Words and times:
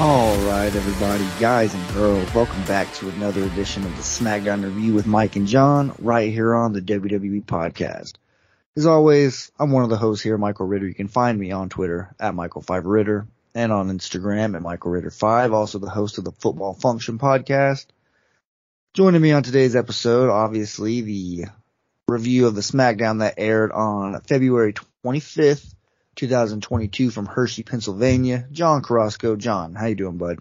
All 0.00 0.36
right, 0.46 0.74
everybody, 0.74 1.24
guys 1.38 1.74
and 1.74 1.88
girls, 1.94 2.34
welcome 2.34 2.64
back 2.64 2.92
to 2.94 3.08
another 3.10 3.44
edition 3.44 3.84
of 3.84 3.94
the 3.96 4.02
SmackDown 4.02 4.64
Review 4.64 4.94
with 4.94 5.06
Mike 5.06 5.36
and 5.36 5.46
John, 5.46 5.94
right 6.00 6.32
here 6.32 6.54
on 6.54 6.72
the 6.72 6.80
WWE 6.82 7.44
Podcast. 7.44 8.14
As 8.76 8.84
always, 8.84 9.52
I'm 9.60 9.70
one 9.70 9.84
of 9.84 9.90
the 9.90 9.96
hosts 9.96 10.24
here, 10.24 10.36
Michael 10.36 10.66
Ritter. 10.66 10.88
You 10.88 10.94
can 10.94 11.06
find 11.06 11.38
me 11.38 11.52
on 11.52 11.68
Twitter 11.68 12.12
at 12.18 12.34
Michael5Ritter 12.34 13.26
and 13.54 13.70
on 13.70 13.90
Instagram 13.90 14.56
at 14.56 14.62
Michael 14.62 14.90
Ritter5, 14.90 15.52
also 15.52 15.78
the 15.78 15.88
host 15.88 16.18
of 16.18 16.24
the 16.24 16.32
Football 16.32 16.74
Function 16.74 17.18
Podcast. 17.18 17.86
Joining 18.94 19.22
me 19.22 19.30
on 19.30 19.44
today's 19.44 19.76
episode, 19.76 20.30
obviously, 20.30 21.02
the 21.02 21.44
review 22.08 22.48
of 22.48 22.56
the 22.56 22.60
SmackDown 22.60 23.20
that 23.20 23.34
aired 23.38 23.70
on 23.70 24.20
February 24.22 24.74
25th, 25.04 25.74
2022 26.16 27.10
from 27.10 27.26
Hershey, 27.26 27.62
Pennsylvania. 27.62 28.46
John 28.52 28.82
Carrasco. 28.82 29.36
John, 29.36 29.74
how 29.74 29.86
you 29.86 29.94
doing, 29.94 30.18
bud? 30.18 30.38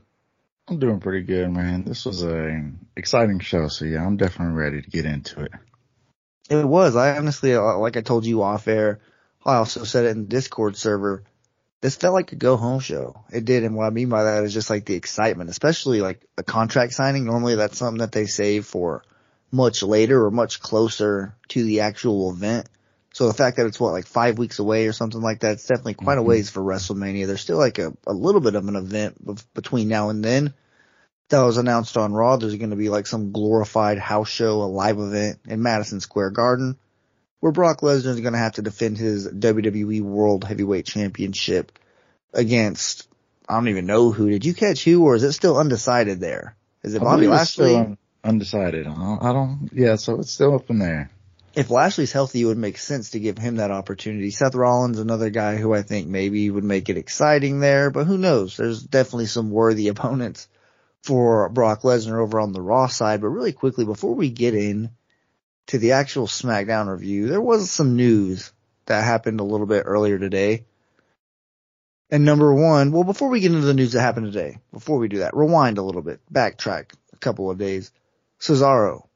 I'm 0.67 0.79
doing 0.79 0.99
pretty 0.99 1.25
good, 1.25 1.51
man. 1.51 1.83
This 1.83 2.05
was 2.05 2.23
a 2.23 2.71
exciting 2.95 3.39
show, 3.39 3.67
so 3.67 3.85
yeah, 3.85 4.05
I'm 4.05 4.17
definitely 4.17 4.55
ready 4.55 4.81
to 4.81 4.89
get 4.89 5.05
into 5.05 5.41
it. 5.41 5.51
It 6.49 6.65
was. 6.65 6.95
I 6.95 7.17
honestly, 7.17 7.55
uh, 7.55 7.77
like 7.77 7.97
I 7.97 8.01
told 8.01 8.25
you 8.25 8.43
off 8.43 8.67
air, 8.67 8.99
I 9.45 9.55
also 9.55 9.83
said 9.83 10.05
it 10.05 10.09
in 10.09 10.23
the 10.23 10.27
Discord 10.29 10.75
server. 10.77 11.23
This 11.81 11.95
felt 11.95 12.13
like 12.13 12.31
a 12.31 12.35
go 12.35 12.57
home 12.57 12.79
show. 12.79 13.23
It 13.31 13.43
did, 13.45 13.63
and 13.63 13.75
what 13.75 13.85
I 13.85 13.89
mean 13.89 14.09
by 14.09 14.23
that 14.23 14.43
is 14.43 14.53
just 14.53 14.69
like 14.69 14.85
the 14.85 14.95
excitement, 14.95 15.49
especially 15.49 15.99
like 16.01 16.25
a 16.37 16.43
contract 16.43 16.93
signing. 16.93 17.25
Normally 17.25 17.55
that's 17.55 17.77
something 17.77 17.99
that 17.99 18.11
they 18.11 18.27
save 18.27 18.65
for 18.65 19.03
much 19.51 19.83
later 19.83 20.25
or 20.25 20.31
much 20.31 20.61
closer 20.61 21.35
to 21.49 21.63
the 21.63 21.81
actual 21.81 22.31
event. 22.31 22.69
So 23.13 23.27
the 23.27 23.33
fact 23.33 23.57
that 23.57 23.65
it's 23.65 23.79
what 23.79 23.91
like 23.91 24.05
five 24.05 24.37
weeks 24.37 24.59
away 24.59 24.87
or 24.87 24.93
something 24.93 25.21
like 25.21 25.41
that, 25.41 25.53
it's 25.53 25.67
definitely 25.67 25.95
quite 25.95 26.17
a 26.17 26.21
mm-hmm. 26.21 26.29
ways 26.29 26.49
for 26.49 26.61
WrestleMania. 26.61 27.27
There's 27.27 27.41
still 27.41 27.57
like 27.57 27.77
a, 27.77 27.93
a 28.07 28.13
little 28.13 28.41
bit 28.41 28.55
of 28.55 28.67
an 28.67 28.75
event 28.75 29.53
between 29.53 29.89
now 29.89 30.09
and 30.09 30.23
then. 30.23 30.53
That 31.29 31.43
was 31.43 31.57
announced 31.57 31.95
on 31.97 32.13
Raw. 32.13 32.37
There's 32.37 32.55
going 32.55 32.71
to 32.71 32.75
be 32.75 32.89
like 32.89 33.07
some 33.07 33.31
glorified 33.31 33.99
house 33.99 34.29
show, 34.29 34.61
a 34.61 34.65
live 34.65 34.99
event 34.99 35.39
in 35.47 35.61
Madison 35.61 36.01
Square 36.01 36.31
Garden, 36.31 36.77
where 37.39 37.53
Brock 37.53 37.81
Lesnar 37.81 38.07
is 38.07 38.19
going 38.19 38.33
to 38.33 38.39
have 38.39 38.53
to 38.53 38.61
defend 38.61 38.97
his 38.97 39.27
WWE 39.27 40.01
World 40.01 40.43
Heavyweight 40.43 40.85
Championship 40.85 41.77
against 42.33 43.07
I 43.47 43.55
don't 43.55 43.67
even 43.67 43.85
know 43.85 44.11
who. 44.11 44.29
Did 44.29 44.45
you 44.45 44.53
catch 44.53 44.83
who, 44.83 45.03
or 45.03 45.15
is 45.15 45.23
it 45.23 45.33
still 45.33 45.57
undecided 45.57 46.21
there? 46.21 46.55
Is 46.83 46.93
it 46.93 47.01
Bobby 47.01 47.27
Lashley? 47.27 47.97
undecided. 48.23 48.87
I 48.87 48.93
don't, 48.93 49.23
I 49.23 49.33
don't, 49.33 49.69
yeah, 49.73 49.95
so 49.95 50.19
it's 50.19 50.31
still 50.31 50.55
up 50.55 50.69
in 50.69 50.79
there. 50.79 51.11
If 51.53 51.69
Lashley's 51.69 52.11
healthy, 52.11 52.41
it 52.41 52.45
would 52.45 52.57
make 52.57 52.77
sense 52.77 53.11
to 53.11 53.19
give 53.19 53.37
him 53.37 53.57
that 53.57 53.71
opportunity. 53.71 54.31
Seth 54.31 54.55
Rollins, 54.55 54.99
another 54.99 55.29
guy 55.29 55.57
who 55.57 55.73
I 55.73 55.81
think 55.81 56.07
maybe 56.07 56.49
would 56.49 56.63
make 56.63 56.89
it 56.89 56.97
exciting 56.97 57.59
there, 57.59 57.89
but 57.89 58.07
who 58.07 58.17
knows? 58.17 58.55
There's 58.55 58.81
definitely 58.81 59.25
some 59.25 59.51
worthy 59.51 59.87
opponents 59.89 60.47
for 61.03 61.49
Brock 61.49 61.81
Lesnar 61.81 62.21
over 62.21 62.39
on 62.39 62.53
the 62.53 62.61
Raw 62.61 62.87
side. 62.87 63.21
But 63.21 63.29
really 63.29 63.53
quickly, 63.53 63.85
before 63.85 64.15
we 64.15 64.29
get 64.29 64.55
in 64.55 64.91
to 65.67 65.77
the 65.77 65.93
actual 65.93 66.27
SmackDown 66.27 66.87
review, 66.87 67.27
there 67.27 67.41
was 67.41 67.69
some 67.69 67.95
news 67.95 68.51
that 68.85 69.03
happened 69.03 69.39
a 69.39 69.45
little 69.45 69.67
bit 69.67 69.83
earlier 69.85 70.17
today. 70.17 70.65
And 72.09 72.25
number 72.25 72.53
one, 72.53 72.91
well, 72.91 73.05
before 73.05 73.29
we 73.29 73.39
get 73.39 73.53
into 73.53 73.65
the 73.65 73.73
news 73.73 73.93
that 73.93 74.01
happened 74.01 74.31
today, 74.31 74.57
before 74.73 74.97
we 74.97 75.07
do 75.07 75.19
that, 75.19 75.35
rewind 75.35 75.77
a 75.77 75.83
little 75.83 76.01
bit, 76.01 76.19
backtrack 76.31 76.93
a 77.13 77.17
couple 77.17 77.49
of 77.49 77.57
days. 77.57 77.91
Cesaro, 78.39 79.07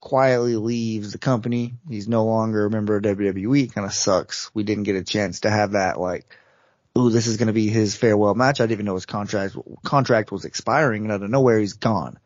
quietly 0.00 0.56
leaves 0.56 1.12
the 1.12 1.18
company. 1.18 1.74
He's 1.88 2.08
no 2.08 2.24
longer 2.24 2.66
a 2.66 2.70
member 2.70 2.96
of 2.96 3.02
WWE. 3.02 3.72
Kind 3.72 3.86
of 3.86 3.92
sucks. 3.92 4.50
We 4.54 4.62
didn't 4.62 4.84
get 4.84 4.96
a 4.96 5.04
chance 5.04 5.40
to 5.40 5.50
have 5.50 5.72
that 5.72 6.00
like, 6.00 6.26
ooh, 6.98 7.10
this 7.10 7.26
is 7.26 7.36
going 7.36 7.48
to 7.48 7.52
be 7.52 7.68
his 7.68 7.94
farewell 7.94 8.34
match. 8.34 8.60
I 8.60 8.64
didn't 8.64 8.72
even 8.72 8.86
know 8.86 8.94
his 8.94 9.06
contract 9.06 9.56
contract 9.84 10.32
was 10.32 10.44
expiring, 10.44 11.04
and 11.04 11.12
out 11.12 11.22
of 11.22 11.30
nowhere 11.30 11.58
he's 11.58 11.74
gone. 11.74 12.18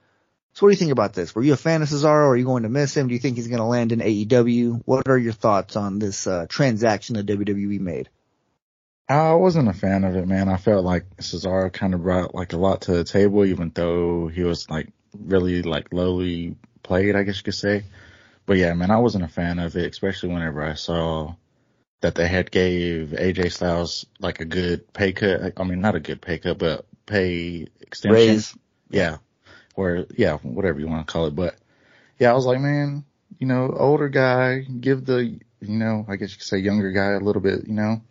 So 0.54 0.64
what 0.64 0.70
do 0.70 0.74
you 0.74 0.78
think 0.78 0.92
about 0.92 1.14
this? 1.14 1.34
Were 1.34 1.42
you 1.42 1.52
a 1.52 1.56
fan 1.56 1.82
of 1.82 1.88
Cesaro? 1.88 2.28
Are 2.28 2.36
you 2.36 2.44
going 2.44 2.62
to 2.62 2.68
miss 2.68 2.96
him? 2.96 3.08
Do 3.08 3.14
you 3.14 3.18
think 3.18 3.36
he's 3.36 3.48
going 3.48 3.58
to 3.58 3.64
land 3.64 3.90
in 3.90 3.98
AEW? 3.98 4.82
What 4.84 5.08
are 5.08 5.18
your 5.18 5.32
thoughts 5.32 5.74
on 5.74 5.98
this 5.98 6.28
uh, 6.28 6.46
transaction 6.48 7.16
that 7.16 7.26
WWE 7.26 7.80
made? 7.80 8.08
I 9.08 9.34
wasn't 9.34 9.68
a 9.68 9.72
fan 9.72 10.04
of 10.04 10.14
it, 10.14 10.28
man. 10.28 10.48
I 10.48 10.56
felt 10.56 10.84
like 10.84 11.16
Cesaro 11.16 11.72
kind 11.72 11.92
of 11.92 12.04
brought 12.04 12.36
like 12.36 12.52
a 12.52 12.56
lot 12.56 12.82
to 12.82 12.92
the 12.92 13.04
table, 13.04 13.44
even 13.44 13.72
though 13.74 14.28
he 14.28 14.44
was 14.44 14.70
like 14.70 14.90
really 15.18 15.62
like 15.62 15.92
lowly 15.92 16.56
played, 16.84 17.16
I 17.16 17.24
guess 17.24 17.38
you 17.38 17.42
could 17.42 17.54
say. 17.54 17.82
But 18.46 18.58
yeah, 18.58 18.74
man, 18.74 18.92
I 18.92 18.98
wasn't 18.98 19.24
a 19.24 19.28
fan 19.28 19.58
of 19.58 19.74
it, 19.76 19.90
especially 19.90 20.28
whenever 20.28 20.62
I 20.62 20.74
saw 20.74 21.34
that 22.00 22.14
they 22.14 22.28
had 22.28 22.50
gave 22.50 23.08
AJ 23.08 23.52
Styles 23.52 24.04
like 24.20 24.40
a 24.40 24.44
good 24.44 24.92
pay 24.92 25.12
cut. 25.12 25.54
I 25.56 25.64
mean, 25.64 25.80
not 25.80 25.94
a 25.94 26.00
good 26.00 26.20
pay 26.20 26.38
cut, 26.38 26.58
but 26.58 26.86
pay 27.06 27.66
extension. 27.80 28.14
Raise. 28.14 28.54
Yeah. 28.90 29.16
Or 29.74 30.06
yeah, 30.14 30.36
whatever 30.36 30.78
you 30.78 30.86
want 30.86 31.06
to 31.06 31.12
call 31.12 31.26
it. 31.26 31.34
But 31.34 31.56
yeah, 32.18 32.30
I 32.30 32.34
was 32.34 32.46
like, 32.46 32.60
man, 32.60 33.04
you 33.38 33.46
know, 33.46 33.74
older 33.76 34.08
guy, 34.08 34.60
give 34.60 35.04
the, 35.04 35.24
you 35.24 35.40
know, 35.78 36.04
I 36.06 36.16
guess 36.16 36.30
you 36.32 36.36
could 36.36 36.46
say 36.46 36.58
younger 36.58 36.92
guy 36.92 37.12
a 37.12 37.20
little 37.20 37.42
bit, 37.42 37.66
you 37.66 37.74
know, 37.74 38.02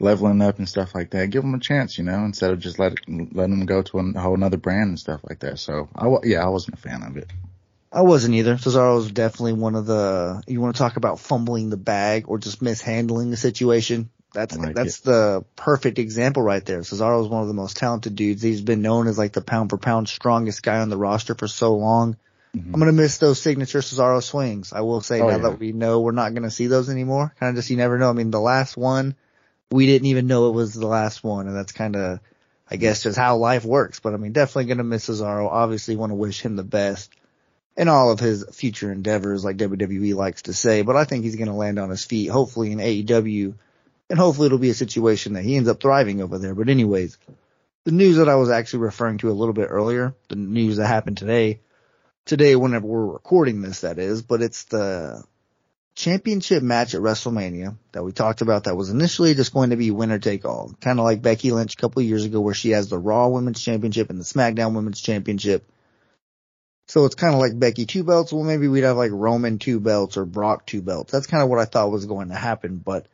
leveling 0.00 0.42
up 0.42 0.58
and 0.58 0.68
stuff 0.68 0.94
like 0.94 1.10
that. 1.10 1.30
Give 1.30 1.44
him 1.44 1.54
a 1.54 1.60
chance, 1.60 1.96
you 1.96 2.04
know, 2.04 2.24
instead 2.24 2.50
of 2.50 2.58
just 2.58 2.78
let 2.78 2.94
letting 3.08 3.60
him 3.60 3.66
go 3.66 3.82
to 3.82 3.98
a 3.98 4.20
whole 4.20 4.34
another 4.34 4.56
brand 4.56 4.88
and 4.88 4.98
stuff 4.98 5.20
like 5.28 5.38
that. 5.40 5.58
So 5.58 5.88
I, 5.94 6.08
yeah, 6.24 6.44
I 6.44 6.48
wasn't 6.48 6.78
a 6.78 6.80
fan 6.80 7.02
of 7.02 7.16
it. 7.16 7.30
I 7.92 8.02
wasn't 8.02 8.34
either. 8.34 8.56
Cesaro 8.56 8.96
was 8.96 9.10
definitely 9.10 9.52
one 9.52 9.74
of 9.74 9.84
the, 9.84 10.42
you 10.46 10.60
want 10.60 10.74
to 10.74 10.78
talk 10.78 10.96
about 10.96 11.20
fumbling 11.20 11.68
the 11.68 11.76
bag 11.76 12.24
or 12.26 12.38
just 12.38 12.62
mishandling 12.62 13.30
the 13.30 13.36
situation. 13.36 14.08
That's, 14.32 14.56
like 14.56 14.74
that's 14.74 15.00
the 15.00 15.44
perfect 15.56 15.98
example 15.98 16.42
right 16.42 16.64
there. 16.64 16.80
Cesaro 16.80 17.22
is 17.22 17.28
one 17.28 17.42
of 17.42 17.48
the 17.48 17.54
most 17.54 17.76
talented 17.76 18.16
dudes. 18.16 18.40
He's 18.40 18.62
been 18.62 18.80
known 18.80 19.08
as 19.08 19.18
like 19.18 19.34
the 19.34 19.42
pound 19.42 19.68
for 19.68 19.76
pound 19.76 20.08
strongest 20.08 20.62
guy 20.62 20.78
on 20.78 20.88
the 20.88 20.96
roster 20.96 21.34
for 21.34 21.46
so 21.46 21.74
long. 21.74 22.16
Mm-hmm. 22.56 22.74
I'm 22.74 22.80
going 22.80 22.86
to 22.94 22.98
miss 22.98 23.18
those 23.18 23.40
signature 23.40 23.80
Cesaro 23.80 24.22
swings. 24.22 24.72
I 24.72 24.80
will 24.80 25.02
say 25.02 25.20
Oh, 25.20 25.26
now 25.28 25.36
yeah. 25.36 25.42
that 25.42 25.58
we 25.58 25.72
know 25.72 26.00
we're 26.00 26.12
not 26.12 26.32
going 26.32 26.44
to 26.44 26.50
see 26.50 26.68
those 26.68 26.88
anymore. 26.88 27.34
Kind 27.38 27.50
of 27.50 27.56
just, 27.56 27.68
you 27.68 27.76
never 27.76 27.98
know. 27.98 28.08
I 28.08 28.14
mean, 28.14 28.30
the 28.30 28.40
last 28.40 28.74
one, 28.74 29.16
we 29.70 29.84
didn't 29.84 30.06
even 30.06 30.26
know 30.28 30.48
it 30.48 30.54
was 30.54 30.72
the 30.72 30.86
last 30.86 31.22
one. 31.22 31.46
And 31.46 31.54
that's 31.54 31.72
kind 31.72 31.96
of, 31.96 32.20
I 32.70 32.76
guess 32.76 33.02
just 33.02 33.18
how 33.18 33.36
life 33.36 33.66
works. 33.66 34.00
But 34.00 34.14
I 34.14 34.16
mean, 34.16 34.32
definitely 34.32 34.64
going 34.64 34.78
to 34.78 34.84
miss 34.84 35.10
Cesaro. 35.10 35.46
Obviously 35.50 35.96
want 35.96 36.10
to 36.10 36.16
wish 36.16 36.40
him 36.40 36.56
the 36.56 36.64
best 36.64 37.10
in 37.76 37.88
all 37.88 38.10
of 38.10 38.20
his 38.20 38.44
future 38.52 38.92
endeavors, 38.92 39.44
like 39.44 39.56
WWE 39.56 40.14
likes 40.14 40.42
to 40.42 40.52
say. 40.52 40.82
But 40.82 40.96
I 40.96 41.04
think 41.04 41.24
he's 41.24 41.36
going 41.36 41.48
to 41.48 41.54
land 41.54 41.78
on 41.78 41.90
his 41.90 42.04
feet, 42.04 42.28
hopefully 42.28 42.72
in 42.72 42.78
AEW, 42.78 43.54
and 44.10 44.18
hopefully 44.18 44.46
it'll 44.46 44.58
be 44.58 44.70
a 44.70 44.74
situation 44.74 45.34
that 45.34 45.44
he 45.44 45.56
ends 45.56 45.68
up 45.68 45.80
thriving 45.80 46.20
over 46.20 46.38
there. 46.38 46.54
But 46.54 46.68
anyways, 46.68 47.16
the 47.84 47.92
news 47.92 48.16
that 48.16 48.28
I 48.28 48.36
was 48.36 48.50
actually 48.50 48.80
referring 48.80 49.18
to 49.18 49.30
a 49.30 49.32
little 49.32 49.54
bit 49.54 49.68
earlier, 49.70 50.14
the 50.28 50.36
news 50.36 50.76
that 50.76 50.86
happened 50.86 51.18
today, 51.18 51.60
today 52.24 52.56
whenever 52.56 52.86
we're 52.86 53.06
recording 53.06 53.62
this, 53.62 53.80
that 53.80 53.98
is, 53.98 54.22
but 54.22 54.42
it's 54.42 54.64
the 54.64 55.24
championship 55.94 56.62
match 56.62 56.94
at 56.94 57.00
WrestleMania 57.00 57.76
that 57.92 58.02
we 58.02 58.12
talked 58.12 58.40
about 58.40 58.64
that 58.64 58.76
was 58.76 58.90
initially 58.90 59.34
just 59.34 59.52
going 59.52 59.70
to 59.70 59.76
be 59.76 59.90
winner 59.90 60.18
take 60.18 60.44
all, 60.44 60.72
kind 60.80 60.98
of 60.98 61.04
like 61.04 61.22
Becky 61.22 61.50
Lynch 61.50 61.74
a 61.74 61.76
couple 61.76 62.00
of 62.00 62.08
years 62.08 62.24
ago 62.24 62.40
where 62.40 62.54
she 62.54 62.70
has 62.70 62.88
the 62.88 62.98
Raw 62.98 63.28
Women's 63.28 63.62
Championship 63.62 64.10
and 64.10 64.18
the 64.18 64.24
SmackDown 64.24 64.74
Women's 64.74 65.00
Championship. 65.00 65.64
So 66.92 67.06
it's 67.06 67.14
kind 67.14 67.32
of 67.32 67.40
like 67.40 67.58
Becky 67.58 67.86
two 67.86 68.04
belts. 68.04 68.34
Well, 68.34 68.44
maybe 68.44 68.68
we'd 68.68 68.84
have 68.84 68.98
like 68.98 69.12
Roman 69.14 69.58
two 69.58 69.80
belts 69.80 70.18
or 70.18 70.26
Brock 70.26 70.66
two 70.66 70.82
belts. 70.82 71.10
That's 71.10 71.26
kind 71.26 71.42
of 71.42 71.48
what 71.48 71.58
I 71.58 71.64
thought 71.64 71.90
was 71.90 72.04
going 72.04 72.28
to 72.28 72.34
happen. 72.34 72.76
But 72.76 73.06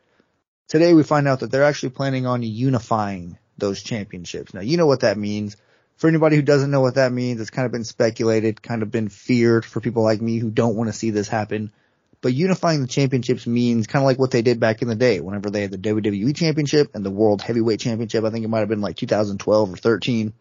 today 0.67 0.93
we 0.93 1.03
find 1.03 1.29
out 1.29 1.39
that 1.39 1.49
they're 1.49 1.63
actually 1.63 1.91
planning 1.91 2.25
on 2.25 2.43
unifying 2.43 3.37
those 3.57 3.81
championships. 3.81 4.53
Now, 4.53 4.59
you 4.59 4.75
know 4.75 4.85
what 4.85 4.99
that 4.99 5.17
means. 5.17 5.55
For 5.95 6.09
anybody 6.09 6.35
who 6.35 6.41
doesn't 6.41 6.71
know 6.71 6.81
what 6.81 6.95
that 6.95 7.13
means, 7.13 7.39
it's 7.39 7.51
kind 7.51 7.65
of 7.65 7.71
been 7.71 7.85
speculated, 7.85 8.61
kind 8.61 8.83
of 8.83 8.91
been 8.91 9.07
feared 9.07 9.63
for 9.63 9.79
people 9.79 10.03
like 10.03 10.19
me 10.21 10.39
who 10.39 10.51
don't 10.51 10.75
want 10.75 10.89
to 10.89 10.93
see 10.93 11.11
this 11.11 11.29
happen. 11.29 11.71
But 12.19 12.33
unifying 12.33 12.81
the 12.81 12.87
championships 12.87 13.47
means 13.47 13.87
kind 13.87 14.03
of 14.03 14.07
like 14.07 14.19
what 14.19 14.31
they 14.31 14.41
did 14.41 14.59
back 14.59 14.81
in 14.81 14.89
the 14.89 14.95
day, 14.95 15.21
whenever 15.21 15.49
they 15.49 15.61
had 15.61 15.71
the 15.71 15.77
WWE 15.77 16.35
championship 16.35 16.95
and 16.95 17.05
the 17.05 17.11
World 17.11 17.41
Heavyweight 17.41 17.79
Championship. 17.79 18.25
I 18.25 18.29
think 18.29 18.43
it 18.43 18.49
might 18.49 18.59
have 18.59 18.67
been 18.67 18.81
like 18.81 18.97
2012 18.97 19.73
or 19.73 19.77
13, 19.77 20.33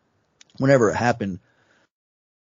whenever 0.56 0.91
it 0.91 0.96
happened. 0.96 1.38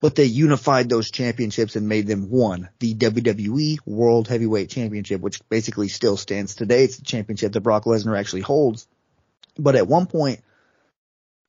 But 0.01 0.15
they 0.15 0.25
unified 0.25 0.89
those 0.89 1.11
championships 1.11 1.77
and 1.77 1.89
made 1.89 2.07
them 2.07 2.31
one, 2.31 2.71
the 2.79 2.95
WWE 2.95 3.79
World 3.85 4.29
Heavyweight 4.29 4.71
Championship, 4.71 5.21
which 5.21 5.47
basically 5.49 5.89
still 5.89 6.17
stands 6.17 6.55
today. 6.55 6.85
It's 6.85 6.97
the 6.97 7.05
championship 7.05 7.53
that 7.53 7.61
Brock 7.61 7.85
Lesnar 7.85 8.19
actually 8.19 8.41
holds. 8.41 8.89
But 9.59 9.77
at 9.77 9.87
one 9.87 10.07
point, 10.07 10.41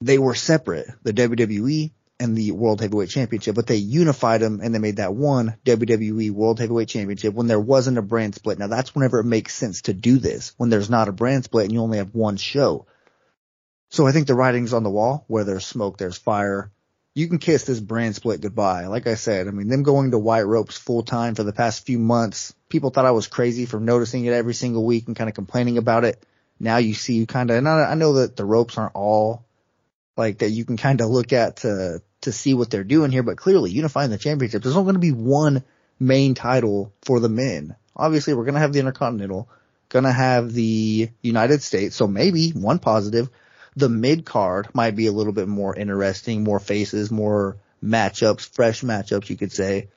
they 0.01 0.18
were 0.18 0.36
separate, 0.36 0.88
the 1.03 1.13
WWE 1.13 1.92
and 2.19 2.38
the 2.38 2.51
World 2.51 2.81
Heavyweight 2.81 3.09
Championship, 3.09 3.56
but 3.56 3.65
they 3.65 3.77
unified 3.77 4.42
them 4.42 4.59
and 4.62 4.75
they 4.75 4.80
made 4.80 4.98
that 4.98 5.15
one 5.15 5.56
WWE 5.65 6.30
World 6.30 6.59
Heavyweight 6.59 6.88
Championship 6.88 7.33
when 7.33 7.48
there 7.48 7.59
wasn't 7.59 7.98
a 7.98 8.03
brand 8.03 8.36
split. 8.36 8.59
Now 8.59 8.68
that's 8.68 8.94
whenever 8.94 9.19
it 9.19 9.25
makes 9.25 9.56
sense 9.56 9.83
to 9.83 9.94
do 9.94 10.19
this, 10.19 10.53
when 10.57 10.69
there's 10.69 10.89
not 10.89 11.07
a 11.07 11.13
brand 11.13 11.45
split 11.45 11.65
and 11.65 11.74
you 11.74 11.81
only 11.81 11.98
have 11.98 12.13
one 12.13 12.38
show. 12.38 12.86
So 13.89 14.06
I 14.06 14.12
think 14.12 14.27
the 14.27 14.36
writing's 14.36 14.74
on 14.74 14.83
the 14.83 14.89
wall. 14.89 15.25
Where 15.27 15.44
there's 15.44 15.65
smoke, 15.65 15.98
there's 15.98 16.18
fire. 16.18 16.71
You 17.13 17.28
can 17.28 17.40
kiss 17.40 17.66
this 17.66 17.80
brand 17.80 18.16
split 18.16 18.40
goodbye. 18.40 18.88
Like 18.88 19.06
I 19.06 19.16
said, 19.16 19.48
I 19.48 19.52
mean, 19.52 19.68
them 19.68 19.84
going 19.84 20.12
to 20.12 20.18
white 20.18 20.44
ropes 20.44 20.78
full 20.78 21.04
time 21.04 21.36
for 21.36 21.44
the 21.44 21.52
past 21.52 21.86
few 21.86 22.00
months, 22.00 22.54
people 22.69 22.90
thought 22.90 23.06
I 23.06 23.12
was 23.12 23.28
crazy 23.28 23.66
for 23.66 23.80
noticing 23.80 24.25
it 24.25 24.34
every 24.34 24.54
single 24.54 24.86
week 24.86 25.08
and 25.08 25.16
kind 25.16 25.30
of 25.30 25.36
complaining 25.36 25.78
about 25.78 26.06
it. 26.06 26.24
Now 26.60 26.78
you 26.78 26.94
see 26.94 27.16
you 27.16 27.28
kind 27.28 27.50
of, 27.50 27.58
and 27.58 27.68
I, 27.68 27.92
I 27.92 27.96
know 27.96 28.13
that 28.13 28.36
the 28.36 28.46
ropes 28.46 28.78
aren't 28.78 28.96
all 28.96 29.44
like 30.16 30.40
that 30.40 30.52
you 30.52 30.63
can 30.63 30.78
kind 30.78 31.02
of 31.02 31.10
look 31.10 31.34
at 31.34 31.58
to, 31.58 32.02
to 32.22 32.31
see 32.31 32.54
what 32.54 32.69
they're 32.69 32.84
doing 32.84 33.12
here, 33.12 33.24
but 33.24 33.38
clearly 33.38 33.72
unifying 33.72 34.10
the 34.10 34.18
championship, 34.18 34.63
there's 34.63 34.78
only 34.78 34.94
going 34.94 35.02
to 35.02 35.13
be 35.13 35.24
one 35.24 35.63
main 36.00 36.34
title 36.34 36.94
for 37.02 37.19
the 37.19 37.30
men. 37.30 37.75
Obviously 37.96 38.34
we're 38.34 38.46
going 38.46 38.54
to 38.54 38.62
have 38.62 38.74
the 38.74 38.80
Intercontinental, 38.80 39.50
going 39.90 40.06
to 40.06 40.12
have 40.12 40.54
the 40.54 41.10
United 41.22 41.62
States. 41.62 41.96
So 41.96 42.08
maybe 42.08 42.52
one 42.52 42.80
positive, 42.80 43.30
the 43.76 43.90
mid 43.90 44.26
card 44.26 44.70
might 44.74 44.96
be 44.96 45.08
a 45.08 45.12
little 45.12 45.34
bit 45.34 45.48
more 45.48 45.76
interesting, 45.76 46.44
more 46.44 46.60
faces, 46.60 47.12
more 47.12 47.58
matchups, 47.84 48.50
fresh 48.54 48.82
matchups, 48.82 49.30
you 49.30 49.38
could 49.38 49.52
say. 49.52 49.90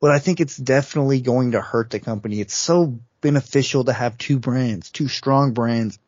But 0.00 0.10
I 0.10 0.18
think 0.18 0.40
it's 0.40 0.56
definitely 0.56 1.20
going 1.20 1.52
to 1.52 1.60
hurt 1.60 1.90
the 1.90 2.00
company. 2.00 2.40
It's 2.40 2.56
so 2.56 2.98
beneficial 3.20 3.84
to 3.84 3.92
have 3.92 4.18
two 4.18 4.38
brands, 4.38 4.90
two 4.90 5.08
strong 5.08 5.52
brands, 5.52 5.98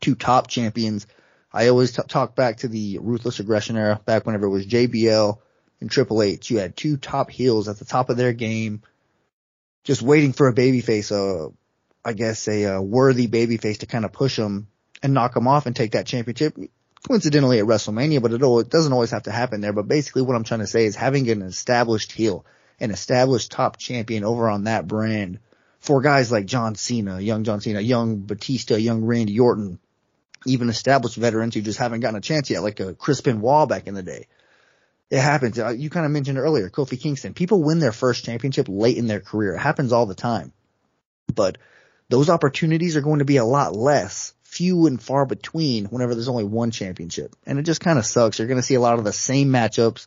two 0.00 0.14
top 0.14 0.48
champions. 0.48 1.06
I 1.52 1.68
always 1.68 1.92
t- 1.92 2.02
talk 2.08 2.34
back 2.34 2.58
to 2.58 2.68
the 2.68 2.98
ruthless 3.00 3.40
aggression 3.40 3.76
era, 3.76 4.00
back 4.04 4.26
whenever 4.26 4.46
it 4.46 4.50
was 4.50 4.66
JBL 4.66 5.38
and 5.80 5.90
Triple 5.90 6.22
H. 6.22 6.50
You 6.50 6.58
had 6.58 6.76
two 6.76 6.96
top 6.96 7.30
heels 7.30 7.68
at 7.68 7.78
the 7.78 7.84
top 7.84 8.10
of 8.10 8.16
their 8.16 8.32
game, 8.32 8.82
just 9.84 10.02
waiting 10.02 10.32
for 10.32 10.48
a 10.48 10.54
babyface, 10.54 11.12
uh, 11.12 11.50
I 12.04 12.12
guess 12.12 12.46
a, 12.48 12.64
a 12.64 12.82
worthy 12.82 13.28
babyface 13.28 13.78
to 13.78 13.86
kind 13.86 14.04
of 14.04 14.12
push 14.12 14.36
them 14.36 14.68
and 15.02 15.14
knock 15.14 15.34
them 15.34 15.48
off 15.48 15.66
and 15.66 15.74
take 15.74 15.92
that 15.92 16.06
championship. 16.06 16.56
Coincidentally 17.06 17.60
at 17.60 17.66
WrestleMania, 17.66 18.20
but 18.20 18.32
it, 18.32 18.42
it 18.42 18.70
doesn't 18.70 18.92
always 18.92 19.10
have 19.10 19.24
to 19.24 19.30
happen 19.30 19.60
there. 19.60 19.72
But 19.72 19.86
basically 19.86 20.22
what 20.22 20.34
I'm 20.34 20.44
trying 20.44 20.60
to 20.60 20.66
say 20.66 20.86
is 20.86 20.96
having 20.96 21.28
an 21.30 21.42
established 21.42 22.12
heel, 22.12 22.44
an 22.80 22.90
established 22.90 23.52
top 23.52 23.76
champion 23.76 24.24
over 24.24 24.48
on 24.48 24.64
that 24.64 24.88
brand 24.88 25.38
for 25.80 26.00
guys 26.00 26.32
like 26.32 26.46
John 26.46 26.74
Cena, 26.74 27.20
young 27.20 27.44
John 27.44 27.60
Cena, 27.60 27.80
young 27.80 28.20
Batista, 28.20 28.76
young 28.76 29.04
Randy 29.04 29.38
Orton, 29.38 29.78
even 30.44 30.68
established 30.68 31.16
veterans 31.16 31.54
who 31.54 31.60
just 31.60 31.78
haven't 31.78 32.00
gotten 32.00 32.16
a 32.16 32.20
chance 32.20 32.50
yet, 32.50 32.62
like 32.62 32.80
a 32.80 32.94
Crispin 32.94 33.40
Wall 33.40 33.66
back 33.66 33.86
in 33.86 33.94
the 33.94 34.02
day. 34.02 34.26
It 35.10 35.20
happens. 35.20 35.58
Uh, 35.58 35.68
you 35.68 35.88
kind 35.90 36.04
of 36.04 36.12
mentioned 36.12 36.38
earlier, 36.38 36.68
Kofi 36.68 37.00
Kingston. 37.00 37.34
People 37.34 37.62
win 37.62 37.78
their 37.78 37.92
first 37.92 38.24
championship 38.24 38.66
late 38.68 38.96
in 38.96 39.06
their 39.06 39.20
career. 39.20 39.54
It 39.54 39.60
happens 39.60 39.92
all 39.92 40.06
the 40.06 40.16
time. 40.16 40.52
But 41.32 41.58
those 42.08 42.28
opportunities 42.28 42.96
are 42.96 43.02
going 43.02 43.20
to 43.20 43.24
be 43.24 43.36
a 43.36 43.44
lot 43.44 43.74
less, 43.74 44.34
few 44.56 44.86
and 44.86 45.00
far 45.00 45.26
between 45.26 45.84
whenever 45.86 46.14
there's 46.14 46.28
only 46.28 46.44
one 46.44 46.70
championship. 46.70 47.36
And 47.44 47.58
it 47.58 47.64
just 47.64 47.80
kind 47.80 47.98
of 47.98 48.06
sucks. 48.06 48.38
You're 48.38 48.48
going 48.48 48.60
to 48.60 48.66
see 48.66 48.74
a 48.74 48.80
lot 48.80 48.98
of 48.98 49.04
the 49.04 49.12
same 49.12 49.48
matchups. 49.48 50.06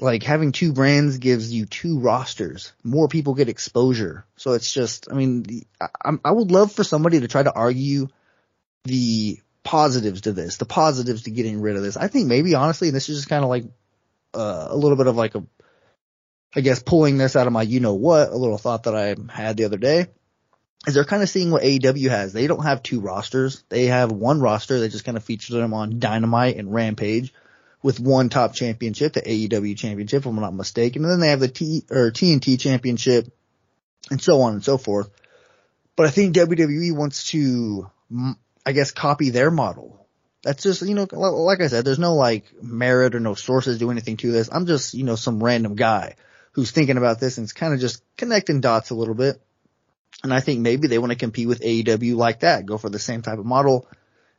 Like 0.00 0.24
having 0.24 0.52
two 0.52 0.72
brands 0.72 1.18
gives 1.18 1.52
you 1.52 1.64
two 1.64 2.00
rosters. 2.00 2.72
More 2.82 3.08
people 3.08 3.34
get 3.34 3.48
exposure. 3.48 4.26
So 4.36 4.52
it's 4.52 4.72
just, 4.72 5.10
I 5.10 5.14
mean, 5.14 5.64
I, 5.80 6.12
I 6.24 6.32
would 6.32 6.50
love 6.50 6.72
for 6.72 6.84
somebody 6.84 7.20
to 7.20 7.28
try 7.28 7.42
to 7.42 7.52
argue 7.52 8.08
the 8.84 9.40
positives 9.62 10.22
to 10.22 10.32
this, 10.32 10.56
the 10.56 10.66
positives 10.66 11.22
to 11.22 11.30
getting 11.30 11.60
rid 11.60 11.76
of 11.76 11.82
this. 11.82 11.96
I 11.96 12.08
think 12.08 12.26
maybe 12.26 12.54
honestly, 12.54 12.90
this 12.90 13.08
is 13.08 13.18
just 13.18 13.28
kind 13.28 13.44
of 13.44 13.48
like 13.48 13.64
uh, 14.34 14.66
a 14.70 14.76
little 14.76 14.96
bit 14.96 15.06
of 15.06 15.16
like 15.16 15.34
a, 15.34 15.44
I 16.54 16.60
guess 16.60 16.82
pulling 16.82 17.16
this 17.16 17.36
out 17.36 17.46
of 17.46 17.52
my 17.52 17.62
you 17.62 17.80
know 17.80 17.94
what, 17.94 18.28
a 18.28 18.36
little 18.36 18.58
thought 18.58 18.84
that 18.84 18.94
I 18.94 19.16
had 19.32 19.56
the 19.56 19.64
other 19.64 19.78
day, 19.78 20.08
is 20.86 20.94
they're 20.94 21.04
kind 21.04 21.22
of 21.22 21.28
seeing 21.28 21.50
what 21.50 21.62
AEW 21.62 22.10
has. 22.10 22.32
They 22.32 22.46
don't 22.46 22.64
have 22.64 22.82
two 22.82 23.00
rosters. 23.00 23.64
They 23.68 23.86
have 23.86 24.12
one 24.12 24.40
roster 24.40 24.80
that 24.80 24.90
just 24.90 25.04
kind 25.04 25.16
of 25.16 25.24
features 25.24 25.54
them 25.56 25.74
on 25.74 25.98
Dynamite 25.98 26.56
and 26.56 26.72
Rampage 26.72 27.32
with 27.82 28.00
one 28.00 28.28
top 28.28 28.54
championship, 28.54 29.12
the 29.12 29.22
AEW 29.22 29.76
championship, 29.76 30.22
if 30.22 30.26
I'm 30.26 30.36
not 30.36 30.54
mistaken. 30.54 31.02
And 31.02 31.10
then 31.12 31.20
they 31.20 31.30
have 31.30 31.40
the 31.40 31.48
T 31.48 31.84
or 31.90 32.10
TNT 32.10 32.58
championship 32.58 33.32
and 34.10 34.20
so 34.20 34.42
on 34.42 34.54
and 34.54 34.64
so 34.64 34.78
forth. 34.78 35.10
But 35.96 36.06
I 36.06 36.10
think 36.10 36.36
WWE 36.36 36.94
wants 36.94 37.28
to, 37.30 37.90
I 38.64 38.72
guess, 38.72 38.90
copy 38.90 39.30
their 39.30 39.50
model. 39.50 40.06
That's 40.42 40.62
just, 40.62 40.82
you 40.82 40.94
know, 40.94 41.06
like 41.10 41.60
I 41.60 41.66
said, 41.66 41.84
there's 41.84 41.98
no 41.98 42.14
like 42.14 42.44
merit 42.62 43.14
or 43.14 43.20
no 43.20 43.34
sources 43.34 43.78
do 43.78 43.90
anything 43.90 44.16
to 44.18 44.30
this. 44.30 44.48
I'm 44.52 44.66
just, 44.66 44.94
you 44.94 45.04
know, 45.04 45.16
some 45.16 45.42
random 45.42 45.74
guy 45.74 46.16
who's 46.52 46.70
thinking 46.70 46.98
about 46.98 47.18
this 47.18 47.38
and 47.38 47.44
it's 47.44 47.52
kind 47.52 47.74
of 47.74 47.80
just 47.80 48.02
connecting 48.16 48.60
dots 48.60 48.90
a 48.90 48.94
little 48.94 49.14
bit. 49.14 49.40
And 50.26 50.34
I 50.34 50.40
think 50.40 50.60
maybe 50.60 50.88
they 50.88 50.98
want 50.98 51.12
to 51.12 51.18
compete 51.18 51.46
with 51.46 51.60
AEW 51.60 52.16
like 52.16 52.40
that, 52.40 52.66
go 52.66 52.78
for 52.78 52.90
the 52.90 52.98
same 52.98 53.22
type 53.22 53.38
of 53.38 53.46
model 53.46 53.88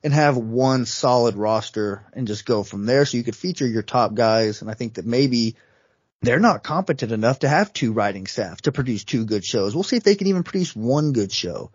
and 0.04 0.14
have 0.14 0.38
one 0.38 0.86
solid 0.86 1.36
roster 1.36 2.06
and 2.14 2.28
just 2.28 2.46
go 2.46 2.64
from 2.64 2.86
there. 2.86 3.06
So 3.06 3.18
you 3.18 3.24
could 3.24 3.36
feature 3.36 3.66
your 3.66 3.84
top 3.84 4.14
guys. 4.14 4.62
And 4.62 4.70
I 4.70 4.74
think 4.74 4.96
that 4.96 5.06
maybe 5.06 5.56
they're 6.22 6.40
not 6.40 6.64
competent 6.64 7.12
enough 7.12 7.40
to 7.40 7.50
have 7.50 7.72
two 7.72 7.94
writing 7.94 8.28
staff 8.28 8.62
to 8.64 8.72
produce 8.72 9.06
two 9.06 9.26
good 9.26 9.46
shows. 9.46 9.74
We'll 9.74 9.84
see 9.84 9.96
if 9.96 10.04
they 10.04 10.16
can 10.16 10.28
even 10.28 10.44
produce 10.44 10.76
one 10.76 11.14
good 11.14 11.32
show. 11.32 11.72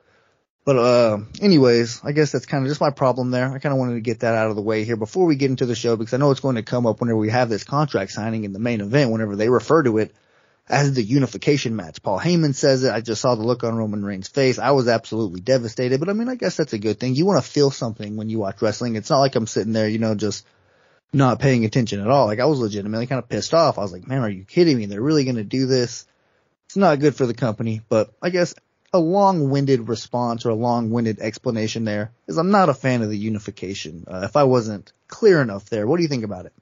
But, 0.64 0.76
uh, 0.76 1.18
anyways, 1.40 2.02
I 2.04 2.12
guess 2.12 2.30
that's 2.30 2.46
kind 2.46 2.64
of 2.64 2.70
just 2.70 2.80
my 2.80 2.90
problem 2.90 3.32
there. 3.32 3.52
I 3.52 3.58
kind 3.58 3.72
of 3.72 3.78
wanted 3.78 3.94
to 3.94 4.00
get 4.00 4.20
that 4.20 4.36
out 4.36 4.50
of 4.50 4.56
the 4.56 4.62
way 4.62 4.84
here 4.84 4.96
before 4.96 5.26
we 5.26 5.34
get 5.34 5.50
into 5.50 5.66
the 5.66 5.74
show 5.74 5.96
because 5.96 6.14
I 6.14 6.18
know 6.18 6.30
it's 6.30 6.40
going 6.40 6.54
to 6.54 6.62
come 6.62 6.86
up 6.86 7.00
whenever 7.00 7.18
we 7.18 7.30
have 7.30 7.48
this 7.48 7.64
contract 7.64 8.12
signing 8.12 8.44
in 8.44 8.52
the 8.52 8.60
main 8.60 8.80
event, 8.80 9.10
whenever 9.10 9.34
they 9.34 9.48
refer 9.48 9.82
to 9.82 9.98
it 9.98 10.14
as 10.68 10.92
the 10.94 11.02
unification 11.02 11.76
match. 11.76 12.02
Paul 12.02 12.20
Heyman 12.20 12.54
says 12.54 12.84
it. 12.84 12.92
I 12.92 13.00
just 13.00 13.20
saw 13.20 13.34
the 13.34 13.42
look 13.42 13.64
on 13.64 13.76
Roman 13.76 14.04
Reigns' 14.04 14.28
face. 14.28 14.58
I 14.58 14.70
was 14.70 14.88
absolutely 14.88 15.40
devastated, 15.40 16.00
but 16.00 16.08
I 16.08 16.12
mean, 16.12 16.28
I 16.28 16.36
guess 16.36 16.56
that's 16.56 16.72
a 16.72 16.78
good 16.78 17.00
thing. 17.00 17.14
You 17.14 17.26
want 17.26 17.44
to 17.44 17.50
feel 17.50 17.70
something 17.70 18.16
when 18.16 18.30
you 18.30 18.38
watch 18.38 18.62
wrestling. 18.62 18.96
It's 18.96 19.10
not 19.10 19.20
like 19.20 19.34
I'm 19.34 19.46
sitting 19.46 19.72
there, 19.72 19.88
you 19.88 19.98
know, 19.98 20.14
just 20.14 20.46
not 21.12 21.40
paying 21.40 21.64
attention 21.64 22.00
at 22.00 22.08
all. 22.08 22.26
Like 22.26 22.40
I 22.40 22.46
was 22.46 22.60
legitimately 22.60 23.06
kind 23.06 23.18
of 23.18 23.28
pissed 23.28 23.54
off. 23.54 23.78
I 23.78 23.82
was 23.82 23.92
like, 23.92 24.06
man, 24.06 24.22
are 24.22 24.30
you 24.30 24.44
kidding 24.44 24.78
me? 24.78 24.86
They're 24.86 25.00
really 25.00 25.24
going 25.24 25.36
to 25.36 25.44
do 25.44 25.66
this. 25.66 26.06
It's 26.66 26.76
not 26.76 27.00
good 27.00 27.14
for 27.14 27.26
the 27.26 27.34
company, 27.34 27.82
but 27.88 28.10
I 28.22 28.30
guess 28.30 28.54
a 28.94 28.98
long-winded 28.98 29.88
response 29.88 30.46
or 30.46 30.50
a 30.50 30.54
long-winded 30.54 31.18
explanation 31.18 31.84
there 31.84 32.12
is 32.26 32.38
I'm 32.38 32.50
not 32.50 32.68
a 32.68 32.74
fan 32.74 33.02
of 33.02 33.10
the 33.10 33.16
unification. 33.16 34.04
Uh, 34.06 34.22
if 34.24 34.36
I 34.36 34.44
wasn't 34.44 34.92
clear 35.08 35.42
enough 35.42 35.68
there, 35.68 35.86
what 35.86 35.96
do 35.96 36.02
you 36.02 36.08
think 36.08 36.24
about 36.24 36.46
it? 36.46 36.52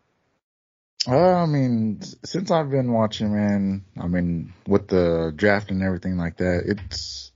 Uh, 1.09 1.16
I 1.16 1.47
mean, 1.47 2.00
since 2.25 2.50
I've 2.50 2.71
been 2.71 2.92
watching, 2.92 3.33
man, 3.33 3.85
I 3.99 4.07
mean, 4.07 4.52
with 4.66 4.88
the 4.88 5.33
draft 5.35 5.71
and 5.71 5.83
everything 5.83 6.19
like 6.19 6.37
that, 6.38 6.64
it's, 6.66 7.33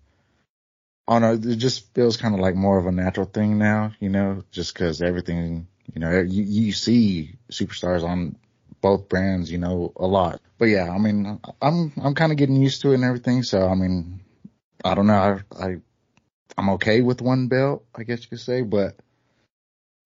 I 1.09 1.19
don't 1.19 1.43
know, 1.43 1.51
it 1.53 1.57
just 1.57 1.95
feels 1.95 2.17
kind 2.19 2.35
of 2.35 2.41
like 2.41 2.55
more 2.55 2.79
of 2.79 2.87
a 2.87 2.93
natural 2.93 3.27
thing 3.27 3.59
now, 3.59 3.93
you 4.01 4.11
know, 4.11 4.45
just 4.51 4.75
cause 4.75 5.01
everything, 5.01 5.67
you 5.95 6.01
know, 6.01 6.21
you, 6.21 6.43
you 6.43 6.73
see 6.73 7.37
superstars 7.51 8.05
on 8.05 8.37
both 8.83 9.09
brands, 9.09 9.51
you 9.51 9.59
know, 9.59 9.93
a 9.97 10.07
lot. 10.07 10.41
But 10.59 10.67
yeah, 10.67 10.91
I 10.91 10.99
mean, 10.99 11.41
I'm, 11.63 11.93
I'm 12.03 12.15
kind 12.15 12.33
of 12.33 12.39
getting 12.39 12.57
used 12.57 12.83
to 12.83 12.91
it 12.91 12.97
and 12.97 13.05
everything. 13.05 13.43
So, 13.45 13.67
I 13.67 13.75
mean, 13.75 14.21
I 14.85 14.95
don't 14.95 15.07
know. 15.07 15.41
I, 15.59 15.65
I 15.65 15.77
I'm 16.57 16.71
okay 16.71 17.01
with 17.01 17.23
one 17.23 17.49
belt, 17.49 17.85
I 17.95 18.05
guess 18.05 18.23
you 18.23 18.29
could 18.29 18.41
say, 18.41 18.63
but 18.63 18.97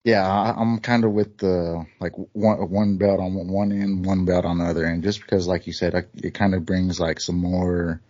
yeah, 0.09 0.27
I, 0.27 0.61
am 0.61 0.79
kind 0.79 1.03
of 1.03 1.11
with 1.11 1.37
the 1.37 1.85
like 1.99 2.13
one 2.33 2.69
one 2.69 2.97
belt 2.97 3.19
on 3.19 3.47
one 3.47 3.71
end, 3.71 4.05
one 4.05 4.25
belt 4.25 4.45
on 4.45 4.57
the 4.57 4.65
other 4.65 4.85
end, 4.85 5.03
just 5.03 5.21
because, 5.21 5.47
like 5.47 5.67
you 5.67 5.73
said, 5.73 6.07
it 6.15 6.33
kind 6.33 6.55
of 6.55 6.65
brings 6.65 6.99
like 6.99 7.19
some 7.19 7.37
more 7.37 8.01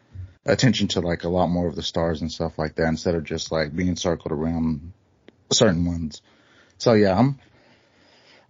attention 0.45 0.87
to 0.89 1.01
like 1.01 1.25
a 1.25 1.29
lot 1.29 1.47
more 1.47 1.67
of 1.67 1.75
the 1.75 1.83
stars 1.83 2.21
and 2.21 2.31
stuff 2.31 2.57
like 2.57 2.75
that, 2.75 2.87
instead 2.87 3.15
of 3.15 3.23
just 3.23 3.51
like 3.51 3.75
being 3.75 3.95
circled 3.95 4.31
around 4.31 4.93
certain 5.51 5.85
ones. 5.85 6.21
So 6.77 6.93
yeah, 6.93 7.17
I'm 7.17 7.39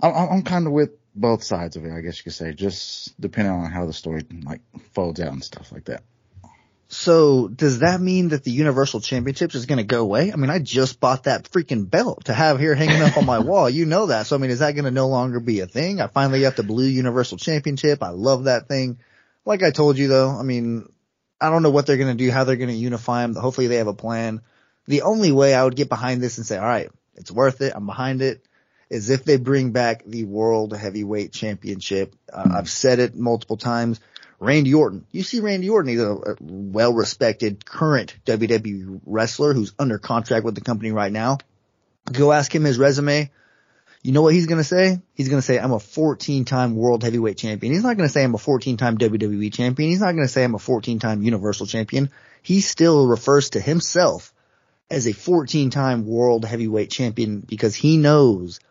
I'm, 0.02 0.14
I'm 0.14 0.42
kind 0.44 0.68
of 0.68 0.74
with 0.74 0.92
both 1.16 1.44
sides 1.44 1.76
of 1.76 1.86
it, 1.86 1.92
I 1.92 2.02
guess 2.02 2.18
you 2.18 2.26
could 2.26 2.34
say, 2.34 2.54
just 2.54 3.20
depending 3.20 3.54
on 3.54 3.72
how 3.72 3.86
the 3.86 3.94
story 3.94 4.26
like 4.44 4.62
folds 4.94 5.20
out 5.20 5.34
and 5.34 5.44
stuff 5.44 5.72
like 5.72 5.86
that. 5.86 6.04
So 6.92 7.48
does 7.48 7.80
that 7.80 8.02
mean 8.02 8.30
that 8.30 8.44
the 8.44 8.50
Universal 8.50 9.02
Championships 9.02 9.54
is 9.54 9.68
going 9.68 9.78
to 9.78 9.84
go 9.84 10.02
away? 10.02 10.34
I 10.34 10.36
mean, 10.36 10.50
I 10.50 10.58
just 10.58 11.00
bought 11.00 11.26
that 11.26 11.44
freaking 11.52 11.88
belt 11.88 12.26
to 12.26 12.34
have 12.34 12.60
here 12.60 12.74
hanging 12.74 13.04
up 13.04 13.16
on 13.16 13.28
my 13.28 13.38
wall. 13.48 13.70
You 13.70 13.86
know 13.86 14.08
that. 14.08 14.26
So 14.26 14.36
I 14.36 14.40
mean, 14.40 14.50
is 14.50 14.60
that 14.60 14.74
going 14.74 14.86
to 14.86 14.92
no 14.92 15.08
longer 15.08 15.40
be 15.40 15.60
a 15.60 15.68
thing? 15.68 16.02
I 16.02 16.08
finally 16.08 16.42
got 16.42 16.56
the 16.56 16.64
blue 16.64 16.86
Universal 16.86 17.38
Championship. 17.38 18.02
I 18.02 18.10
love 18.10 18.46
that 18.46 18.68
thing. 18.68 18.98
Like 19.46 19.62
I 19.62 19.70
told 19.70 20.00
you 20.00 20.08
though, 20.08 20.32
I 20.32 20.42
mean, 20.42 20.92
I 21.40 21.52
don't 21.52 21.62
know 21.62 21.70
what 21.70 21.86
they're 21.86 21.98
going 21.98 22.18
to 22.18 22.24
do, 22.24 22.32
how 22.32 22.44
they're 22.44 22.56
going 22.56 22.70
to 22.70 22.76
unify 22.76 23.22
them. 23.22 23.36
Hopefully 23.36 23.68
they 23.68 23.78
have 23.78 23.88
a 23.88 23.94
plan. 23.94 24.42
The 24.88 25.04
only 25.04 25.32
way 25.32 25.54
I 25.54 25.64
would 25.64 25.76
get 25.76 25.90
behind 25.90 26.24
this 26.24 26.38
and 26.40 26.48
say, 26.48 26.58
all 26.58 26.66
right, 26.66 26.90
it's 27.14 27.32
worth 27.32 27.62
it. 27.62 27.74
I'm 27.76 27.86
behind 27.86 28.24
it 28.24 28.44
is 28.90 29.12
if 29.12 29.24
they 29.24 29.38
bring 29.38 29.72
back 29.72 30.04
the 30.06 30.24
World 30.24 30.76
Heavyweight 30.76 31.32
Championship. 31.32 32.16
Uh, 32.34 32.50
I've 32.56 32.70
said 32.70 32.98
it 32.98 33.16
multiple 33.16 33.58
times. 33.58 34.00
Randy 34.40 34.74
Orton. 34.74 35.06
You 35.12 35.24
see 35.24 35.42
Randy 35.42 35.70
Orton, 35.70 35.90
he's 35.90 36.00
a 36.00 36.38
well 36.40 36.94
respected 36.94 37.66
current 37.66 38.16
WWE 38.26 39.02
wrestler 39.06 39.54
who's 39.54 39.74
under 39.78 39.98
contract 39.98 40.46
with 40.46 40.56
the 40.56 40.62
company 40.62 40.92
right 40.92 41.12
now. 41.12 41.40
Go 42.12 42.32
ask 42.32 42.54
him 42.54 42.64
his 42.64 42.78
resume. 42.78 43.30
You 44.02 44.14
know 44.14 44.22
what 44.22 44.34
he's 44.34 44.46
going 44.46 44.60
to 44.60 44.64
say? 44.64 45.02
He's 45.14 45.28
going 45.28 45.40
to 45.42 45.46
say, 45.46 45.60
I'm 45.60 45.74
a 45.74 45.80
14 45.80 46.46
time 46.46 46.76
world 46.76 47.04
heavyweight 47.04 47.38
champion. 47.38 47.74
He's 47.74 47.84
not 47.84 47.98
going 47.98 48.08
to 48.08 48.14
say 48.14 48.24
I'm 48.24 48.34
a 48.34 48.40
14 48.40 48.78
time 48.78 48.98
WWE 48.98 49.54
champion. 49.54 49.90
He's 49.90 50.00
not 50.00 50.14
going 50.14 50.26
to 50.26 50.32
say 50.32 50.44
I'm 50.44 50.56
a 50.56 50.60
14 50.60 51.00
time 51.00 51.22
universal 51.22 51.66
champion. 51.66 52.10
He 52.42 52.62
still 52.62 53.08
refers 53.08 53.52
to 53.52 53.60
himself 53.60 54.34
as 54.90 55.06
a 55.06 55.12
14 55.12 55.70
time 55.70 56.06
world 56.06 56.46
heavyweight 56.46 56.90
champion 56.90 57.42
because 57.42 57.76
he 57.76 57.98
knows 57.98 58.62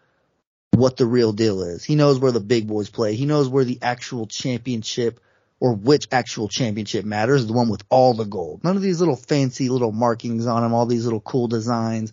what 0.73 0.97
the 0.97 1.07
real 1.07 1.33
deal 1.33 1.63
is. 1.63 1.85
He 1.85 1.95
knows 1.95 2.19
where 2.19 2.33
the 2.33 2.41
big 2.41 2.67
boys 2.67 2.89
play. 2.89 3.15
He 3.15 3.27
knows 3.27 3.49
where 3.49 3.65
the 3.65 3.79
actual 3.83 4.27
championship 4.27 5.21
or 5.61 5.75
which 5.75 6.09
actual 6.13 6.49
championship 6.49 7.05
matters, 7.05 7.47
the 7.47 7.53
one 7.53 7.69
with 7.69 7.83
all 7.89 8.15
the 8.15 8.25
gold. 8.25 8.63
None 8.63 8.77
of 8.77 8.83
these 8.83 9.01
little 9.01 9.17
fancy 9.17 9.69
little 9.69 9.93
markings 9.93 10.47
on 10.47 10.63
them, 10.63 10.73
all 10.73 10.87
these 10.87 11.05
little 11.05 11.21
cool 11.21 11.49
designs. 11.49 12.13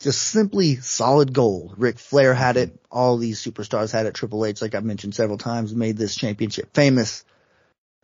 Just 0.00 0.22
simply 0.22 0.76
solid 0.76 1.32
gold. 1.32 1.74
Ric 1.76 1.98
Flair 1.98 2.32
had 2.32 2.56
it. 2.56 2.78
All 2.88 3.16
these 3.16 3.42
superstars 3.42 3.90
had 3.90 4.06
it. 4.06 4.14
Triple 4.14 4.46
H, 4.46 4.62
like 4.62 4.76
I've 4.76 4.84
mentioned 4.84 5.14
several 5.14 5.38
times, 5.38 5.74
made 5.74 5.96
this 5.96 6.14
championship 6.14 6.72
famous. 6.72 7.24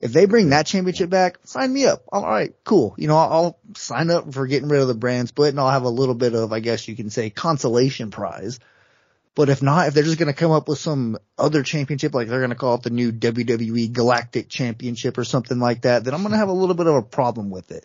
If 0.01 0.13
they 0.13 0.27
bring 0.27 0.51
that 0.51 0.67
championship 0.67 1.09
back, 1.09 1.39
sign 1.45 1.73
me 1.73 1.87
up. 1.87 2.03
All 2.11 2.23
right, 2.23 2.53
cool. 2.65 2.97
You 2.99 3.07
know, 3.07 3.17
I'll, 3.17 3.33
I'll 3.33 3.59
sign 3.77 4.11
up 4.11 4.35
for 4.35 4.49
getting 4.49 4.69
rid 4.69 4.83
of 4.83 4.89
the 4.89 4.95
brand 4.95 5.29
split 5.29 5.51
and 5.51 5.61
I'll 5.61 5.71
have 5.71 5.85
a 5.85 5.89
little 5.89 6.17
bit 6.17 6.35
of, 6.35 6.53
I 6.53 6.59
guess 6.59 6.89
you 6.89 6.97
can 6.97 7.11
say, 7.11 7.31
consolation 7.31 8.11
prize. 8.11 8.59
But 9.35 9.49
if 9.49 9.63
not, 9.63 9.89
if 9.89 9.95
they're 9.95 10.05
just 10.05 10.19
going 10.19 10.33
to 10.33 10.39
come 10.39 10.53
up 10.53 10.69
with 10.69 10.79
some 10.79 11.19
other 11.37 11.65
championship, 11.65 12.15
like 12.15 12.29
they're 12.29 12.39
going 12.39 12.51
to 12.51 12.57
call 12.57 12.77
it 12.77 12.83
the 12.83 12.91
new 12.91 13.11
WWE 13.11 13.93
Galactic 13.93 14.49
Championship 14.49 15.19
or 15.19 15.25
something 15.25 15.59
like 15.59 15.83
that, 15.83 16.05
then 16.05 16.15
I'm 16.15 16.23
going 16.23 16.33
to 16.33 16.39
have 16.39 16.49
a 16.49 16.53
little 16.53 16.77
bit 16.77 16.87
of 16.87 16.95
a 16.95 17.03
problem 17.03 17.51
with 17.51 17.73
it. 17.73 17.85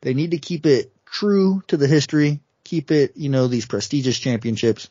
They 0.00 0.14
need 0.14 0.32
to 0.32 0.38
keep 0.38 0.66
it 0.66 0.92
true 1.06 1.62
to 1.68 1.76
the 1.76 1.86
history, 1.86 2.40
keep 2.64 2.90
it, 2.90 3.16
you 3.16 3.28
know, 3.28 3.46
these 3.46 3.66
prestigious 3.66 4.18
championships, 4.18 4.90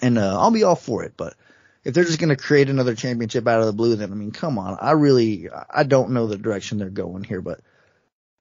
and 0.00 0.18
uh, 0.18 0.38
I'll 0.40 0.52
be 0.52 0.62
all 0.62 0.76
for 0.76 1.02
it. 1.02 1.14
But 1.16 1.34
if 1.82 1.94
they're 1.94 2.04
just 2.04 2.20
going 2.20 2.34
to 2.34 2.36
create 2.36 2.70
another 2.70 2.94
championship 2.94 3.46
out 3.48 3.60
of 3.60 3.66
the 3.66 3.72
blue, 3.72 3.96
then 3.96 4.12
I 4.12 4.14
mean, 4.14 4.30
come 4.30 4.58
on. 4.58 4.78
I 4.80 4.92
really, 4.92 5.48
I 5.68 5.82
don't 5.82 6.10
know 6.10 6.28
the 6.28 6.38
direction 6.38 6.78
they're 6.78 6.90
going 6.90 7.24
here, 7.24 7.42
but 7.42 7.60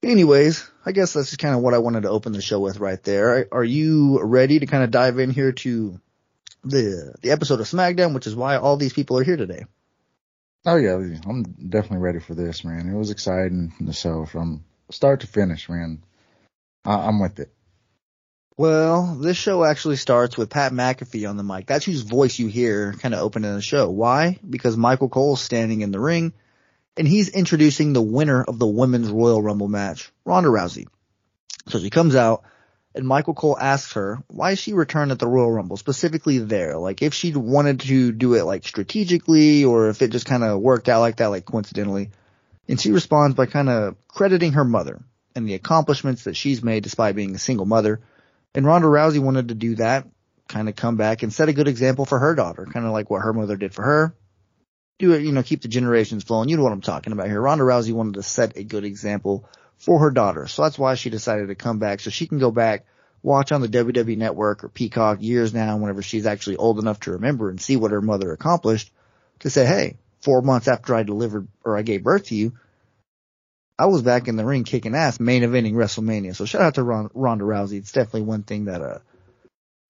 anyways, 0.04 0.70
I 0.86 0.92
guess 0.92 1.14
that's 1.14 1.30
just 1.30 1.42
kind 1.42 1.56
of 1.56 1.62
what 1.62 1.74
I 1.74 1.80
wanted 1.80 2.04
to 2.04 2.10
open 2.10 2.34
the 2.34 2.42
show 2.42 2.60
with 2.60 2.80
right 2.80 3.02
there. 3.04 3.48
Are 3.52 3.64
you 3.64 4.22
ready 4.22 4.60
to 4.60 4.68
kind 4.68 4.84
of 4.84 4.92
dive 4.92 5.18
in 5.18 5.32
here 5.32 5.52
to 5.52 6.00
the, 6.64 7.16
the 7.22 7.32
episode 7.32 7.60
of 7.60 7.68
SmackDown, 7.68 8.14
which 8.14 8.28
is 8.28 8.36
why 8.36 8.58
all 8.58 8.78
these 8.78 8.94
people 8.94 9.18
are 9.18 9.24
here 9.24 9.38
today? 9.38 9.66
Oh 10.66 10.78
yeah, 10.78 10.94
I'm 10.94 11.44
definitely 11.44 11.98
ready 11.98 12.20
for 12.20 12.36
this, 12.36 12.64
man. 12.64 12.90
It 12.90 12.98
was 12.98 13.12
exciting. 13.12 13.74
So 13.92 14.26
from 14.26 14.64
start 14.90 15.22
to 15.22 15.28
finish, 15.28 15.68
man, 15.68 16.04
I, 16.86 17.08
I'm 17.08 17.20
with 17.20 17.40
it. 17.40 17.54
Well, 18.56 19.16
this 19.16 19.36
show 19.36 19.64
actually 19.64 19.96
starts 19.96 20.38
with 20.38 20.52
Pat 20.52 20.72
McAfee 20.72 21.28
on 21.28 21.38
the 21.38 21.44
mic. 21.44 21.66
That's 21.66 21.86
whose 21.86 22.02
voice 22.02 22.38
you 22.38 22.48
hear 22.48 22.94
kind 22.94 23.14
of 23.14 23.22
opening 23.22 23.54
the 23.56 23.62
show. 23.62 23.90
Why? 23.90 24.40
Because 24.48 24.78
Michael 24.78 25.10
Cole's 25.10 25.42
standing 25.42 25.82
in 25.82 25.92
the 25.92 26.00
ring 26.00 26.34
and 26.96 27.08
he's 27.08 27.30
introducing 27.30 27.94
the 27.94 28.02
winner 28.02 28.44
of 28.44 28.60
the 28.60 28.68
women's 28.68 29.10
Royal 29.10 29.42
Rumble 29.42 29.68
match, 29.68 30.12
Ronda 30.24 30.50
Rousey. 30.50 30.86
So 31.68 31.80
she 31.80 31.90
comes 31.90 32.16
out 32.16 32.44
and 32.96 33.08
Michael 33.08 33.34
Cole 33.34 33.58
asks 33.60 33.94
her 33.94 34.24
why 34.28 34.56
she 34.56 34.74
returned 34.74 35.12
at 35.12 35.20
the 35.20 35.28
Royal 35.28 35.52
Rumble, 35.52 35.78
specifically 35.78 36.40
there. 36.40 36.78
Like 36.78 37.02
if 37.02 37.14
she 37.14 37.34
wanted 37.34 37.82
to 37.82 38.12
do 38.12 38.36
it 38.36 38.44
like 38.44 38.68
strategically 38.68 39.66
or 39.66 39.90
if 39.90 40.02
it 40.02 40.12
just 40.12 40.26
kind 40.26 40.44
of 40.44 40.60
worked 40.60 40.90
out 40.90 41.02
like 41.02 41.18
that, 41.18 41.28
like 41.28 41.46
coincidentally. 41.46 42.12
And 42.68 42.80
she 42.80 42.92
responds 42.92 43.36
by 43.36 43.46
kind 43.46 43.70
of 43.70 43.96
crediting 44.08 44.54
her 44.54 44.64
mother 44.64 45.02
and 45.36 45.48
the 45.48 45.56
accomplishments 45.56 46.26
that 46.26 46.36
she's 46.36 46.64
made 46.64 46.84
despite 46.84 47.16
being 47.16 47.36
a 47.36 47.40
single 47.40 47.66
mother 47.66 48.02
and 48.56 48.66
Ronda 48.66 48.88
Rousey 48.88 49.20
wanted 49.20 49.48
to 49.48 49.56
do 49.56 49.76
that, 49.76 50.08
kind 50.48 50.70
of 50.70 50.76
come 50.76 50.96
back 50.96 51.24
and 51.24 51.34
set 51.34 51.50
a 51.50 51.54
good 51.54 51.68
example 51.68 52.06
for 52.06 52.20
her 52.20 52.36
daughter, 52.36 52.66
kind 52.66 52.86
of 52.86 52.92
like 52.92 53.10
what 53.10 53.24
her 53.24 53.34
mother 53.34 53.56
did 53.56 53.74
for 53.74 53.84
her. 53.84 54.16
Do 55.00 55.14
it, 55.14 55.24
you 55.24 55.32
know, 55.32 55.42
keep 55.42 55.62
the 55.62 55.68
generations 55.68 56.24
flowing. 56.24 56.50
You 56.50 56.58
know 56.58 56.64
what 56.64 56.72
I'm 56.72 56.82
talking 56.82 57.14
about 57.14 57.28
here. 57.28 57.42
Ronda 57.42 57.64
Rousey 57.64 57.94
wanted 57.94 58.16
to 58.16 58.24
set 58.24 58.58
a 58.58 58.64
good 58.64 58.84
example 58.84 59.50
for 59.78 60.00
her 60.00 60.12
daughter. 60.12 60.48
So 60.48 60.64
that's 60.64 60.80
why 60.80 60.96
she 60.96 61.10
decided 61.10 61.48
to 61.48 61.56
come 61.56 61.80
back 61.80 62.00
so 62.00 62.10
she 62.10 62.28
can 62.28 62.40
go 62.40 62.52
back, 62.52 62.86
watch 63.22 63.52
on 63.52 63.62
the 63.62 63.68
WWE 63.68 64.18
network 64.18 64.64
or 64.64 64.70
Peacock 64.70 65.22
years 65.22 65.54
now 65.54 65.78
whenever 65.78 66.02
she's 66.02 66.26
actually 66.26 66.58
old 66.58 66.80
enough 66.80 67.02
to 67.02 67.12
remember 67.12 67.50
and 67.50 67.60
see 67.60 67.76
what 67.76 67.92
her 67.92 68.02
mother 68.02 68.32
accomplished 68.32 68.92
to 69.40 69.50
say, 69.50 69.66
Hey, 69.66 69.98
four 70.22 70.42
months 70.42 70.68
after 70.68 70.96
I 70.96 71.04
delivered 71.04 71.48
or 71.64 71.78
I 71.78 71.82
gave 71.82 72.04
birth 72.04 72.28
to 72.28 72.36
you, 72.36 72.54
I 73.78 73.88
was 73.88 74.04
back 74.04 74.28
in 74.28 74.36
the 74.36 74.46
ring 74.46 74.64
kicking 74.64 74.96
ass, 74.96 75.20
main 75.20 75.42
eventing 75.42 75.74
WrestleMania. 75.74 76.36
So 76.36 76.46
shout 76.46 76.62
out 76.62 76.76
to 76.76 76.84
Ronda 76.84 77.44
Rousey. 77.44 77.78
It's 77.80 77.92
definitely 77.92 78.22
one 78.22 78.44
thing 78.44 78.66
that 78.66 78.82
uh 78.82 79.00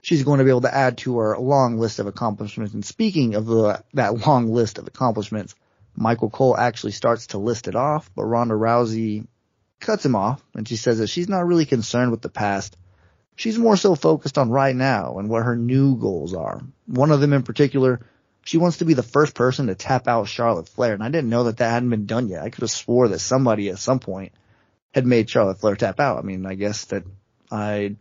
she's 0.04 0.24
going 0.24 0.38
to 0.38 0.44
be 0.44 0.52
able 0.52 0.62
to 0.62 0.74
add 0.74 0.98
to 1.00 1.18
her 1.18 1.38
long 1.38 1.80
list 1.80 1.98
of 1.98 2.06
accomplishments. 2.06 2.74
And 2.74 2.86
speaking 2.86 3.34
of 3.34 3.46
the, 3.48 3.84
that 3.94 4.28
long 4.28 4.54
list 4.54 4.78
of 4.78 4.86
accomplishments, 4.86 5.56
Michael 5.96 6.30
Cole 6.30 6.58
actually 6.58 6.92
starts 6.92 7.28
to 7.28 7.38
list 7.38 7.68
it 7.68 7.76
off, 7.76 8.12
but 8.16 8.26
Ronda 8.26 8.54
Rousey 8.54 9.26
cuts 9.84 10.06
him 10.06 10.16
off 10.16 10.44
and 10.56 10.68
she 10.68 10.76
says 10.76 10.98
that 11.00 11.08
she's 11.08 11.30
not 11.30 11.46
really 11.46 11.66
concerned 11.66 12.12
with 12.12 12.22
the 12.22 12.30
past. 12.30 12.76
She's 13.36 13.58
more 13.58 13.78
so 13.78 13.96
focused 13.96 14.38
on 14.38 14.50
right 14.50 14.76
now 14.76 15.18
and 15.18 15.30
what 15.30 15.44
her 15.44 15.56
new 15.56 15.98
goals 15.98 16.34
are. 16.34 16.62
One 16.88 17.12
of 17.12 17.20
them 17.20 17.34
in 17.34 17.44
particular 17.44 18.02
she 18.46 18.58
wants 18.58 18.78
to 18.78 18.86
be 18.86 18.94
the 18.94 19.04
first 19.04 19.36
person 19.36 19.68
to 19.68 19.76
tap 19.76 20.08
out 20.08 20.28
Charlotte 20.28 20.68
Flair, 20.68 20.94
and 20.94 21.04
I 21.04 21.10
didn't 21.10 21.30
know 21.30 21.46
that 21.46 21.58
that 21.58 21.72
hadn't 21.72 21.90
been 21.90 22.06
done 22.06 22.28
yet. 22.28 22.44
I 22.44 22.50
could 22.50 22.62
have 22.62 22.72
swore 22.72 23.08
that 23.08 23.20
somebody 23.20 23.70
at 23.70 23.80
some 23.80 24.00
point 24.00 24.34
had 24.94 25.06
made 25.06 25.30
Charlotte 25.30 25.60
Flair 25.60 25.76
tap 25.76 26.00
out. 26.00 26.20
I 26.20 26.22
mean, 26.24 26.46
I 26.46 26.56
guess 26.56 26.86
that 26.86 27.04
I 27.50 27.96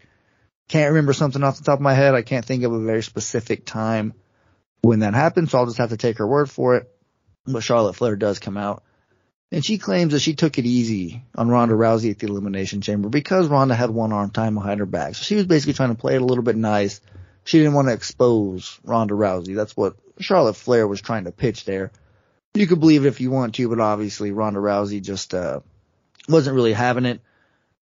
can't 0.69 0.91
remember 0.91 1.13
something 1.13 1.43
off 1.43 1.59
the 1.59 1.65
top 1.65 1.79
of 1.79 1.83
my 1.83 1.95
head. 1.95 2.15
I 2.15 2.23
can't 2.23 2.45
think 2.45 2.65
of 2.65 2.73
a 2.73 2.81
very 2.81 3.03
specific 3.03 3.65
time 3.65 4.15
when 4.83 5.01
that 5.01 5.15
happened, 5.15 5.49
so 5.49 5.59
I'll 5.59 5.67
just 5.67 5.79
have 5.79 5.91
to 5.91 5.97
take 5.97 6.19
her 6.19 6.27
word 6.27 6.51
for 6.51 6.77
it. 6.77 6.91
But 7.47 7.63
Charlotte 7.63 7.95
Flair 7.95 8.17
does 8.17 8.39
come 8.39 8.57
out. 8.57 8.83
And 9.53 9.63
she 9.63 9.77
claims 9.77 10.15
that 10.15 10.21
she 10.21 10.35
took 10.35 10.59
it 10.59 10.65
easy 10.65 11.23
on 11.35 11.51
Ronda 11.51 11.75
Rousey 11.75 12.11
at 12.11 12.19
the 12.19 12.27
Elimination 12.27 12.81
Chamber 12.81 13.11
because 13.11 13.49
Ronda 13.49 13.75
had 13.75 13.91
one 13.91 14.11
arm 14.11 14.31
tied 14.31 14.55
behind 14.55 14.81
her 14.81 14.87
back. 14.87 15.15
So 15.15 15.25
she 15.25 15.35
was 15.35 15.45
basically 15.45 15.75
trying 15.75 15.95
to 15.95 16.01
play 16.01 16.15
it 16.15 16.23
a 16.23 16.25
little 16.25 16.43
bit 16.43 16.57
nice. 16.57 17.03
She 17.45 17.59
didn't 17.59 17.75
want 17.75 17.89
to 17.89 17.95
expose 17.95 18.81
Ronda 18.83 19.13
Rousey. 19.13 19.55
That's 19.55 19.77
what 19.77 19.97
Charlotte 20.19 20.57
Flair 20.57 20.89
was 20.89 21.03
trying 21.03 21.25
to 21.25 21.33
pitch 21.33 21.67
there. 21.67 21.93
You 22.55 22.67
could 22.67 22.81
believe 22.81 23.05
it 23.05 23.09
if 23.09 23.21
you 23.21 23.31
want 23.31 23.55
to, 23.57 23.69
but 23.69 23.79
obviously 23.79 24.31
Ronda 24.31 24.59
Rousey 24.59 25.03
just 25.03 25.35
uh, 25.35 25.61
wasn't 26.31 26.57
really 26.57 26.73
having 26.73 27.05
it. 27.05 27.21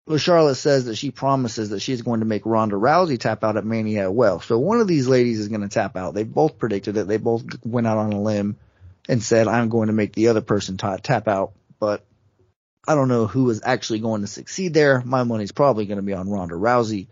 Well, 0.06 0.18
Charlotte 0.18 0.56
says 0.56 0.84
that 0.84 0.96
she 0.96 1.12
promises 1.12 1.70
that 1.70 1.80
she's 1.80 2.02
going 2.02 2.20
to 2.20 2.26
make 2.26 2.44
Ronda 2.44 2.76
Rousey 2.76 3.18
tap 3.18 3.42
out 3.42 3.56
at 3.56 3.64
Mania 3.64 4.10
well. 4.10 4.38
So 4.38 4.58
one 4.58 4.80
of 4.80 4.86
these 4.86 5.08
ladies 5.08 5.40
is 5.40 5.48
going 5.48 5.62
to 5.62 5.68
tap 5.68 5.96
out. 5.96 6.12
They 6.12 6.24
both 6.24 6.58
predicted 6.58 6.98
it. 6.98 7.08
They 7.08 7.16
both 7.16 7.42
went 7.64 7.86
out 7.86 7.96
on 7.96 8.12
a 8.12 8.20
limb 8.20 8.58
and 9.08 9.22
said, 9.22 9.48
I'm 9.48 9.68
going 9.68 9.88
to 9.88 9.92
make 9.92 10.12
the 10.12 10.28
other 10.28 10.40
person 10.40 10.76
t- 10.76 10.96
tap 11.02 11.28
out. 11.28 11.52
But 11.78 12.04
I 12.86 12.94
don't 12.94 13.08
know 13.08 13.26
who 13.26 13.50
is 13.50 13.62
actually 13.64 14.00
going 14.00 14.22
to 14.22 14.26
succeed 14.26 14.74
there. 14.74 15.02
My 15.04 15.24
money's 15.24 15.52
probably 15.52 15.86
going 15.86 15.98
to 15.98 16.02
be 16.02 16.14
on 16.14 16.30
Ronda 16.30 16.54
Rousey 16.54 17.08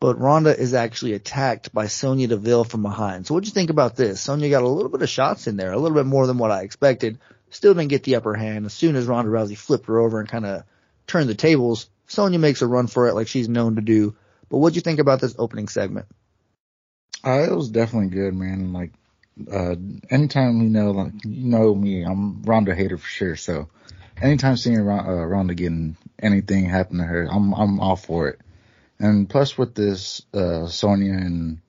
but 0.00 0.20
Ronda 0.20 0.56
is 0.56 0.74
actually 0.74 1.14
attacked 1.14 1.72
by 1.74 1.88
Sonya 1.88 2.28
Deville 2.28 2.64
from 2.64 2.82
behind. 2.82 3.26
So 3.26 3.34
what'd 3.34 3.48
you 3.48 3.52
think 3.52 3.70
about 3.70 3.96
this? 3.96 4.20
Sonya 4.20 4.48
got 4.48 4.62
a 4.62 4.68
little 4.68 4.90
bit 4.90 5.02
of 5.02 5.08
shots 5.08 5.46
in 5.46 5.56
there, 5.56 5.72
a 5.72 5.78
little 5.78 5.96
bit 5.96 6.06
more 6.06 6.26
than 6.26 6.38
what 6.38 6.52
I 6.52 6.62
expected. 6.62 7.18
Still 7.50 7.74
didn't 7.74 7.90
get 7.90 8.04
the 8.04 8.16
upper 8.16 8.34
hand. 8.34 8.66
As 8.66 8.72
soon 8.72 8.94
as 8.94 9.06
Ronda 9.06 9.30
Rousey 9.30 9.56
flipped 9.56 9.86
her 9.86 9.98
over 9.98 10.20
and 10.20 10.28
kind 10.28 10.46
of 10.46 10.62
turned 11.06 11.28
the 11.28 11.34
tables, 11.34 11.88
Sonya 12.06 12.38
makes 12.38 12.62
a 12.62 12.66
run 12.66 12.86
for 12.86 13.08
it 13.08 13.14
like 13.14 13.26
she's 13.26 13.48
known 13.48 13.76
to 13.76 13.82
do. 13.82 14.14
But 14.48 14.58
what'd 14.58 14.76
you 14.76 14.82
think 14.82 15.00
about 15.00 15.20
this 15.20 15.34
opening 15.38 15.68
segment? 15.68 16.06
Uh, 17.24 17.42
it 17.50 17.54
was 17.54 17.70
definitely 17.70 18.10
good, 18.10 18.34
man. 18.34 18.72
Like, 18.72 18.92
uh, 19.50 19.76
anytime 20.10 20.60
you 20.62 20.68
know, 20.68 20.90
like, 20.90 21.12
you 21.24 21.44
know 21.44 21.74
me, 21.74 22.02
I'm 22.02 22.42
Ronda 22.42 22.74
hater 22.74 22.98
for 22.98 23.08
sure. 23.08 23.36
So 23.36 23.68
anytime 24.20 24.56
seeing 24.56 24.80
Ronda, 24.80 25.10
uh, 25.10 25.24
Ronda 25.24 25.54
getting 25.54 25.96
anything 26.18 26.64
happen 26.64 26.98
to 26.98 27.04
her, 27.04 27.28
I'm, 27.30 27.52
I'm 27.54 27.80
all 27.80 27.96
for 27.96 28.28
it. 28.28 28.40
And 28.98 29.28
plus 29.28 29.56
with 29.56 29.74
this, 29.74 30.22
uh, 30.34 30.66
Sonya 30.66 31.12
and 31.12 31.60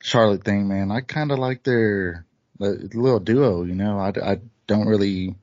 Charlotte 0.00 0.44
thing, 0.44 0.68
man, 0.68 0.90
I 0.90 1.00
kind 1.00 1.30
of 1.30 1.38
like 1.38 1.62
their 1.62 2.24
little 2.58 3.20
duo, 3.20 3.64
you 3.64 3.74
know, 3.74 3.98
I, 3.98 4.12
I 4.32 4.40
don't 4.66 4.86
really, 4.86 5.34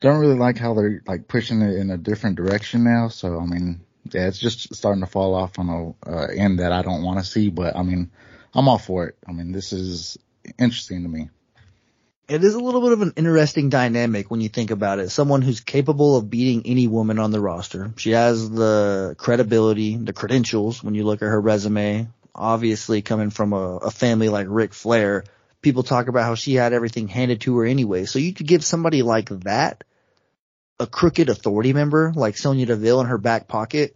don't 0.00 0.20
really 0.20 0.38
like 0.38 0.58
how 0.58 0.74
they're 0.74 1.02
like 1.06 1.26
pushing 1.26 1.62
it 1.62 1.76
in 1.76 1.90
a 1.90 1.98
different 1.98 2.36
direction 2.36 2.84
now. 2.84 3.08
So, 3.08 3.40
I 3.40 3.46
mean, 3.46 3.80
yeah, 4.12 4.28
it's 4.28 4.38
just 4.38 4.74
starting 4.74 5.02
to 5.02 5.10
fall 5.10 5.34
off 5.34 5.58
on 5.58 5.68
a 5.68 6.08
uh, 6.08 6.26
end 6.26 6.60
that 6.60 6.72
I 6.72 6.82
don't 6.82 7.02
want 7.02 7.18
to 7.18 7.24
see, 7.24 7.50
but 7.50 7.76
I 7.76 7.82
mean, 7.82 8.10
I'm 8.56 8.68
all 8.68 8.78
for 8.78 9.06
it. 9.06 9.16
I 9.28 9.32
mean, 9.32 9.52
this 9.52 9.72
is 9.72 10.16
interesting 10.58 11.02
to 11.02 11.08
me 11.08 11.28
it 12.28 12.42
is 12.42 12.54
a 12.54 12.60
little 12.60 12.80
bit 12.80 12.92
of 12.92 13.02
an 13.02 13.12
interesting 13.16 13.68
dynamic 13.68 14.30
when 14.30 14.40
you 14.40 14.48
think 14.48 14.70
about 14.70 14.98
it. 14.98 15.10
Someone 15.10 15.42
who's 15.42 15.60
capable 15.60 16.16
of 16.16 16.28
beating 16.28 16.62
any 16.64 16.88
woman 16.88 17.18
on 17.18 17.30
the 17.30 17.40
roster. 17.40 17.92
She 17.96 18.10
has 18.10 18.50
the 18.50 19.14
credibility, 19.16 19.96
the 19.96 20.12
credentials 20.12 20.82
when 20.82 20.94
you 20.94 21.04
look 21.04 21.22
at 21.22 21.26
her 21.26 21.40
resume. 21.40 22.08
Obviously 22.34 23.00
coming 23.00 23.30
from 23.30 23.52
a, 23.52 23.76
a 23.76 23.90
family 23.90 24.28
like 24.28 24.46
Ric 24.50 24.74
Flair, 24.74 25.24
people 25.62 25.84
talk 25.84 26.08
about 26.08 26.24
how 26.24 26.34
she 26.34 26.54
had 26.54 26.72
everything 26.72 27.06
handed 27.08 27.42
to 27.42 27.56
her 27.58 27.64
anyway. 27.64 28.04
So 28.06 28.18
you 28.18 28.34
could 28.34 28.46
give 28.46 28.64
somebody 28.64 29.02
like 29.02 29.28
that 29.28 29.84
a 30.80 30.86
crooked 30.86 31.28
authority 31.28 31.72
member 31.72 32.12
like 32.14 32.36
Sonya 32.36 32.66
Deville 32.66 33.00
in 33.02 33.06
her 33.06 33.18
back 33.18 33.46
pocket. 33.46 33.94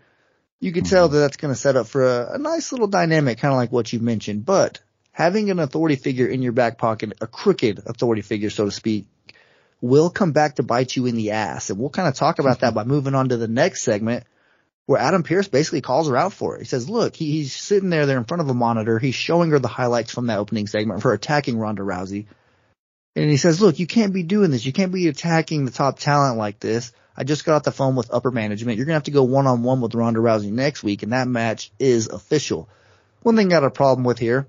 You 0.60 0.72
could 0.72 0.84
tell 0.84 1.06
mm-hmm. 1.06 1.14
that 1.14 1.20
that's 1.20 1.36
going 1.38 1.54
to 1.54 1.58
set 1.60 1.76
up 1.76 1.86
for 1.86 2.04
a, 2.04 2.34
a 2.34 2.38
nice 2.38 2.70
little 2.70 2.86
dynamic, 2.86 3.38
kind 3.38 3.52
of 3.52 3.56
like 3.56 3.72
what 3.72 3.92
you 3.92 3.98
mentioned. 3.98 4.44
But 4.44 4.80
having 5.10 5.50
an 5.50 5.58
authority 5.58 5.96
figure 5.96 6.26
in 6.26 6.42
your 6.42 6.52
back 6.52 6.78
pocket, 6.78 7.14
a 7.20 7.26
crooked 7.26 7.80
authority 7.86 8.22
figure, 8.22 8.50
so 8.50 8.66
to 8.66 8.70
speak, 8.70 9.06
will 9.80 10.10
come 10.10 10.32
back 10.32 10.56
to 10.56 10.62
bite 10.62 10.94
you 10.94 11.06
in 11.06 11.16
the 11.16 11.30
ass. 11.30 11.70
And 11.70 11.78
we'll 11.78 11.90
kind 11.90 12.08
of 12.08 12.14
talk 12.14 12.38
about 12.38 12.60
that 12.60 12.68
mm-hmm. 12.68 12.74
by 12.76 12.84
moving 12.84 13.14
on 13.14 13.30
to 13.30 13.38
the 13.38 13.48
next 13.48 13.82
segment 13.82 14.24
where 14.86 15.00
Adam 15.00 15.22
Pearce 15.22 15.46
basically 15.46 15.80
calls 15.80 16.08
her 16.08 16.16
out 16.16 16.32
for 16.32 16.56
it. 16.56 16.60
He 16.60 16.64
says, 16.64 16.90
look, 16.90 17.14
he, 17.14 17.30
he's 17.30 17.52
sitting 17.52 17.90
there, 17.90 18.06
there 18.06 18.18
in 18.18 18.24
front 18.24 18.40
of 18.40 18.48
a 18.48 18.54
monitor. 18.54 18.98
He's 18.98 19.14
showing 19.14 19.50
her 19.50 19.60
the 19.60 19.68
highlights 19.68 20.12
from 20.12 20.26
that 20.26 20.38
opening 20.38 20.66
segment 20.66 21.00
for 21.00 21.12
attacking 21.12 21.58
Ronda 21.58 21.82
Rousey. 21.82 22.26
And 23.16 23.28
he 23.28 23.36
says, 23.36 23.60
look, 23.60 23.78
you 23.78 23.86
can't 23.86 24.12
be 24.12 24.22
doing 24.22 24.50
this. 24.50 24.64
You 24.64 24.72
can't 24.72 24.92
be 24.92 25.08
attacking 25.08 25.64
the 25.64 25.70
top 25.70 25.98
talent 25.98 26.38
like 26.38 26.60
this. 26.60 26.92
I 27.16 27.24
just 27.24 27.44
got 27.44 27.56
off 27.56 27.62
the 27.64 27.72
phone 27.72 27.96
with 27.96 28.12
upper 28.12 28.30
management. 28.30 28.78
You're 28.78 28.86
going 28.86 28.92
to 28.92 28.98
have 28.98 29.02
to 29.04 29.10
go 29.10 29.24
one 29.24 29.46
on 29.46 29.62
one 29.62 29.80
with 29.80 29.94
Ronda 29.94 30.20
Rousey 30.20 30.52
next 30.52 30.82
week. 30.82 31.02
And 31.02 31.12
that 31.12 31.28
match 31.28 31.72
is 31.78 32.08
official. 32.08 32.68
One 33.22 33.36
thing 33.36 33.48
I 33.48 33.50
got 33.50 33.64
a 33.64 33.70
problem 33.70 34.04
with 34.04 34.18
here 34.18 34.46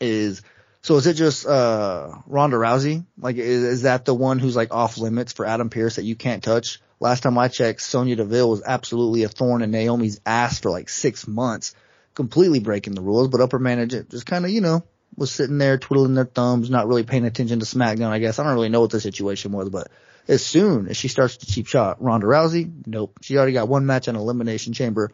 is, 0.00 0.42
so 0.82 0.96
is 0.96 1.06
it 1.06 1.14
just, 1.14 1.44
uh, 1.44 2.14
Ronda 2.26 2.56
Rousey? 2.56 3.04
Like, 3.18 3.36
is, 3.36 3.64
is 3.64 3.82
that 3.82 4.04
the 4.04 4.14
one 4.14 4.38
who's 4.38 4.56
like 4.56 4.72
off 4.72 4.96
limits 4.96 5.32
for 5.32 5.44
Adam 5.44 5.68
Pearce 5.68 5.96
that 5.96 6.04
you 6.04 6.14
can't 6.14 6.44
touch? 6.44 6.80
Last 7.00 7.24
time 7.24 7.36
I 7.36 7.48
checked, 7.48 7.82
Sonya 7.82 8.16
Deville 8.16 8.48
was 8.48 8.62
absolutely 8.64 9.24
a 9.24 9.28
thorn 9.28 9.60
in 9.60 9.70
Naomi's 9.70 10.20
ass 10.24 10.60
for 10.60 10.70
like 10.70 10.88
six 10.88 11.26
months, 11.26 11.74
completely 12.14 12.60
breaking 12.60 12.94
the 12.94 13.02
rules, 13.02 13.28
but 13.28 13.40
upper 13.42 13.58
management 13.58 14.10
just 14.10 14.24
kind 14.24 14.44
of, 14.44 14.50
you 14.50 14.62
know, 14.62 14.82
was 15.16 15.30
sitting 15.30 15.58
there 15.58 15.78
twiddling 15.78 16.14
their 16.14 16.24
thumbs, 16.24 16.70
not 16.70 16.86
really 16.86 17.02
paying 17.02 17.24
attention 17.24 17.60
to 17.60 17.66
SmackDown, 17.66 18.10
I 18.10 18.18
guess. 18.18 18.38
I 18.38 18.44
don't 18.44 18.54
really 18.54 18.68
know 18.68 18.80
what 18.80 18.90
the 18.90 19.00
situation 19.00 19.52
was, 19.52 19.70
but 19.70 19.88
as 20.28 20.44
soon 20.44 20.88
as 20.88 20.96
she 20.96 21.08
starts 21.08 21.38
to 21.38 21.46
cheap 21.46 21.66
shot 21.66 22.02
Ronda 22.02 22.26
Rousey, 22.26 22.70
nope. 22.86 23.18
She 23.22 23.36
already 23.36 23.52
got 23.52 23.68
one 23.68 23.86
match 23.86 24.08
on 24.08 24.16
Elimination 24.16 24.72
Chamber, 24.72 25.12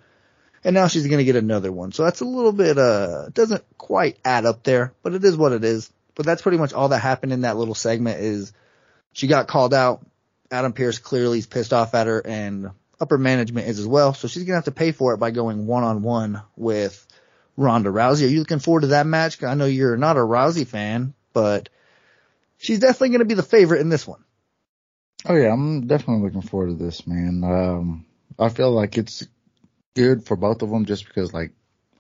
and 0.64 0.75
now 0.75 0.88
she's 0.88 1.06
gonna 1.06 1.25
get 1.25 1.37
another 1.37 1.71
one. 1.71 1.92
So 1.92 2.04
that's 2.04 2.21
a 2.21 2.25
little 2.25 2.52
bit, 2.52 2.78
uh, 2.78 3.28
doesn't 3.30 3.64
quite 3.78 4.18
add 4.25 4.47
up 4.47 4.62
there, 4.62 4.92
but 5.02 5.14
it 5.14 5.25
is 5.25 5.37
what 5.37 5.52
it 5.52 5.64
is. 5.64 5.90
But 6.14 6.26
that's 6.26 6.42
pretty 6.42 6.59
much 6.59 6.73
all 6.73 6.88
that 6.88 6.99
happened 6.99 7.32
in 7.32 7.42
that 7.42 7.56
little 7.56 7.75
segment 7.75 8.21
is 8.21 8.52
she 9.12 9.26
got 9.26 9.49
called 9.49 9.73
out. 9.73 10.04
Adam 10.50 10.73
Pearce 10.73 10.99
clearly 10.99 11.38
is 11.38 11.47
pissed 11.47 11.73
off 11.73 11.94
at 11.94 12.06
her 12.06 12.21
and 12.21 12.71
upper 13.00 13.16
management 13.16 13.66
is 13.66 13.78
as 13.78 13.87
well. 13.87 14.12
So 14.12 14.28
she's 14.28 14.44
gonna 14.44 14.56
have 14.56 14.64
to 14.64 14.71
pay 14.71 14.92
for 14.92 15.14
it 15.14 15.18
by 15.18 15.30
going 15.30 15.66
one 15.66 15.85
on 15.85 16.02
one 16.02 16.42
with 16.56 17.06
Ronda 17.56 17.90
Rousey. 17.90 18.25
Are 18.25 18.30
you 18.30 18.40
looking 18.40 18.59
forward 18.59 18.82
to 18.82 18.87
that 18.88 19.06
match? 19.06 19.42
I 19.42 19.54
know 19.54 19.66
you're 19.66 19.97
not 19.97 20.16
a 20.16 20.21
Rousey 20.21 20.66
fan, 20.66 21.14
but 21.32 21.68
she's 22.59 22.78
definitely 22.78 23.11
going 23.11 23.21
to 23.21 23.26
be 23.26 23.35
the 23.35 23.42
favorite 23.42 23.80
in 23.80 23.88
this 23.88 24.06
one. 24.06 24.25
Oh 25.26 25.35
yeah, 25.35 25.52
I'm 25.52 25.87
definitely 25.87 26.25
looking 26.25 26.42
forward 26.42 26.78
to 26.78 26.85
this, 26.85 27.06
man. 27.06 27.44
Um, 27.44 28.06
I 28.38 28.49
feel 28.49 28.73
like 28.73 28.99
it's 28.99 29.26
good 29.94 30.25
for 30.25 30.37
both 30.37 30.62
of 30.62 30.71
them 30.71 30.85
just 30.85 31.06
because 31.06 31.32
like, 31.32 31.52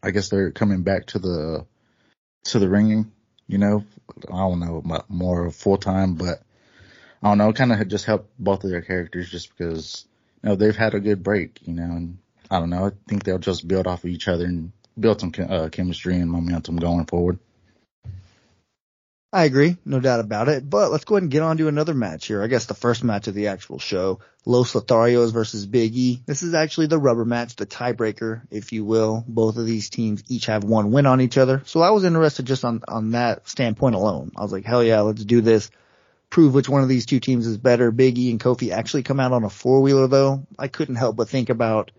I 0.02 0.10
guess 0.10 0.28
they're 0.28 0.50
coming 0.50 0.82
back 0.82 1.06
to 1.06 1.18
the, 1.18 1.66
to 2.44 2.58
the 2.58 2.68
ringing, 2.68 3.12
you 3.46 3.58
know, 3.58 3.84
I 4.28 4.38
don't 4.38 4.58
know, 4.58 4.82
more 5.08 5.50
full 5.50 5.76
time, 5.76 6.14
but 6.14 6.42
I 7.22 7.28
don't 7.28 7.38
know, 7.38 7.52
kind 7.52 7.72
of 7.72 7.86
just 7.86 8.06
helped 8.06 8.30
both 8.38 8.64
of 8.64 8.70
their 8.70 8.82
characters 8.82 9.30
just 9.30 9.56
because, 9.56 10.06
you 10.42 10.48
know, 10.48 10.56
they've 10.56 10.74
had 10.74 10.94
a 10.94 11.00
good 11.00 11.22
break, 11.22 11.60
you 11.62 11.74
know, 11.74 11.84
and 11.84 12.18
I 12.50 12.58
don't 12.58 12.70
know, 12.70 12.86
I 12.86 12.90
think 13.06 13.22
they'll 13.22 13.38
just 13.38 13.68
build 13.68 13.86
off 13.86 14.02
of 14.02 14.10
each 14.10 14.26
other 14.26 14.46
and 14.46 14.72
build 14.98 15.20
some 15.20 15.32
uh, 15.38 15.68
chemistry 15.70 16.16
and 16.16 16.30
momentum 16.30 16.76
going 16.76 17.06
forward. 17.06 17.38
I 19.34 19.44
agree, 19.44 19.78
no 19.86 19.98
doubt 19.98 20.20
about 20.20 20.50
it. 20.50 20.68
But 20.68 20.92
let's 20.92 21.04
go 21.04 21.14
ahead 21.14 21.22
and 21.22 21.32
get 21.32 21.42
on 21.42 21.56
to 21.56 21.68
another 21.68 21.94
match 21.94 22.26
here. 22.26 22.42
I 22.42 22.48
guess 22.48 22.66
the 22.66 22.74
first 22.74 23.02
match 23.02 23.28
of 23.28 23.34
the 23.34 23.46
actual 23.46 23.78
show, 23.78 24.20
Los 24.44 24.74
Lotharios 24.74 25.32
versus 25.32 25.64
Big 25.64 25.96
E. 25.96 26.22
This 26.26 26.42
is 26.42 26.52
actually 26.52 26.88
the 26.88 26.98
rubber 26.98 27.24
match, 27.24 27.56
the 27.56 27.64
tiebreaker, 27.64 28.42
if 28.50 28.72
you 28.72 28.84
will. 28.84 29.24
Both 29.26 29.56
of 29.56 29.64
these 29.64 29.88
teams 29.88 30.22
each 30.28 30.46
have 30.46 30.64
one 30.64 30.92
win 30.92 31.06
on 31.06 31.22
each 31.22 31.38
other. 31.38 31.62
So 31.64 31.80
I 31.80 31.90
was 31.90 32.04
interested 32.04 32.44
just 32.44 32.62
on, 32.62 32.82
on 32.86 33.12
that 33.12 33.48
standpoint 33.48 33.94
alone. 33.94 34.32
I 34.36 34.42
was 34.42 34.52
like, 34.52 34.66
hell 34.66 34.84
yeah, 34.84 35.00
let's 35.00 35.24
do 35.24 35.40
this. 35.40 35.70
Prove 36.28 36.52
which 36.52 36.68
one 36.68 36.82
of 36.82 36.90
these 36.90 37.06
two 37.06 37.20
teams 37.20 37.46
is 37.46 37.56
better. 37.56 37.90
Big 37.90 38.18
E 38.18 38.30
and 38.30 38.40
Kofi 38.40 38.70
actually 38.70 39.02
come 39.02 39.20
out 39.20 39.32
on 39.32 39.44
a 39.44 39.50
four 39.50 39.80
wheeler 39.80 40.08
though. 40.08 40.46
I 40.58 40.68
couldn't 40.68 40.96
help 40.96 41.16
but 41.16 41.30
think 41.30 41.48
about 41.48 41.90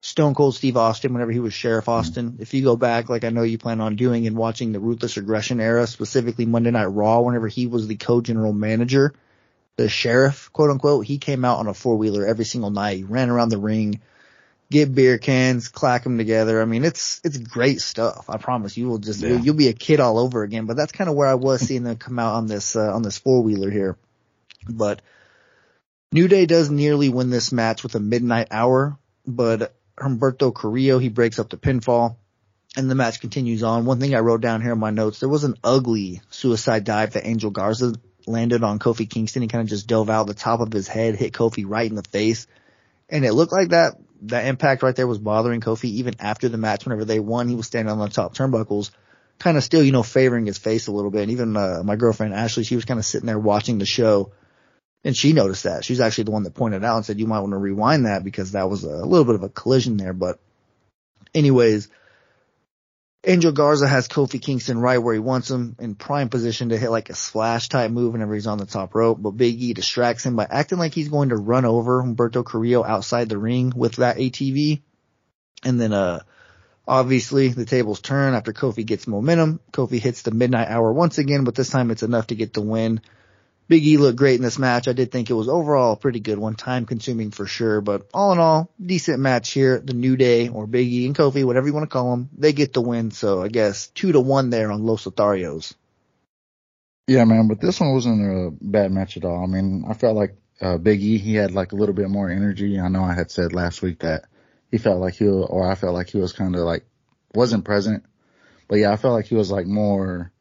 Stone 0.00 0.34
Cold 0.34 0.54
Steve 0.54 0.76
Austin 0.76 1.12
whenever 1.12 1.32
he 1.32 1.40
was 1.40 1.52
Sheriff 1.52 1.86
mm-hmm. 1.86 1.90
Austin. 1.90 2.36
If 2.40 2.54
you 2.54 2.62
go 2.62 2.76
back, 2.76 3.08
like 3.08 3.24
I 3.24 3.30
know 3.30 3.42
you 3.42 3.58
plan 3.58 3.80
on 3.80 3.96
doing 3.96 4.26
and 4.26 4.36
watching 4.36 4.72
the 4.72 4.80
Ruthless 4.80 5.16
Aggression 5.16 5.60
era, 5.60 5.86
specifically 5.86 6.46
Monday 6.46 6.70
Night 6.70 6.86
Raw, 6.86 7.20
whenever 7.20 7.48
he 7.48 7.66
was 7.66 7.86
the 7.86 7.96
co-general 7.96 8.52
manager, 8.52 9.14
the 9.76 9.88
sheriff, 9.88 10.50
quote 10.52 10.70
unquote, 10.70 11.06
he 11.06 11.18
came 11.18 11.44
out 11.44 11.58
on 11.58 11.66
a 11.66 11.74
four 11.74 11.96
wheeler 11.96 12.26
every 12.26 12.44
single 12.44 12.70
night. 12.70 12.98
He 12.98 13.04
ran 13.04 13.30
around 13.30 13.48
the 13.48 13.58
ring, 13.58 14.00
get 14.70 14.94
beer 14.94 15.18
cans, 15.18 15.68
clack 15.68 16.04
them 16.04 16.18
together. 16.18 16.62
I 16.62 16.64
mean, 16.64 16.84
it's, 16.84 17.20
it's 17.24 17.36
great 17.36 17.80
stuff. 17.80 18.26
I 18.28 18.38
promise 18.38 18.76
you 18.76 18.88
will 18.88 18.98
just, 18.98 19.20
yeah. 19.20 19.30
you'll, 19.30 19.40
you'll, 19.40 19.54
be 19.54 19.68
a 19.68 19.72
kid 19.72 20.00
all 20.00 20.18
over 20.18 20.42
again, 20.42 20.66
but 20.66 20.76
that's 20.76 20.92
kind 20.92 21.10
of 21.10 21.16
where 21.16 21.28
I 21.28 21.34
was 21.34 21.60
seeing 21.60 21.84
them 21.84 21.96
come 21.96 22.18
out 22.18 22.34
on 22.34 22.46
this, 22.46 22.76
uh, 22.76 22.92
on 22.92 23.02
this 23.02 23.18
four 23.18 23.42
wheeler 23.42 23.70
here. 23.70 23.96
But 24.68 25.02
New 26.12 26.28
Day 26.28 26.46
does 26.46 26.70
nearly 26.70 27.08
win 27.08 27.30
this 27.30 27.52
match 27.52 27.82
with 27.82 27.94
a 27.94 28.00
midnight 28.00 28.48
hour, 28.50 28.98
but 29.26 29.74
Humberto 30.00 30.54
Carrillo, 30.54 30.98
he 30.98 31.08
breaks 31.08 31.38
up 31.38 31.50
the 31.50 31.56
pinfall 31.56 32.16
and 32.76 32.90
the 32.90 32.94
match 32.94 33.20
continues 33.20 33.62
on. 33.62 33.84
One 33.84 34.00
thing 34.00 34.14
I 34.14 34.20
wrote 34.20 34.40
down 34.40 34.60
here 34.60 34.72
in 34.72 34.78
my 34.78 34.90
notes, 34.90 35.20
there 35.20 35.28
was 35.28 35.44
an 35.44 35.56
ugly 35.64 36.20
suicide 36.30 36.84
dive 36.84 37.12
that 37.12 37.26
Angel 37.26 37.50
Garza 37.50 37.94
landed 38.26 38.62
on 38.62 38.78
Kofi 38.78 39.08
Kingston. 39.08 39.42
He 39.42 39.48
kind 39.48 39.62
of 39.62 39.68
just 39.68 39.86
dove 39.86 40.10
out 40.10 40.26
the 40.26 40.34
top 40.34 40.60
of 40.60 40.72
his 40.72 40.86
head, 40.86 41.16
hit 41.16 41.32
Kofi 41.32 41.64
right 41.66 41.88
in 41.88 41.96
the 41.96 42.02
face. 42.02 42.46
And 43.08 43.24
it 43.24 43.32
looked 43.32 43.52
like 43.52 43.70
that, 43.70 43.94
that 44.22 44.46
impact 44.46 44.82
right 44.82 44.94
there 44.94 45.06
was 45.06 45.18
bothering 45.18 45.60
Kofi 45.60 45.86
even 45.86 46.16
after 46.20 46.48
the 46.48 46.58
match. 46.58 46.84
Whenever 46.84 47.04
they 47.04 47.20
won, 47.20 47.48
he 47.48 47.54
was 47.54 47.66
standing 47.66 47.90
on 47.90 47.98
the 47.98 48.08
top 48.08 48.34
turnbuckles, 48.34 48.90
kind 49.38 49.56
of 49.56 49.64
still, 49.64 49.82
you 49.82 49.92
know, 49.92 50.02
favoring 50.02 50.46
his 50.46 50.58
face 50.58 50.88
a 50.88 50.92
little 50.92 51.10
bit. 51.10 51.22
And 51.22 51.32
even, 51.32 51.56
uh, 51.56 51.82
my 51.84 51.96
girlfriend 51.96 52.34
Ashley, 52.34 52.64
she 52.64 52.76
was 52.76 52.84
kind 52.84 53.00
of 53.00 53.06
sitting 53.06 53.26
there 53.26 53.38
watching 53.38 53.78
the 53.78 53.86
show 53.86 54.32
and 55.04 55.16
she 55.16 55.32
noticed 55.32 55.64
that. 55.64 55.84
She's 55.84 56.00
actually 56.00 56.24
the 56.24 56.32
one 56.32 56.42
that 56.42 56.54
pointed 56.54 56.84
out 56.84 56.96
and 56.96 57.06
said, 57.06 57.20
you 57.20 57.26
might 57.26 57.40
want 57.40 57.52
to 57.52 57.58
rewind 57.58 58.06
that 58.06 58.24
because 58.24 58.52
that 58.52 58.68
was 58.68 58.84
a 58.84 59.04
little 59.04 59.24
bit 59.24 59.36
of 59.36 59.42
a 59.42 59.48
collision 59.48 59.96
there. 59.96 60.12
But 60.12 60.38
anyways, 61.34 61.88
Angel 63.24 63.52
Garza 63.52 63.86
has 63.86 64.08
Kofi 64.08 64.40
Kingston 64.40 64.78
right 64.78 64.98
where 64.98 65.14
he 65.14 65.20
wants 65.20 65.50
him 65.50 65.76
in 65.78 65.94
prime 65.94 66.28
position 66.28 66.70
to 66.70 66.78
hit 66.78 66.90
like 66.90 67.10
a 67.10 67.14
splash 67.14 67.68
type 67.68 67.90
move 67.90 68.12
whenever 68.12 68.34
he's 68.34 68.46
on 68.46 68.58
the 68.58 68.66
top 68.66 68.94
rope. 68.94 69.18
But 69.20 69.32
Big 69.32 69.60
E 69.60 69.72
distracts 69.72 70.24
him 70.24 70.36
by 70.36 70.46
acting 70.48 70.78
like 70.78 70.94
he's 70.94 71.08
going 71.08 71.30
to 71.30 71.36
run 71.36 71.64
over 71.64 72.02
Humberto 72.02 72.44
Carrillo 72.44 72.84
outside 72.84 73.28
the 73.28 73.38
ring 73.38 73.72
with 73.74 73.96
that 73.96 74.16
ATV. 74.16 74.82
And 75.64 75.80
then, 75.80 75.92
uh, 75.92 76.20
obviously 76.86 77.48
the 77.48 77.66
tables 77.66 78.00
turn 78.00 78.34
after 78.34 78.52
Kofi 78.52 78.84
gets 78.84 79.06
momentum. 79.06 79.60
Kofi 79.72 80.00
hits 80.00 80.22
the 80.22 80.30
midnight 80.30 80.68
hour 80.68 80.92
once 80.92 81.18
again, 81.18 81.44
but 81.44 81.54
this 81.54 81.70
time 81.70 81.90
it's 81.90 82.02
enough 82.02 82.28
to 82.28 82.34
get 82.34 82.54
the 82.54 82.62
win. 82.62 83.00
Big 83.68 83.86
E 83.86 83.98
looked 83.98 84.16
great 84.16 84.36
in 84.36 84.42
this 84.42 84.58
match. 84.58 84.88
I 84.88 84.94
did 84.94 85.12
think 85.12 85.28
it 85.28 85.34
was 85.34 85.48
overall 85.48 85.92
a 85.92 85.96
pretty 85.96 86.20
good 86.20 86.38
one, 86.38 86.54
time 86.54 86.86
consuming 86.86 87.30
for 87.30 87.46
sure, 87.46 87.82
but 87.82 88.08
all 88.14 88.32
in 88.32 88.38
all, 88.38 88.72
decent 88.84 89.20
match 89.20 89.50
here. 89.52 89.78
The 89.78 89.92
New 89.92 90.16
Day 90.16 90.48
or 90.48 90.66
Big 90.66 90.88
E 90.88 91.06
and 91.06 91.14
Kofi, 91.14 91.44
whatever 91.44 91.66
you 91.66 91.74
want 91.74 91.84
to 91.84 91.92
call 91.92 92.10
them, 92.12 92.30
they 92.36 92.54
get 92.54 92.72
the 92.72 92.80
win. 92.80 93.10
So 93.10 93.42
I 93.42 93.48
guess 93.48 93.88
two 93.88 94.12
to 94.12 94.20
one 94.20 94.48
there 94.48 94.72
on 94.72 94.84
Los 94.84 95.04
Lotharios. 95.04 95.74
Yeah, 97.06 97.24
man, 97.24 97.48
but 97.48 97.60
this 97.60 97.80
one 97.80 97.92
wasn't 97.92 98.22
a 98.22 98.50
bad 98.60 98.90
match 98.90 99.16
at 99.18 99.24
all. 99.24 99.42
I 99.42 99.46
mean, 99.46 99.84
I 99.88 99.94
felt 99.94 100.16
like 100.16 100.36
uh, 100.60 100.78
Big 100.78 101.02
E, 101.02 101.18
he 101.18 101.34
had 101.34 101.52
like 101.52 101.72
a 101.72 101.76
little 101.76 101.94
bit 101.94 102.08
more 102.08 102.30
energy. 102.30 102.80
I 102.80 102.88
know 102.88 103.04
I 103.04 103.14
had 103.14 103.30
said 103.30 103.52
last 103.52 103.82
week 103.82 104.00
that 104.00 104.24
he 104.70 104.78
felt 104.78 105.00
like 105.00 105.14
he, 105.14 105.24
was, 105.24 105.46
or 105.48 105.70
I 105.70 105.74
felt 105.74 105.94
like 105.94 106.08
he 106.08 106.18
was 106.18 106.32
kind 106.32 106.54
of 106.54 106.62
like 106.62 106.86
wasn't 107.34 107.66
present, 107.66 108.04
but 108.66 108.76
yeah, 108.76 108.92
I 108.92 108.96
felt 108.96 109.14
like 109.14 109.26
he 109.26 109.34
was 109.34 109.50
like 109.50 109.66
more, 109.66 110.32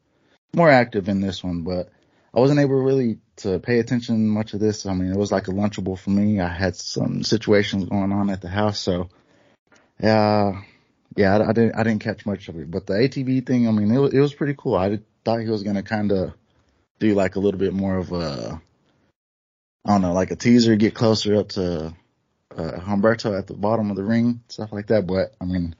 more 0.53 0.69
active 0.69 1.09
in 1.09 1.19
this 1.19 1.43
one, 1.43 1.63
but 1.63 1.89
I 2.37 2.39
wasn't 2.39 2.59
able 2.59 2.75
really 2.75 3.17
to 3.37 3.57
pay 3.57 3.79
attention 3.79 4.27
much 4.27 4.53
of 4.53 4.59
this. 4.59 4.85
I 4.85 4.93
mean, 4.93 5.11
it 5.11 5.17
was 5.17 5.31
like 5.31 5.47
a 5.47 5.51
lunchable 5.51 5.97
for 5.97 6.11
me. 6.11 6.39
I 6.39 6.47
had 6.47 6.75
some 6.75 7.23
situations 7.23 7.85
going 7.85 8.11
on 8.11 8.29
at 8.29 8.41
the 8.41 8.47
house, 8.47 8.79
so 8.79 9.09
yeah, 9.99 10.61
yeah, 11.15 11.35
I, 11.35 11.49
I 11.49 11.53
didn't 11.53 11.75
I 11.75 11.81
didn't 11.81 12.03
catch 12.03 12.27
much 12.27 12.47
of 12.47 12.55
it. 12.57 12.69
But 12.69 12.85
the 12.85 12.93
ATV 12.93 13.43
thing, 13.43 13.67
I 13.67 13.71
mean, 13.71 13.89
it 13.89 13.97
was, 13.97 14.13
it 14.13 14.19
was 14.19 14.35
pretty 14.35 14.53
cool. 14.55 14.75
I 14.75 14.89
did, 14.89 15.05
thought 15.25 15.39
he 15.39 15.49
was 15.49 15.63
gonna 15.63 15.81
kind 15.81 16.11
of 16.11 16.35
do 16.99 17.15
like 17.15 17.37
a 17.37 17.39
little 17.39 17.59
bit 17.59 17.73
more 17.73 17.97
of 17.97 18.11
a, 18.11 18.61
I 19.83 19.89
don't 19.89 20.03
know, 20.03 20.13
like 20.13 20.29
a 20.29 20.35
teaser, 20.35 20.75
get 20.75 20.93
closer 20.93 21.37
up 21.37 21.49
to 21.49 21.95
uh, 22.55 22.71
Humberto 22.79 23.35
at 23.35 23.47
the 23.47 23.55
bottom 23.55 23.89
of 23.89 23.95
the 23.95 24.03
ring, 24.03 24.41
stuff 24.47 24.71
like 24.71 24.87
that. 24.87 25.07
But 25.07 25.33
I 25.41 25.45
mean, 25.45 25.75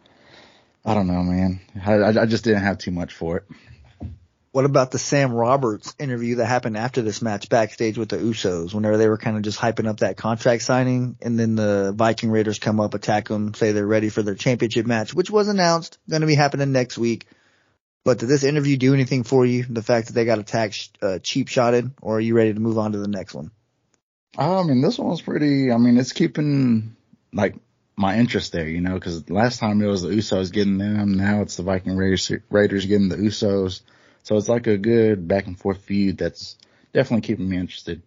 I 0.84 0.96
don't 0.96 1.06
know, 1.06 1.22
man. 1.22 1.60
I, 1.86 2.20
I 2.20 2.26
just 2.26 2.46
didn't 2.46 2.63
have 2.63 2.80
too 2.80 2.89
much 2.89 3.13
for 3.13 3.38
it. 3.38 3.43
What 4.58 4.65
about 4.65 4.89
the 4.89 4.98
Sam 4.98 5.34
Roberts 5.34 5.93
interview 6.00 6.38
that 6.38 6.48
happened 6.48 6.78
after 6.78 7.04
this 7.04 7.22
match 7.22 7.48
backstage 7.48 7.96
with 7.96 8.10
the 8.10 8.17
Usos 8.17 8.74
whenever 8.74 8.98
they 8.98 9.08
were 9.08 9.20
kind 9.20 9.38
of 9.38 9.43
just 9.43 9.60
hyping 9.60 9.88
up 9.88 10.00
that 10.00 10.17
contract 10.17 10.63
signing 10.63 11.15
and 11.22 11.39
then 11.39 11.54
the 11.54 11.93
Viking 11.96 12.32
Raiders 12.32 12.58
come 12.58 12.80
up, 12.80 12.96
attack 12.96 13.28
them, 13.28 13.54
say 13.54 13.72
they're 13.72 13.86
ready 13.86 14.10
for 14.10 14.24
their 14.24 14.34
championship 14.34 14.88
match, 14.88 15.13
which 15.13 15.30
was 15.30 15.48
announced, 15.48 16.00
going 16.10 16.22
to 16.22 16.28
be 16.28 16.34
happening 16.34 16.72
next 16.72 16.98
week. 16.98 17.28
But 18.04 18.17
did 18.17 18.30
this 18.30 18.43
interview 18.43 18.78
do 18.78 18.96
anything 18.96 19.22
for 19.22 19.46
you? 19.46 19.63
The 19.63 19.84
fact 19.84 20.08
that 20.08 20.13
they 20.13 20.26
got 20.26 20.39
attacked, 20.39 20.89
uh, 21.04 21.20
cheap 21.20 21.50
shotted 21.50 21.91
or 22.02 22.17
are 22.17 22.20
you 22.20 22.34
ready 22.34 22.52
to 22.52 22.60
move 22.60 22.80
on 22.80 22.93
to 22.93 22.98
the 22.98 23.08
next 23.08 23.36
one? 23.36 23.52
I 24.39 24.63
mean, 24.63 24.82
this 24.82 24.98
one 24.98 25.10
was 25.10 25.22
pretty, 25.22 25.72
I 25.72 25.78
mean, 25.78 26.00
it's 26.00 26.13
keeping 26.13 26.96
like 27.32 27.54
my 27.96 28.17
interest 28.17 28.54
there, 28.54 28.67
you 28.67 28.82
know, 28.82 28.96
because 28.96 29.30
last 29.30 29.60
time 29.60 29.84
it 29.84 29.86
was 29.86 30.02
the 30.02 30.10
Usos 30.10 30.52
getting 30.52 30.80
them, 30.80 31.13
now 31.13 31.43
it's 31.43 31.58
the 31.58 31.63
Viking 31.63 31.96
Raiders, 31.96 32.32
Raiders 32.50 32.88
getting 32.88 33.10
the 33.10 33.17
Usos. 33.17 33.82
So 34.27 34.35
it's 34.35 34.49
like 34.49 34.67
a 34.67 34.77
good 34.77 35.25
back 35.25 35.47
and 35.47 35.57
forth 35.57 35.77
feud 35.83 36.17
that's 36.17 36.57
definitely 36.93 37.25
keeping 37.25 37.47
me 37.47 37.55
interested. 37.55 38.01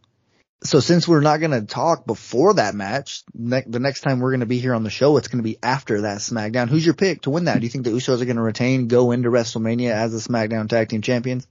So 0.63 0.81
since 0.81 1.09
we're 1.09 1.23
not 1.23 1.41
going 1.41 1.53
to 1.53 1.63
talk 1.63 2.05
before 2.07 2.53
that 2.55 2.75
match, 2.75 3.23
ne- 3.33 3.65
the 3.67 3.79
next 3.81 4.03
time 4.03 4.21
we're 4.21 4.33
going 4.33 4.41
to 4.41 4.47
be 4.47 4.59
here 4.59 4.75
on 4.75 4.83
the 4.83 4.91
show, 4.91 5.17
it's 5.17 5.29
going 5.29 5.43
to 5.43 5.49
be 5.49 5.57
after 5.63 6.03
that 6.03 6.19
SmackDown. 6.19 6.69
Who's 6.69 6.85
your 6.85 6.95
pick 6.95 7.23
to 7.23 7.31
win 7.31 7.45
that? 7.47 7.59
Do 7.59 7.65
you 7.65 7.71
think 7.71 7.85
the 7.85 7.91
Usos 7.93 8.21
are 8.21 8.27
going 8.27 8.37
to 8.37 8.43
retain, 8.43 8.87
go 8.87 9.13
into 9.13 9.31
WrestleMania 9.31 9.93
as 9.93 10.13
the 10.13 10.19
SmackDown 10.19 10.69
Tag 10.69 10.91
Team 10.91 11.01
Champions? 11.01 11.49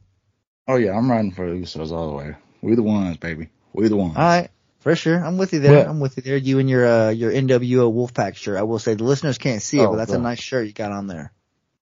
Oh 0.67 0.75
yeah, 0.75 0.91
I'm 0.95 1.10
riding 1.10 1.32
for 1.32 1.49
the 1.49 1.55
Usos 1.55 1.89
all 1.91 2.10
the 2.12 2.15
way. 2.15 2.36
We 2.62 2.75
the 2.75 2.84
ones, 2.84 3.17
baby. 3.17 3.49
We 3.73 3.88
the 3.88 3.95
ones. 3.97 4.17
All 4.17 4.21
right. 4.23 4.51
For 4.82 4.95
sure. 4.95 5.17
I'm 5.25 5.39
with 5.39 5.53
you 5.53 5.62
there. 5.62 5.71
Well- 5.71 5.89
I'm 5.89 5.99
with 5.99 6.17
you 6.17 6.21
there. 6.21 6.38
You 6.38 6.60
and 6.60 6.69
your, 6.69 6.86
uh, 6.86 7.10
your 7.10 7.32
NWO 7.32 7.91
Wolfpack 7.91 8.36
shirt. 8.36 8.60
I 8.60 8.62
will 8.63 8.77
say 8.77 8.93
the 8.93 9.03
listeners 9.03 9.39
can't 9.39 9.63
see 9.63 9.79
it, 9.79 9.86
Oh, 9.88 9.89
but 9.93 9.95
that's 9.97 10.12
a 10.12 10.19
nice 10.19 10.39
shirt 10.39 10.67
you 10.67 10.73
got 10.73 10.91
on 10.91 11.08
there. 11.08 11.34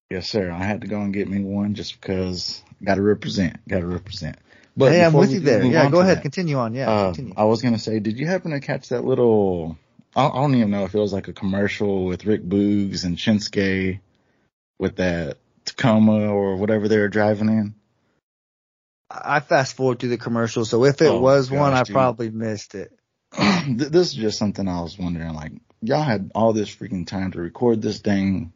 Yes, 0.10 0.30
sir. 0.30 0.50
I 0.52 0.64
had 0.64 0.82
to 0.82 0.88
go 0.88 1.02
and 1.02 1.14
get 1.14 1.28
me 1.28 1.44
one 1.44 1.76
just 1.76 2.00
because 2.00 2.64
got 2.84 2.96
to 2.96 3.02
represent. 3.02 3.58
Got 3.68 3.82
to 3.82 3.88
represent. 3.88 4.38
But 4.76 4.92
hey, 4.92 5.04
I'm 5.04 5.14
with 5.14 5.34
you 5.34 5.40
there. 5.40 5.64
Yeah, 5.66 5.90
go 5.90 6.00
ahead. 6.00 6.18
that, 6.18 6.22
Continue 6.22 6.58
on. 6.58 6.74
Yeah, 6.74 6.90
uh, 6.90 7.06
continue. 7.08 7.34
I 7.36 7.46
was 7.46 7.62
gonna 7.62 7.80
say, 7.80 8.00
did 8.00 8.20
you 8.20 8.28
happen 8.28 8.52
to 8.52 8.60
catch 8.60 8.90
that 8.90 9.04
little? 9.04 9.78
I 10.16 10.30
don't 10.30 10.56
even 10.56 10.72
know 10.72 10.86
if 10.86 10.94
it 10.96 11.00
was 11.00 11.12
like 11.14 11.28
a 11.28 11.34
commercial 11.34 12.06
with 12.06 12.26
Rick 12.26 12.44
Boogs 12.44 13.04
and 13.04 13.18
Shinsuke 13.18 14.00
with 14.80 14.96
that 14.98 15.38
Tacoma 15.66 16.30
or 16.30 16.56
whatever 16.56 16.88
they 16.88 16.98
were 17.00 17.10
driving 17.10 17.50
in. 17.50 17.76
I 19.10 19.40
fast 19.40 19.76
forward 19.76 20.00
through 20.00 20.10
the 20.10 20.18
commercial, 20.18 20.64
so 20.66 20.86
if 20.86 21.02
it 21.02 21.10
Oh, 21.10 21.20
was 21.20 21.50
one, 21.50 21.74
I 21.74 21.84
dude. 21.84 21.94
probably 21.94 22.30
missed 22.30 22.76
it. 22.76 22.92
This 23.70 24.08
is 24.08 24.14
just 24.14 24.40
something 24.40 24.66
I 24.68 24.82
was 24.82 24.98
wondering. 24.98 25.34
Like, 25.34 25.52
y'all 25.82 26.02
had 26.02 26.32
all 26.34 26.54
this 26.54 26.74
freaking 26.74 27.06
time 27.06 27.32
to 27.32 27.42
record 27.42 27.82
this 27.82 28.00
dang 28.00 28.54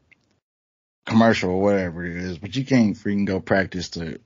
commercial 1.06 1.52
or 1.52 1.62
whatever 1.62 2.06
it 2.06 2.16
is, 2.18 2.38
but 2.38 2.56
you 2.56 2.66
can't 2.66 2.96
freaking 2.96 3.26
go 3.26 3.40
practice 3.40 3.90
to 3.92 4.20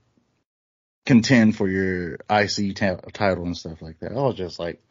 contend 1.05 1.55
for 1.55 1.67
your 1.69 2.17
IC 2.29 2.75
ta- 2.75 2.97
title 3.13 3.45
and 3.45 3.57
stuff 3.57 3.81
like 3.81 3.99
that. 3.99 4.11
I 4.11 4.15
was 4.15 4.35
just 4.35 4.59
like, 4.59 4.81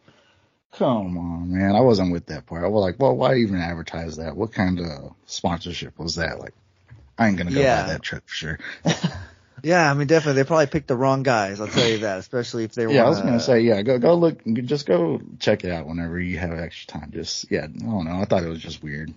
come 0.72 1.18
on, 1.18 1.52
man. 1.56 1.74
I 1.74 1.80
wasn't 1.80 2.12
with 2.12 2.26
that 2.26 2.46
part. 2.46 2.64
I 2.64 2.68
was 2.68 2.82
like, 2.82 2.98
well, 2.98 3.16
why 3.16 3.36
even 3.36 3.56
advertise 3.60 4.16
that? 4.16 4.36
What 4.36 4.52
kind 4.52 4.80
of 4.80 5.12
sponsorship 5.26 5.98
was 5.98 6.16
that? 6.16 6.38
Like, 6.40 6.54
I 7.18 7.28
ain't 7.28 7.36
gonna 7.36 7.52
go 7.52 7.60
Yeah. 7.60 7.82
buy 7.82 7.88
that 7.92 8.02
truck 8.02 8.22
for 8.26 8.34
sure. 8.34 8.58
Yeah, 9.62 9.90
I 9.90 9.94
mean, 9.94 10.06
definitely, 10.06 10.42
they 10.42 10.46
probably 10.46 10.66
picked 10.66 10.88
the 10.88 10.96
wrong 10.96 11.22
guys. 11.22 11.58
I'll 11.58 11.68
tell 11.68 11.88
you 11.88 11.98
that, 11.98 12.18
especially 12.18 12.64
if 12.64 12.74
they 12.74 12.86
were. 12.86 12.92
Yeah, 12.92 13.06
I 13.06 13.08
was 13.08 13.18
gonna 13.20 13.40
say, 13.40 13.60
yeah, 13.60 13.80
go 13.80 13.98
go 13.98 14.14
look, 14.14 14.44
just 14.44 14.84
go 14.84 15.22
check 15.38 15.64
it 15.64 15.72
out 15.72 15.86
whenever 15.86 16.20
you 16.20 16.36
have 16.38 16.58
extra 16.58 17.00
time. 17.00 17.12
Just 17.14 17.50
yeah, 17.50 17.64
I 17.64 17.68
don't 17.68 18.04
know. 18.04 18.20
I 18.20 18.26
thought 18.26 18.42
it 18.42 18.48
was 18.50 18.60
just 18.60 18.82
weird. 18.82 19.14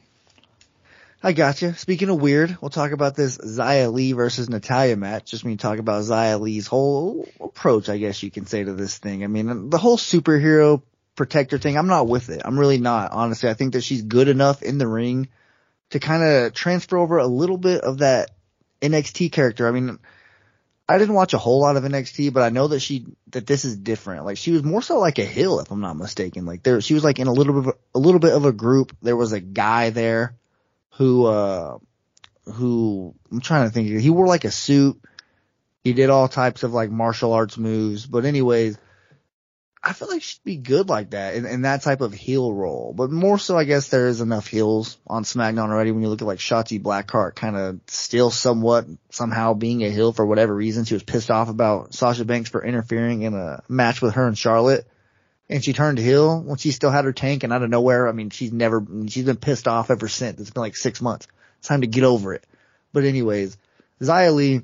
I 1.21 1.33
got 1.33 1.61
you. 1.63 1.73
Speaking 1.73 2.09
of 2.09 2.21
weird, 2.21 2.57
we'll 2.61 2.69
talk 2.69 2.91
about 2.91 3.15
this 3.15 3.39
Xia 3.39 3.91
Li 3.91 4.11
versus 4.11 4.49
Natalya 4.49 4.95
match. 4.95 5.31
Just 5.31 5.43
when 5.43 5.51
you 5.51 5.57
talk 5.57 5.79
about 5.79 6.03
Xia 6.03 6.39
Li's 6.39 6.67
whole 6.67 7.27
approach, 7.39 7.89
I 7.89 7.97
guess 7.97 8.21
you 8.21 8.29
can 8.29 8.45
say 8.45 8.63
to 8.63 8.73
this 8.73 8.97
thing. 8.99 9.23
I 9.23 9.27
mean, 9.27 9.71
the 9.71 9.79
whole 9.79 9.97
superhero 9.97 10.83
protector 11.15 11.57
thing, 11.57 11.75
I'm 11.75 11.87
not 11.87 12.07
with 12.07 12.29
it. 12.29 12.43
I'm 12.45 12.59
really 12.59 12.77
not. 12.77 13.11
Honestly, 13.13 13.49
I 13.49 13.55
think 13.55 13.73
that 13.73 13.83
she's 13.83 14.03
good 14.03 14.27
enough 14.27 14.61
in 14.61 14.77
the 14.77 14.87
ring 14.87 15.29
to 15.89 15.99
kind 15.99 16.21
of 16.21 16.53
transfer 16.53 16.97
over 16.97 17.17
a 17.17 17.25
little 17.25 17.57
bit 17.57 17.81
of 17.81 17.99
that 17.99 18.29
NXT 18.81 19.31
character. 19.31 19.67
I 19.67 19.71
mean, 19.71 19.97
I 20.87 20.99
didn't 20.99 21.15
watch 21.15 21.33
a 21.33 21.39
whole 21.39 21.61
lot 21.61 21.77
of 21.77 21.83
NXT, 21.83 22.31
but 22.31 22.43
I 22.43 22.49
know 22.49 22.67
that 22.67 22.79
she 22.79 23.07
that 23.31 23.47
this 23.47 23.65
is 23.65 23.75
different. 23.75 24.23
Like 24.23 24.37
she 24.37 24.51
was 24.51 24.63
more 24.63 24.83
so 24.83 24.99
like 24.99 25.17
a 25.17 25.25
heel, 25.25 25.59
if 25.61 25.71
I'm 25.71 25.81
not 25.81 25.97
mistaken. 25.97 26.45
Like 26.45 26.61
there, 26.61 26.79
she 26.79 26.93
was 26.93 27.03
like 27.03 27.17
in 27.17 27.27
a 27.27 27.33
little 27.33 27.53
bit 27.53 27.69
of 27.69 27.75
a, 27.75 27.97
a 27.97 27.99
little 27.99 28.19
bit 28.19 28.33
of 28.33 28.45
a 28.45 28.51
group. 28.51 28.95
There 29.01 29.17
was 29.17 29.33
a 29.33 29.39
guy 29.39 29.89
there 29.89 30.36
who 30.97 31.25
uh 31.25 31.77
who 32.45 33.13
I'm 33.31 33.41
trying 33.41 33.67
to 33.67 33.73
think. 33.73 33.87
He 33.99 34.09
wore 34.09 34.27
like 34.27 34.45
a 34.45 34.51
suit. 34.51 34.99
He 35.83 35.93
did 35.93 36.09
all 36.09 36.27
types 36.27 36.63
of 36.63 36.73
like 36.73 36.89
martial 36.89 37.33
arts 37.33 37.57
moves. 37.57 38.05
But 38.05 38.25
anyways, 38.25 38.77
I 39.83 39.93
feel 39.93 40.07
like 40.09 40.21
she'd 40.21 40.43
be 40.43 40.57
good 40.57 40.89
like 40.89 41.11
that 41.11 41.35
in, 41.35 41.45
in 41.45 41.61
that 41.61 41.81
type 41.81 42.01
of 42.01 42.13
heel 42.13 42.51
role. 42.51 42.93
But 42.95 43.11
more 43.11 43.37
so, 43.37 43.57
I 43.57 43.63
guess 43.63 43.89
there 43.89 44.07
is 44.07 44.21
enough 44.21 44.47
heels 44.47 44.97
on 45.05 45.23
SmackDown 45.23 45.69
already. 45.69 45.91
When 45.91 46.01
you 46.01 46.09
look 46.09 46.21
at 46.21 46.27
like 46.27 46.39
Shotzi 46.39 46.81
Blackheart, 46.81 47.35
kind 47.35 47.55
of 47.55 47.79
still 47.87 48.31
somewhat 48.31 48.85
somehow 49.11 49.53
being 49.53 49.83
a 49.83 49.89
heel 49.89 50.13
for 50.13 50.25
whatever 50.25 50.55
reason. 50.55 50.85
She 50.85 50.95
was 50.95 51.03
pissed 51.03 51.31
off 51.31 51.49
about 51.49 51.93
Sasha 51.93 52.25
Banks 52.25 52.49
for 52.49 52.63
interfering 52.63 53.21
in 53.21 53.33
a 53.33 53.61
match 53.69 54.01
with 54.01 54.15
her 54.15 54.27
and 54.27 54.37
Charlotte. 54.37 54.87
And 55.49 55.63
she 55.63 55.73
turned 55.73 55.97
heel 55.97 56.41
when 56.41 56.57
she 56.57 56.71
still 56.71 56.91
had 56.91 57.05
her 57.05 57.13
tank 57.13 57.43
and 57.43 57.53
out 57.53 57.63
of 57.63 57.69
nowhere, 57.69 58.07
I 58.07 58.11
mean, 58.11 58.29
she's 58.29 58.51
never, 58.51 58.85
she's 59.07 59.25
been 59.25 59.37
pissed 59.37 59.67
off 59.67 59.89
ever 59.89 60.07
since. 60.07 60.41
It's 60.41 60.49
been 60.49 60.61
like 60.61 60.75
six 60.75 61.01
months. 61.01 61.27
It's 61.59 61.67
time 61.67 61.81
to 61.81 61.87
get 61.87 62.03
over 62.03 62.33
it. 62.33 62.45
But 62.91 63.05
anyways, 63.05 63.57
Xia 64.01 64.33
Li, 64.33 64.61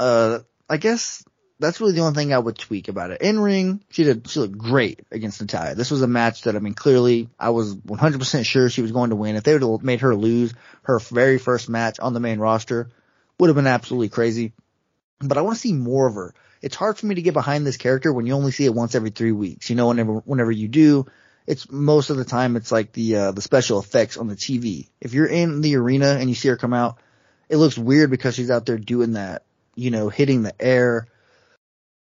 uh, 0.00 0.40
I 0.68 0.76
guess 0.76 1.24
that's 1.60 1.80
really 1.80 1.92
the 1.92 2.00
only 2.00 2.14
thing 2.14 2.32
I 2.32 2.38
would 2.38 2.58
tweak 2.58 2.88
about 2.88 3.12
it. 3.12 3.22
In 3.22 3.38
ring, 3.38 3.82
she 3.90 4.02
did, 4.02 4.28
she 4.28 4.40
looked 4.40 4.58
great 4.58 5.00
against 5.12 5.40
Natalya. 5.40 5.76
This 5.76 5.90
was 5.90 6.02
a 6.02 6.08
match 6.08 6.42
that, 6.42 6.56
I 6.56 6.58
mean, 6.58 6.74
clearly 6.74 7.28
I 7.38 7.50
was 7.50 7.74
100% 7.76 8.44
sure 8.44 8.68
she 8.68 8.82
was 8.82 8.92
going 8.92 9.10
to 9.10 9.16
win. 9.16 9.36
If 9.36 9.44
they 9.44 9.52
would 9.52 9.62
have 9.62 9.82
made 9.84 10.00
her 10.00 10.14
lose 10.16 10.52
her 10.82 10.98
very 10.98 11.38
first 11.38 11.68
match 11.68 12.00
on 12.00 12.12
the 12.12 12.20
main 12.20 12.40
roster, 12.40 12.90
would 13.38 13.48
have 13.48 13.56
been 13.56 13.66
absolutely 13.66 14.08
crazy. 14.08 14.52
But 15.20 15.38
I 15.38 15.42
want 15.42 15.56
to 15.56 15.60
see 15.60 15.72
more 15.72 16.08
of 16.08 16.14
her. 16.14 16.34
It's 16.62 16.76
hard 16.76 16.96
for 16.96 17.06
me 17.06 17.16
to 17.16 17.22
get 17.22 17.34
behind 17.34 17.66
this 17.66 17.76
character 17.76 18.12
when 18.12 18.24
you 18.24 18.34
only 18.34 18.52
see 18.52 18.64
it 18.64 18.74
once 18.74 18.94
every 18.94 19.10
three 19.10 19.32
weeks. 19.32 19.68
You 19.68 19.76
know, 19.76 19.88
whenever, 19.88 20.14
whenever 20.20 20.52
you 20.52 20.68
do, 20.68 21.06
it's 21.46 21.70
most 21.70 22.10
of 22.10 22.16
the 22.16 22.24
time 22.24 22.56
it's 22.56 22.70
like 22.70 22.92
the, 22.92 23.16
uh, 23.16 23.32
the 23.32 23.42
special 23.42 23.80
effects 23.80 24.16
on 24.16 24.28
the 24.28 24.36
TV. 24.36 24.88
If 25.00 25.12
you're 25.12 25.26
in 25.26 25.60
the 25.60 25.76
arena 25.76 26.16
and 26.18 26.28
you 26.28 26.36
see 26.36 26.48
her 26.48 26.56
come 26.56 26.72
out, 26.72 26.98
it 27.48 27.56
looks 27.56 27.76
weird 27.76 28.10
because 28.10 28.36
she's 28.36 28.50
out 28.50 28.64
there 28.64 28.78
doing 28.78 29.12
that, 29.12 29.42
you 29.74 29.90
know, 29.90 30.08
hitting 30.08 30.42
the 30.42 30.54
air. 30.62 31.08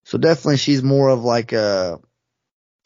So 0.04 0.18
definitely 0.18 0.56
she's 0.56 0.82
more 0.82 1.10
of 1.10 1.22
like 1.22 1.52
a 1.52 2.00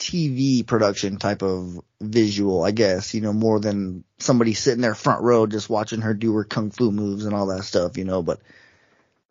TV 0.01 0.67
production 0.67 1.19
type 1.19 1.43
of 1.43 1.79
visual, 2.01 2.65
I 2.65 2.71
guess, 2.71 3.15
you 3.15 3.21
know, 3.21 3.33
more 3.33 3.61
than 3.61 4.03
somebody 4.19 4.55
sitting 4.55 4.81
there 4.81 4.95
front 4.95 5.23
row 5.23 5.47
just 5.47 5.71
watching 5.71 6.01
her 6.01 6.15
do 6.15 6.35
her 6.35 6.45
kung 6.45 6.71
fu 6.71 6.91
moves 6.91 7.27
and 7.27 7.35
all 7.35 7.47
that 7.47 7.65
stuff, 7.65 7.99
you 7.99 8.05
know, 8.05 8.23
but 8.23 8.41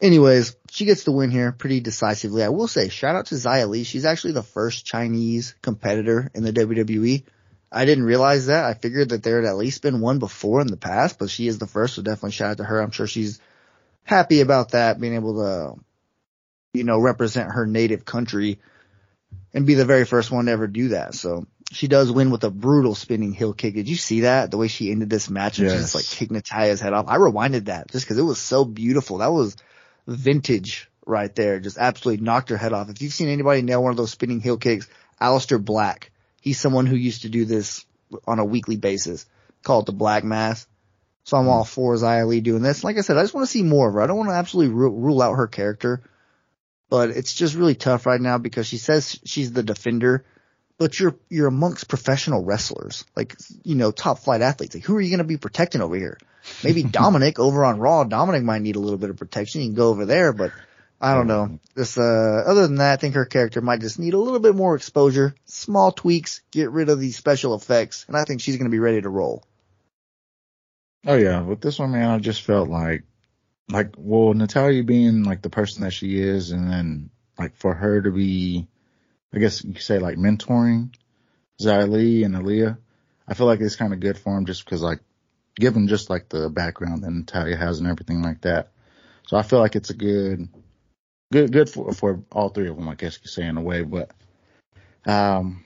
anyways, 0.01 0.55
she 0.71 0.85
gets 0.85 1.03
the 1.03 1.11
win 1.11 1.31
here 1.31 1.51
pretty 1.51 1.79
decisively. 1.79 2.43
I 2.43 2.49
will 2.49 2.67
say 2.67 2.89
shout 2.89 3.15
out 3.15 3.27
to 3.27 3.35
Xia 3.35 3.67
Li. 3.67 3.83
She's 3.83 4.05
actually 4.05 4.33
the 4.33 4.43
first 4.43 4.85
Chinese 4.85 5.55
competitor 5.61 6.29
in 6.33 6.43
the 6.43 6.53
WWE. 6.53 7.23
I 7.71 7.85
didn't 7.85 8.05
realize 8.05 8.47
that. 8.47 8.65
I 8.65 8.73
figured 8.73 9.09
that 9.09 9.21
there 9.23 9.41
had 9.41 9.49
at 9.49 9.57
least 9.57 9.81
been 9.81 10.01
one 10.01 10.19
before 10.19 10.61
in 10.61 10.67
the 10.67 10.77
past, 10.77 11.19
but 11.19 11.29
she 11.29 11.47
is 11.47 11.59
the 11.59 11.67
first, 11.67 11.95
so 11.95 12.01
definitely 12.01 12.31
shout 12.31 12.51
out 12.51 12.57
to 12.57 12.63
her. 12.63 12.81
I'm 12.81 12.91
sure 12.91 13.07
she's 13.07 13.39
happy 14.03 14.41
about 14.41 14.71
that, 14.71 14.99
being 14.99 15.13
able 15.13 15.35
to, 15.35 15.79
you 16.73 16.83
know, 16.83 16.99
represent 16.99 17.51
her 17.51 17.67
native 17.67 18.05
country 18.05 18.59
and 19.53 19.67
be 19.67 19.75
the 19.75 19.85
very 19.85 20.05
first 20.05 20.31
one 20.31 20.45
to 20.45 20.51
ever 20.51 20.65
do 20.65 20.89
that. 20.89 21.13
So 21.13 21.45
she 21.71 21.87
does 21.87 22.11
win 22.11 22.31
with 22.31 22.43
a 22.43 22.49
brutal 22.49 22.95
spinning 22.95 23.33
heel 23.33 23.53
kick. 23.53 23.75
Did 23.75 23.87
you 23.87 23.95
see 23.95 24.21
that? 24.21 24.49
The 24.49 24.57
way 24.57 24.67
she 24.67 24.91
ended 24.91 25.11
this 25.11 25.29
match 25.29 25.59
and 25.59 25.69
she 25.69 25.77
just 25.77 25.93
like 25.93 26.05
kicked 26.05 26.31
Natalya's 26.31 26.81
head 26.81 26.93
off. 26.93 27.05
I 27.07 27.17
rewinded 27.17 27.65
that 27.65 27.91
just 27.91 28.07
cause 28.07 28.17
it 28.17 28.23
was 28.23 28.39
so 28.39 28.65
beautiful. 28.65 29.19
That 29.19 29.31
was 29.31 29.55
vintage 30.09 30.89
right 31.05 31.33
there. 31.35 31.59
Just 31.59 31.77
absolutely 31.77 32.23
knocked 32.23 32.49
her 32.49 32.57
head 32.57 32.73
off. 32.73 32.89
If 32.89 33.01
you've 33.01 33.13
seen 33.13 33.29
anybody 33.29 33.61
nail 33.61 33.83
one 33.83 33.91
of 33.91 33.97
those 33.97 34.11
spinning 34.11 34.41
heel 34.41 34.57
kicks, 34.57 34.87
Aleister 35.21 35.63
Black, 35.63 36.11
he's 36.41 36.59
someone 36.59 36.85
who 36.85 36.95
used 36.95 37.23
to 37.23 37.29
do 37.29 37.45
this 37.45 37.85
on 38.25 38.39
a 38.39 38.45
weekly 38.45 38.77
basis. 38.77 39.25
Call 39.63 39.81
it 39.81 39.85
the 39.85 39.91
Black 39.91 40.23
Mass. 40.23 40.67
So 41.23 41.37
I'm 41.37 41.47
all 41.47 41.63
for 41.63 41.93
Xia 41.95 42.25
Li 42.25 42.41
doing 42.41 42.63
this. 42.63 42.83
Like 42.83 42.97
I 42.97 43.01
said, 43.01 43.17
I 43.17 43.21
just 43.21 43.33
want 43.33 43.45
to 43.45 43.51
see 43.51 43.61
more 43.61 43.87
of 43.87 43.93
her. 43.93 44.01
I 44.01 44.07
don't 44.07 44.17
want 44.17 44.29
to 44.29 44.35
absolutely 44.35 44.73
ru- 44.73 44.95
rule 44.95 45.21
out 45.21 45.35
her 45.35 45.47
character, 45.47 46.01
but 46.89 47.11
it's 47.11 47.33
just 47.33 47.55
really 47.55 47.75
tough 47.75 48.05
right 48.05 48.19
now 48.19 48.39
because 48.39 48.65
she 48.65 48.77
says 48.77 49.19
she's 49.25 49.51
the 49.51 49.61
defender, 49.61 50.25
but 50.79 50.99
you're, 50.99 51.15
you're 51.29 51.47
amongst 51.47 51.87
professional 51.87 52.43
wrestlers, 52.43 53.05
like, 53.15 53.35
you 53.63 53.75
know, 53.75 53.91
top 53.91 54.19
flight 54.19 54.41
athletes. 54.41 54.73
Like, 54.73 54.85
who 54.85 54.95
are 54.95 55.01
you 55.01 55.09
going 55.09 55.19
to 55.19 55.23
be 55.23 55.37
protecting 55.37 55.81
over 55.81 55.95
here? 55.95 56.17
Maybe 56.63 56.83
Dominik 56.99 57.39
over 57.39 57.65
on 57.65 57.79
Raw. 57.79 58.03
Dominik 58.03 58.43
might 58.43 58.61
need 58.61 58.75
a 58.75 58.79
little 58.79 58.97
bit 58.97 59.09
of 59.09 59.17
protection. 59.17 59.61
You 59.61 59.67
can 59.67 59.75
go 59.75 59.89
over 59.89 60.05
there, 60.05 60.33
but 60.33 60.51
I 61.01 61.13
don't 61.13 61.27
know. 61.27 61.59
This, 61.75 61.97
uh, 61.97 62.43
other 62.45 62.67
than 62.67 62.75
that, 62.75 62.93
I 62.93 62.95
think 62.97 63.15
her 63.15 63.25
character 63.25 63.61
might 63.61 63.79
just 63.79 63.99
need 63.99 64.13
a 64.13 64.19
little 64.19 64.39
bit 64.39 64.55
more 64.55 64.75
exposure, 64.75 65.33
small 65.45 65.91
tweaks, 65.93 66.41
get 66.51 66.71
rid 66.71 66.89
of 66.89 66.99
these 66.99 67.15
special 67.15 67.55
effects, 67.55 68.05
and 68.07 68.17
I 68.17 68.25
think 68.25 68.41
she's 68.41 68.57
going 68.57 68.69
to 68.69 68.75
be 68.75 68.79
ready 68.79 69.01
to 69.01 69.09
roll. 69.09 69.43
Oh 71.05 71.15
yeah, 71.15 71.41
with 71.41 71.61
this 71.61 71.79
one, 71.79 71.91
man, 71.91 72.09
I 72.09 72.19
just 72.19 72.41
felt 72.41 72.67
like, 72.67 73.03
like, 73.71 73.93
well, 73.97 74.33
Natalya 74.33 74.83
being 74.83 75.23
like 75.23 75.41
the 75.41 75.49
person 75.49 75.83
that 75.83 75.93
she 75.93 76.19
is, 76.19 76.51
and 76.51 76.69
then 76.69 77.09
like 77.37 77.55
for 77.55 77.73
her 77.73 78.01
to 78.01 78.11
be, 78.11 78.67
I 79.33 79.39
guess 79.39 79.63
you 79.63 79.73
could 79.73 79.81
say 79.81 79.99
like 79.99 80.17
mentoring 80.17 80.93
Li 81.61 82.23
and 82.23 82.35
Aliyah, 82.35 82.77
I 83.25 83.33
feel 83.33 83.47
like 83.47 83.61
it's 83.61 83.77
kind 83.77 83.93
of 83.93 84.01
good 84.01 84.17
for 84.17 84.37
him 84.37 84.45
just 84.45 84.65
because 84.65 84.81
like, 84.81 84.99
given 85.59 85.87
just 85.87 86.09
like 86.09 86.29
the 86.29 86.49
background 86.49 87.03
that 87.03 87.11
Natalya 87.11 87.57
has 87.57 87.79
and 87.79 87.87
everything 87.87 88.21
like 88.21 88.41
that. 88.41 88.71
So 89.27 89.37
I 89.37 89.43
feel 89.43 89.59
like 89.59 89.75
it's 89.75 89.89
a 89.89 89.93
good, 89.93 90.49
good, 91.31 91.51
good 91.51 91.69
for, 91.69 91.93
for 91.93 92.23
all 92.31 92.49
three 92.49 92.69
of 92.69 92.75
them, 92.75 92.89
I 92.89 92.95
guess 92.95 93.19
you 93.21 93.27
say 93.27 93.45
in 93.45 93.57
a 93.57 93.61
way, 93.61 93.83
but, 93.83 94.11
um, 95.05 95.63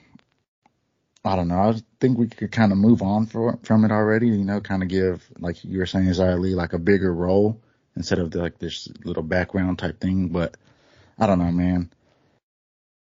I 1.25 1.37
don't 1.37 1.47
know. 1.47 1.55
I 1.55 1.75
think 2.01 2.17
we 2.17 2.27
could 2.27 2.51
kind 2.51 2.73
of 2.73 2.77
move 2.77 3.01
on 3.01 3.27
for, 3.27 3.57
from 3.63 3.85
it 3.85 3.91
already. 3.91 4.27
You 4.27 4.43
know, 4.43 4.59
kind 4.59 4.83
of 4.83 4.89
give 4.89 5.25
like 5.39 5.63
you 5.63 5.79
were 5.79 5.85
saying, 5.85 6.07
Xia 6.07 6.37
Li 6.37 6.53
like 6.53 6.73
a 6.73 6.79
bigger 6.79 7.13
role 7.13 7.61
instead 7.95 8.19
of 8.19 8.31
the, 8.31 8.39
like 8.39 8.59
this 8.59 8.89
little 9.05 9.23
background 9.23 9.79
type 9.79 10.01
thing. 10.01 10.29
But 10.29 10.57
I 11.17 11.27
don't 11.27 11.39
know, 11.39 11.51
man. 11.51 11.89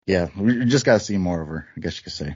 Yeah, 0.06 0.30
we 0.38 0.66
just 0.66 0.86
got 0.86 1.00
to 1.00 1.00
see 1.00 1.18
more 1.18 1.42
of 1.42 1.48
her. 1.48 1.68
I 1.76 1.80
guess 1.80 1.98
you 1.98 2.04
could 2.04 2.14
say. 2.14 2.36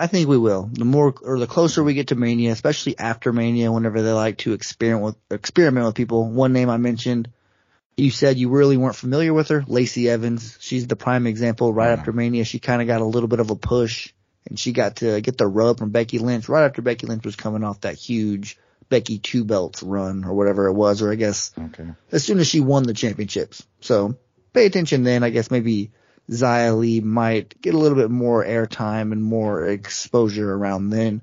I 0.00 0.06
think 0.06 0.28
we 0.28 0.38
will. 0.38 0.70
The 0.72 0.86
more 0.86 1.14
or 1.22 1.38
the 1.38 1.46
closer 1.46 1.84
we 1.84 1.92
get 1.94 2.08
to 2.08 2.14
Mania, 2.14 2.52
especially 2.52 2.98
after 2.98 3.32
Mania, 3.34 3.70
whenever 3.70 4.00
they 4.00 4.12
like 4.12 4.38
to 4.38 4.54
experiment 4.54 5.04
with 5.04 5.16
experiment 5.30 5.84
with 5.86 5.94
people. 5.94 6.26
One 6.30 6.54
name 6.54 6.70
I 6.70 6.78
mentioned, 6.78 7.28
you 7.98 8.10
said 8.10 8.38
you 8.38 8.48
really 8.48 8.78
weren't 8.78 8.96
familiar 8.96 9.34
with 9.34 9.48
her, 9.48 9.62
Lacey 9.68 10.08
Evans. 10.08 10.56
She's 10.58 10.86
the 10.86 10.96
prime 10.96 11.26
example. 11.26 11.72
Right 11.74 11.88
Yeah. 11.88 11.98
after 11.98 12.12
Mania, 12.12 12.44
she 12.44 12.58
kind 12.60 12.80
of 12.80 12.88
got 12.88 13.02
a 13.02 13.04
little 13.04 13.28
bit 13.28 13.40
of 13.40 13.50
a 13.50 13.56
push, 13.56 14.14
and 14.48 14.58
she 14.58 14.72
got 14.72 14.96
to 14.96 15.20
get 15.20 15.36
the 15.36 15.46
rub 15.46 15.78
from 15.78 15.90
Becky 15.90 16.18
Lynch 16.18 16.48
right 16.48 16.64
after 16.64 16.80
Becky 16.80 17.06
Lynch 17.06 17.24
was 17.26 17.36
coming 17.36 17.62
off 17.62 17.82
that 17.82 17.96
huge 17.96 18.56
Becky 18.88 19.18
two 19.18 19.44
belts 19.44 19.82
run 19.82 20.24
or 20.24 20.32
whatever 20.32 20.66
it 20.66 20.72
was, 20.72 21.02
or 21.02 21.12
I 21.12 21.16
guess 21.16 21.52
Okay. 21.58 21.90
as 22.10 22.24
soon 22.24 22.38
as 22.38 22.46
she 22.48 22.60
won 22.60 22.84
the 22.84 22.94
championships. 22.94 23.66
So 23.80 24.16
pay 24.54 24.64
attention 24.64 25.04
then. 25.04 25.22
I 25.22 25.28
guess 25.30 25.50
maybe 25.50 25.90
Xia 26.30 27.02
might 27.02 27.60
get 27.60 27.74
a 27.74 27.78
little 27.78 27.96
bit 27.96 28.10
more 28.10 28.44
airtime 28.44 29.12
and 29.12 29.22
more 29.22 29.66
exposure 29.66 30.52
around 30.52 30.90
then. 30.90 31.22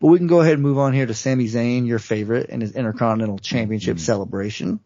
But 0.00 0.08
we 0.08 0.18
can 0.18 0.26
go 0.26 0.40
ahead 0.40 0.54
and 0.54 0.62
move 0.62 0.78
on 0.78 0.92
here 0.92 1.06
to 1.06 1.14
Sami 1.14 1.46
Zayn, 1.46 1.86
your 1.86 1.98
favorite, 1.98 2.48
and 2.50 2.62
his 2.62 2.72
Intercontinental 2.72 3.38
Championship 3.38 3.96
Mhm. 3.96 4.00
celebration. 4.00 4.80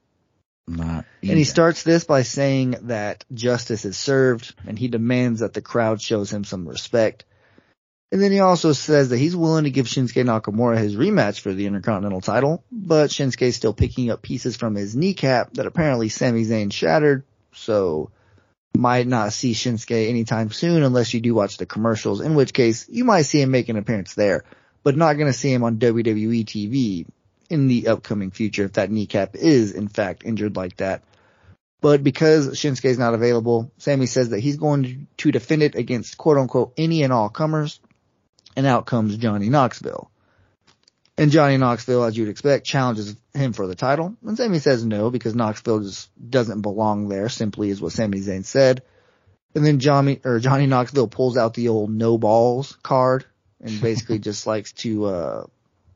Not. 0.66 1.05
And 1.23 1.37
he 1.37 1.44
starts 1.44 1.83
this 1.83 2.05
by 2.05 2.23
saying 2.23 2.77
that 2.83 3.25
justice 3.33 3.85
is 3.85 3.99
served 3.99 4.55
and 4.66 4.79
he 4.79 4.88
demands 4.88 5.40
that 5.40 5.53
the 5.53 5.61
crowd 5.61 6.01
shows 6.01 6.33
him 6.33 6.44
some 6.44 6.66
respect. 6.66 7.25
And 8.11 8.23
then 8.23 8.33
he 8.33 8.40
also 8.40 8.73
says 8.73 9.09
that 9.09 9.18
he's 9.18 9.37
willing 9.37 9.64
to 9.64 9.70
give 9.70 9.87
Shinsuke 9.87 10.25
Nakamura 10.25 10.79
his 10.79 10.97
rematch 10.97 11.40
for 11.40 11.53
the 11.53 11.66
Intercontinental 11.66 12.20
title, 12.20 12.64
but 12.70 13.11
Shinsuke's 13.11 13.57
still 13.57 13.75
picking 13.75 14.11
up 14.11 14.23
pieces 14.23 14.57
from 14.57 14.75
his 14.75 14.94
kneecap 14.94 15.55
that 15.55 15.66
apparently 15.66 16.09
Sami 16.09 16.44
Zayn 16.44 16.73
shattered, 16.73 17.25
so 17.53 18.11
might 18.77 19.07
not 19.07 19.33
see 19.33 19.53
Shinsuke 19.53 20.09
anytime 20.09 20.51
soon 20.51 20.83
unless 20.83 21.15
you 21.15 21.21
do 21.21 21.35
watch 21.35 21.57
the 21.57 21.67
commercials, 21.67 22.21
in 22.21 22.35
which 22.35 22.53
case 22.53 22.89
you 22.89 23.05
might 23.05 23.23
see 23.23 23.41
him 23.41 23.51
make 23.51 23.69
an 23.69 23.77
appearance 23.77 24.15
there, 24.15 24.45
but 24.83 24.97
not 24.97 25.15
gonna 25.15 25.33
see 25.33 25.53
him 25.53 25.65
on 25.65 25.79
WWE 25.79 26.45
TV 26.45 27.07
in 27.51 27.69
the 27.69 27.89
upcoming 27.89 28.31
future 28.31 28.65
if 28.65 28.75
that 28.75 28.91
kneecap 28.91 29.37
is 29.37 29.73
in 29.73 29.89
fact 29.89 30.25
injured 30.25 30.57
like 30.57 30.77
that. 30.79 31.03
But 31.81 32.03
because 32.03 32.49
Shinsuke 32.49 32.87
is 32.87 32.99
not 32.99 33.13
available, 33.13 33.71
Sami 33.77 34.07
says 34.07 34.31
that 34.31 34.41
he's 34.41 34.57
going 34.57 35.07
to 35.19 35.31
defend 35.31 35.63
it 35.63 35.75
against 35.75 36.17
quote 36.17 36.39
unquote 36.39 36.73
any 36.79 37.03
and 37.03 37.13
all 37.13 37.29
comers. 37.29 37.79
And 38.57 38.67
out 38.67 38.87
comes 38.87 39.17
Johnny 39.17 39.51
Knoxville. 39.51 40.11
And 41.16 41.31
Johnny 41.31 41.57
Knoxville, 41.57 42.05
as 42.05 42.16
you'd 42.16 42.29
expect, 42.29 42.66
challenges 42.66 43.14
him 43.35 43.53
for 43.53 43.66
the 43.66 43.77
title. 43.77 44.16
And 44.27 44.37
Sami 44.37 44.59
says 44.59 44.85
no 44.85 45.11
because 45.11 45.35
Knoxville 45.35 45.81
just 45.81 46.11
doesn't 46.31 46.62
belong 46.62 47.09
there, 47.09 47.29
simply 47.29 47.70
is 47.70 47.81
what 47.81 47.92
Sami 47.92 48.18
Zayn 48.18 48.44
said. 48.44 48.83
And 49.55 49.64
then 49.64 49.79
Johnny, 49.79 50.20
or 50.24 50.40
Johnny 50.40 50.66
Knoxville 50.66 51.07
pulls 51.07 51.37
out 51.37 51.55
the 51.55 51.68
old 51.68 51.90
no 51.90 52.18
balls 52.18 52.77
card 52.83 53.24
and 53.61 53.81
basically 53.81 54.18
just 54.20 54.46
likes 54.46 54.72
to, 54.72 55.05
uh, 55.05 55.46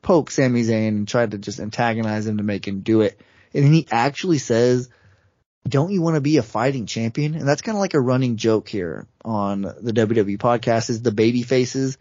poke 0.01 0.31
Sami 0.31 0.63
Zayn 0.63 0.89
and 0.89 1.07
try 1.07 1.25
to 1.25 1.37
just 1.37 1.59
antagonize 1.59 2.25
him 2.25 2.37
to 2.37 2.43
make 2.43 2.67
him 2.67 2.79
do 2.81 3.01
it. 3.01 3.19
And 3.53 3.65
then 3.65 3.73
he 3.73 3.87
actually 3.91 4.37
says, 4.37 4.89
don't 5.67 5.91
you 5.91 6.01
want 6.01 6.15
to 6.15 6.21
be 6.21 6.37
a 6.37 6.43
fighting 6.43 6.85
champion? 6.85 7.35
And 7.35 7.47
that's 7.47 7.61
kind 7.61 7.75
of 7.75 7.79
like 7.79 7.93
a 7.93 7.99
running 7.99 8.37
joke 8.37 8.69
here 8.69 9.07
on 9.25 9.61
the 9.61 9.93
WWE 9.93 10.37
podcast 10.37 10.89
is 10.89 11.01
the 11.01 11.11
baby 11.11 11.43
faces. 11.43 11.97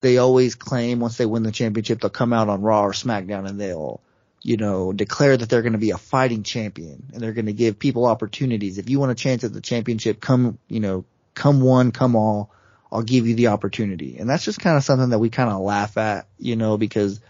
They 0.00 0.16
always 0.18 0.54
claim 0.54 1.00
once 1.00 1.18
they 1.18 1.26
win 1.26 1.42
the 1.42 1.52
championship, 1.52 2.00
they'll 2.00 2.10
come 2.10 2.32
out 2.32 2.48
on 2.48 2.62
Raw 2.62 2.84
or 2.84 2.92
SmackDown 2.92 3.46
and 3.46 3.60
they'll, 3.60 4.00
you 4.42 4.56
know, 4.56 4.92
declare 4.92 5.36
that 5.36 5.48
they're 5.50 5.62
going 5.62 5.74
to 5.74 5.78
be 5.78 5.90
a 5.90 5.98
fighting 5.98 6.42
champion 6.42 7.04
and 7.12 7.22
they're 7.22 7.34
going 7.34 7.46
to 7.46 7.52
give 7.52 7.78
people 7.78 8.06
opportunities. 8.06 8.78
If 8.78 8.88
you 8.88 8.98
want 8.98 9.12
a 9.12 9.16
chance 9.16 9.44
at 9.44 9.52
the 9.52 9.60
championship, 9.60 10.20
come, 10.20 10.58
you 10.68 10.80
know, 10.80 11.04
come 11.34 11.60
one, 11.60 11.92
come 11.92 12.16
all. 12.16 12.50
I'll 12.92 13.02
give 13.02 13.26
you 13.26 13.34
the 13.34 13.48
opportunity. 13.48 14.16
And 14.18 14.28
that's 14.28 14.44
just 14.44 14.58
kind 14.58 14.76
of 14.76 14.82
something 14.82 15.10
that 15.10 15.18
we 15.18 15.30
kind 15.30 15.50
of 15.50 15.60
laugh 15.60 15.96
at, 15.96 16.26
you 16.38 16.56
know, 16.56 16.76
because, 16.76 17.20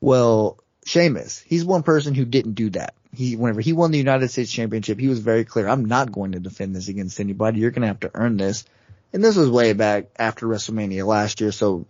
well, 0.00 0.58
Sheamus, 0.86 1.40
he's 1.40 1.64
one 1.64 1.82
person 1.82 2.14
who 2.14 2.24
didn't 2.24 2.54
do 2.54 2.70
that. 2.70 2.94
He, 3.14 3.36
whenever 3.36 3.60
he 3.60 3.72
won 3.72 3.90
the 3.90 3.98
United 3.98 4.28
States 4.30 4.50
Championship, 4.50 4.98
he 4.98 5.08
was 5.08 5.20
very 5.20 5.44
clear, 5.44 5.68
I'm 5.68 5.84
not 5.84 6.10
going 6.10 6.32
to 6.32 6.40
defend 6.40 6.74
this 6.74 6.88
against 6.88 7.20
anybody. 7.20 7.60
You're 7.60 7.70
going 7.70 7.82
to 7.82 7.88
have 7.88 8.00
to 8.00 8.10
earn 8.14 8.38
this. 8.38 8.64
And 9.12 9.22
this 9.22 9.36
was 9.36 9.48
way 9.48 9.72
back 9.72 10.06
after 10.16 10.46
WrestleMania 10.46 11.06
last 11.06 11.40
year, 11.40 11.52
so 11.52 11.86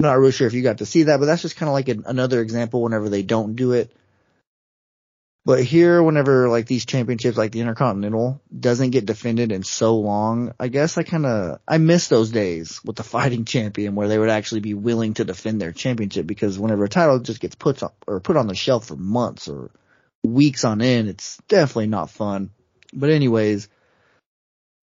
not 0.00 0.18
really 0.18 0.32
sure 0.32 0.46
if 0.46 0.54
you 0.54 0.62
got 0.62 0.78
to 0.78 0.86
see 0.86 1.04
that, 1.04 1.18
but 1.18 1.26
that's 1.26 1.42
just 1.42 1.56
kind 1.56 1.68
of 1.68 1.72
like 1.72 1.88
an, 1.88 2.04
another 2.06 2.40
example 2.40 2.82
whenever 2.82 3.08
they 3.08 3.22
don't 3.22 3.56
do 3.56 3.72
it. 3.72 3.92
But 5.44 5.64
here, 5.64 6.02
whenever 6.02 6.48
like 6.48 6.66
these 6.66 6.84
championships, 6.84 7.38
like 7.38 7.52
the 7.52 7.60
Intercontinental, 7.60 8.42
doesn't 8.56 8.90
get 8.90 9.06
defended 9.06 9.50
in 9.50 9.62
so 9.62 9.96
long, 9.96 10.52
I 10.60 10.68
guess 10.68 10.98
I 10.98 11.04
kind 11.04 11.24
of 11.24 11.60
I 11.66 11.78
miss 11.78 12.08
those 12.08 12.30
days 12.30 12.80
with 12.84 12.96
the 12.96 13.02
fighting 13.02 13.44
champion 13.44 13.94
where 13.94 14.08
they 14.08 14.18
would 14.18 14.28
actually 14.28 14.60
be 14.60 14.74
willing 14.74 15.14
to 15.14 15.24
defend 15.24 15.60
their 15.60 15.72
championship 15.72 16.26
because 16.26 16.58
whenever 16.58 16.84
a 16.84 16.88
title 16.88 17.18
just 17.18 17.40
gets 17.40 17.54
put 17.54 17.82
on 17.82 17.90
or 18.06 18.20
put 18.20 18.36
on 18.36 18.46
the 18.46 18.54
shelf 18.54 18.88
for 18.88 18.96
months 18.96 19.48
or 19.48 19.70
weeks 20.22 20.64
on 20.64 20.82
end, 20.82 21.08
it's 21.08 21.38
definitely 21.48 21.86
not 21.86 22.10
fun. 22.10 22.50
But 22.92 23.10
anyways, 23.10 23.68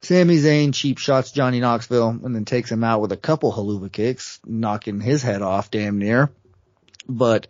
Sami 0.06 0.38
Zayn 0.38 0.74
cheap 0.74 0.98
shots 0.98 1.32
Johnny 1.32 1.60
Knoxville 1.60 2.10
and 2.24 2.36
then 2.36 2.46
takes 2.46 2.72
him 2.72 2.84
out 2.84 3.02
with 3.02 3.12
a 3.12 3.18
couple 3.18 3.52
Helluva 3.52 3.92
kicks, 3.92 4.40
knocking 4.46 5.02
his 5.02 5.24
head 5.24 5.42
off 5.42 5.72
damn 5.72 5.98
near. 5.98 6.32
But 7.08 7.48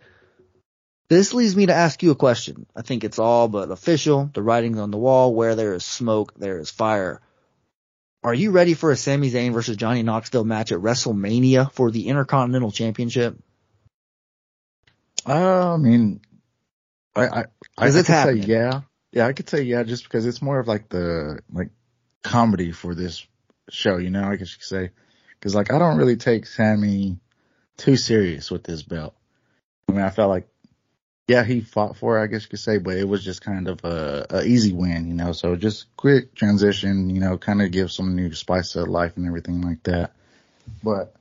this 1.08 1.34
leads 1.34 1.54
me 1.54 1.66
to 1.66 1.74
ask 1.74 2.02
you 2.02 2.10
a 2.10 2.16
question. 2.16 2.66
I 2.74 2.82
think 2.82 3.04
it's 3.04 3.18
all 3.18 3.48
but 3.48 3.70
official. 3.70 4.30
The 4.32 4.42
writing's 4.42 4.78
on 4.78 4.90
the 4.90 4.98
wall. 4.98 5.34
Where 5.34 5.54
there 5.54 5.74
is 5.74 5.84
smoke, 5.84 6.34
there 6.36 6.58
is 6.58 6.70
fire. 6.70 7.20
Are 8.24 8.34
you 8.34 8.50
ready 8.50 8.74
for 8.74 8.90
a 8.90 8.96
Sami 8.96 9.30
Zayn 9.30 9.52
versus 9.52 9.76
Johnny 9.76 10.02
Knoxville 10.02 10.44
match 10.44 10.72
at 10.72 10.80
WrestleMania 10.80 11.70
for 11.70 11.90
the 11.90 12.08
Intercontinental 12.08 12.72
Championship? 12.72 13.38
Uh, 15.24 15.74
I 15.74 15.76
mean, 15.76 16.20
I, 17.14 17.26
I, 17.26 17.26
I, 17.26 17.44
I 17.78 17.86
could 17.90 17.96
it's 17.96 18.08
say 18.08 18.34
yeah. 18.34 18.80
Yeah, 19.12 19.26
I 19.26 19.32
could 19.32 19.48
say 19.48 19.62
yeah, 19.62 19.84
just 19.84 20.04
because 20.04 20.26
it's 20.26 20.42
more 20.42 20.58
of 20.58 20.66
like 20.66 20.88
the, 20.88 21.38
like, 21.52 21.70
comedy 22.26 22.72
for 22.72 22.94
this 22.94 23.26
show, 23.70 23.96
you 23.96 24.10
know, 24.10 24.24
I 24.24 24.36
guess 24.36 24.52
you 24.52 24.58
could 24.58 24.64
say. 24.64 24.90
Cause 25.40 25.54
like, 25.54 25.72
I 25.72 25.78
don't 25.78 25.96
really 25.96 26.16
take 26.16 26.46
Sami 26.46 27.18
too 27.76 27.96
serious 27.96 28.50
with 28.50 28.64
this 28.64 28.82
belt. 28.82 29.14
I 29.88 29.92
mean, 29.92 30.02
I 30.02 30.10
felt 30.10 30.30
like, 30.30 30.48
yeah, 31.28 31.44
he 31.44 31.60
fought 31.60 31.96
for 31.96 32.18
it, 32.18 32.22
I 32.22 32.26
guess 32.26 32.42
you 32.42 32.48
could 32.48 32.60
say, 32.60 32.78
but 32.78 32.96
it 32.96 33.08
was 33.08 33.24
just 33.24 33.42
kind 33.42 33.68
of 33.68 33.84
a, 33.84 34.26
a 34.30 34.44
easy 34.44 34.72
win, 34.72 35.08
you 35.08 35.14
know, 35.14 35.32
so 35.32 35.56
just 35.56 35.86
quick 35.96 36.34
transition, 36.34 37.10
you 37.10 37.20
know, 37.20 37.36
kind 37.38 37.62
of 37.62 37.70
give 37.70 37.90
some 37.92 38.16
new 38.16 38.32
spice 38.32 38.72
to 38.72 38.84
life 38.84 39.16
and 39.16 39.26
everything 39.26 39.60
like 39.60 39.82
that. 39.84 40.12
But, 40.82 41.14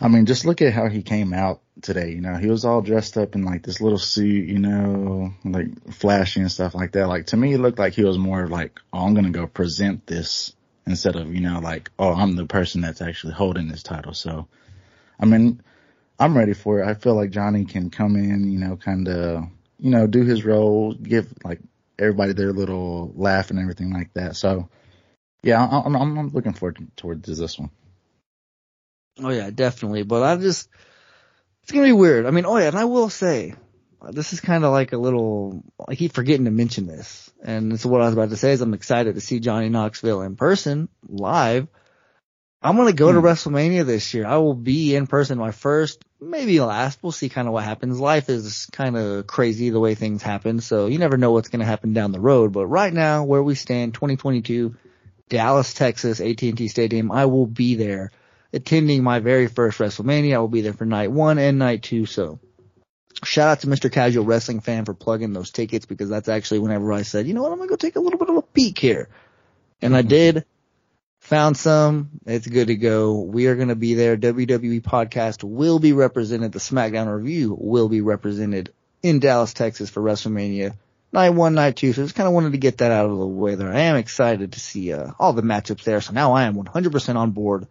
I 0.00 0.08
mean, 0.08 0.26
just 0.26 0.44
look 0.44 0.62
at 0.62 0.72
how 0.72 0.88
he 0.88 1.02
came 1.02 1.32
out 1.32 1.60
today. 1.82 2.10
You 2.10 2.20
know, 2.20 2.34
he 2.36 2.48
was 2.48 2.64
all 2.64 2.82
dressed 2.82 3.16
up 3.16 3.34
in 3.34 3.44
like 3.44 3.62
this 3.62 3.80
little 3.80 3.98
suit, 3.98 4.48
you 4.48 4.58
know, 4.58 5.34
like 5.44 5.92
flashy 5.92 6.40
and 6.40 6.50
stuff 6.50 6.74
like 6.74 6.92
that. 6.92 7.08
Like 7.08 7.26
to 7.26 7.36
me, 7.36 7.54
it 7.54 7.58
looked 7.58 7.78
like 7.78 7.94
he 7.94 8.04
was 8.04 8.18
more 8.18 8.46
like, 8.46 8.80
oh, 8.92 9.06
I'm 9.06 9.14
going 9.14 9.26
to 9.26 9.30
go 9.30 9.46
present 9.46 10.06
this 10.06 10.54
instead 10.86 11.16
of, 11.16 11.34
you 11.34 11.40
know, 11.40 11.60
like, 11.60 11.90
oh, 11.98 12.12
I'm 12.12 12.36
the 12.36 12.46
person 12.46 12.80
that's 12.80 13.02
actually 13.02 13.34
holding 13.34 13.68
this 13.68 13.82
title. 13.82 14.14
So, 14.14 14.48
I 15.18 15.26
mean, 15.26 15.60
I'm 16.18 16.36
ready 16.36 16.54
for 16.54 16.80
it. 16.80 16.86
I 16.86 16.94
feel 16.94 17.14
like 17.14 17.30
Johnny 17.30 17.64
can 17.64 17.90
come 17.90 18.16
in, 18.16 18.50
you 18.50 18.58
know, 18.58 18.76
kind 18.76 19.08
of, 19.08 19.44
you 19.78 19.90
know, 19.90 20.06
do 20.06 20.24
his 20.24 20.44
role, 20.44 20.92
give 20.92 21.32
like 21.44 21.60
everybody 21.98 22.32
their 22.32 22.52
little 22.52 23.12
laugh 23.14 23.50
and 23.50 23.58
everything 23.58 23.92
like 23.92 24.12
that. 24.14 24.36
So, 24.36 24.68
yeah, 25.42 25.64
I'm, 25.64 25.94
I'm, 25.94 26.28
looking 26.30 26.54
forward 26.54 26.76
to, 26.76 26.86
towards 26.96 27.38
this 27.38 27.58
one. 27.58 27.70
Oh 29.22 29.30
yeah, 29.30 29.50
definitely. 29.50 30.02
But 30.02 30.22
I 30.22 30.36
just, 30.36 30.68
it's 31.62 31.72
gonna 31.72 31.86
be 31.86 31.92
weird. 31.92 32.26
I 32.26 32.30
mean, 32.30 32.46
oh 32.46 32.56
yeah, 32.56 32.68
and 32.68 32.78
I 32.78 32.84
will 32.84 33.08
say, 33.10 33.54
uh, 34.02 34.10
this 34.10 34.32
is 34.32 34.40
kind 34.40 34.64
of 34.64 34.72
like 34.72 34.92
a 34.92 34.98
little, 34.98 35.62
I 35.86 35.94
keep 35.94 36.12
forgetting 36.12 36.44
to 36.46 36.50
mention 36.50 36.86
this. 36.86 37.30
And 37.42 37.70
this 37.70 37.80
is 37.80 37.86
what 37.86 38.00
I 38.00 38.06
was 38.06 38.14
about 38.14 38.30
to 38.30 38.36
say 38.36 38.52
is 38.52 38.60
I'm 38.60 38.74
excited 38.74 39.14
to 39.14 39.20
see 39.20 39.40
Johnny 39.40 39.68
Knoxville 39.68 40.22
in 40.22 40.36
person, 40.36 40.88
live. 41.08 41.68
I'm 42.62 42.76
gonna 42.76 42.94
go 42.94 43.12
to 43.12 43.20
Hmm. 43.20 43.26
WrestleMania 43.26 43.84
this 43.84 44.14
year. 44.14 44.26
I 44.26 44.38
will 44.38 44.54
be 44.54 44.96
in 44.96 45.06
person 45.06 45.38
my 45.38 45.50
first, 45.50 46.02
maybe 46.18 46.58
last. 46.60 46.98
We'll 47.02 47.12
see 47.12 47.28
kind 47.28 47.46
of 47.46 47.52
what 47.52 47.64
happens. 47.64 48.00
Life 48.00 48.30
is 48.30 48.66
kind 48.72 48.96
of 48.96 49.26
crazy 49.26 49.68
the 49.68 49.80
way 49.80 49.94
things 49.94 50.22
happen. 50.22 50.60
So 50.60 50.86
you 50.86 50.96
never 50.98 51.18
know 51.18 51.32
what's 51.32 51.50
gonna 51.50 51.66
happen 51.66 51.92
down 51.92 52.12
the 52.12 52.20
road. 52.20 52.52
But 52.52 52.66
right 52.66 52.92
now, 52.92 53.24
where 53.24 53.42
we 53.42 53.54
stand, 53.54 53.92
2022, 53.92 54.74
Dallas, 55.28 55.74
Texas, 55.74 56.20
AT&T 56.20 56.68
Stadium, 56.68 57.12
I 57.12 57.26
will 57.26 57.46
be 57.46 57.74
there 57.74 58.10
attending 58.54 59.02
my 59.02 59.18
very 59.18 59.48
first 59.48 59.78
WrestleMania. 59.78 60.34
I 60.34 60.38
will 60.38 60.48
be 60.48 60.62
there 60.62 60.72
for 60.72 60.86
night 60.86 61.10
one 61.10 61.38
and 61.38 61.58
night 61.58 61.82
two. 61.82 62.06
So 62.06 62.38
shout 63.24 63.48
out 63.48 63.60
to 63.60 63.66
Mr. 63.66 63.90
Casual 63.90 64.24
Wrestling 64.24 64.60
Fan 64.60 64.84
for 64.84 64.94
plugging 64.94 65.32
those 65.32 65.50
tickets 65.50 65.86
because 65.86 66.08
that's 66.08 66.28
actually 66.28 66.60
whenever 66.60 66.92
I 66.92 67.02
said, 67.02 67.26
you 67.26 67.34
know 67.34 67.42
what, 67.42 67.52
I'm 67.52 67.58
going 67.58 67.68
to 67.68 67.72
go 67.72 67.76
take 67.76 67.96
a 67.96 68.00
little 68.00 68.18
bit 68.18 68.30
of 68.30 68.36
a 68.36 68.42
peek 68.42 68.78
here. 68.78 69.08
And 69.82 69.94
I 69.94 70.02
did. 70.02 70.44
Found 71.20 71.56
some. 71.56 72.10
It's 72.26 72.46
good 72.46 72.66
to 72.66 72.76
go. 72.76 73.20
We 73.20 73.46
are 73.46 73.56
going 73.56 73.68
to 73.68 73.74
be 73.74 73.94
there. 73.94 74.16
WWE 74.16 74.82
podcast 74.82 75.42
will 75.42 75.78
be 75.78 75.94
represented. 75.94 76.52
The 76.52 76.58
SmackDown 76.58 77.14
review 77.14 77.56
will 77.58 77.88
be 77.88 78.02
represented 78.02 78.72
in 79.02 79.20
Dallas, 79.20 79.54
Texas 79.54 79.88
for 79.88 80.02
WrestleMania 80.02 80.74
night 81.14 81.30
one, 81.30 81.54
night 81.54 81.76
two. 81.76 81.92
So 81.92 82.02
just 82.02 82.14
kind 82.14 82.26
of 82.26 82.34
wanted 82.34 82.52
to 82.52 82.58
get 82.58 82.78
that 82.78 82.90
out 82.90 83.08
of 83.08 83.16
the 83.16 83.26
way 83.26 83.54
there. 83.54 83.72
I 83.72 83.80
am 83.80 83.96
excited 83.96 84.52
to 84.52 84.60
see, 84.60 84.92
uh, 84.92 85.12
all 85.18 85.32
the 85.32 85.42
matchups 85.42 85.84
there. 85.84 86.00
So 86.00 86.12
now 86.12 86.32
I 86.32 86.42
am 86.42 86.56
100% 86.56 87.16
on 87.16 87.30
board 87.30 87.66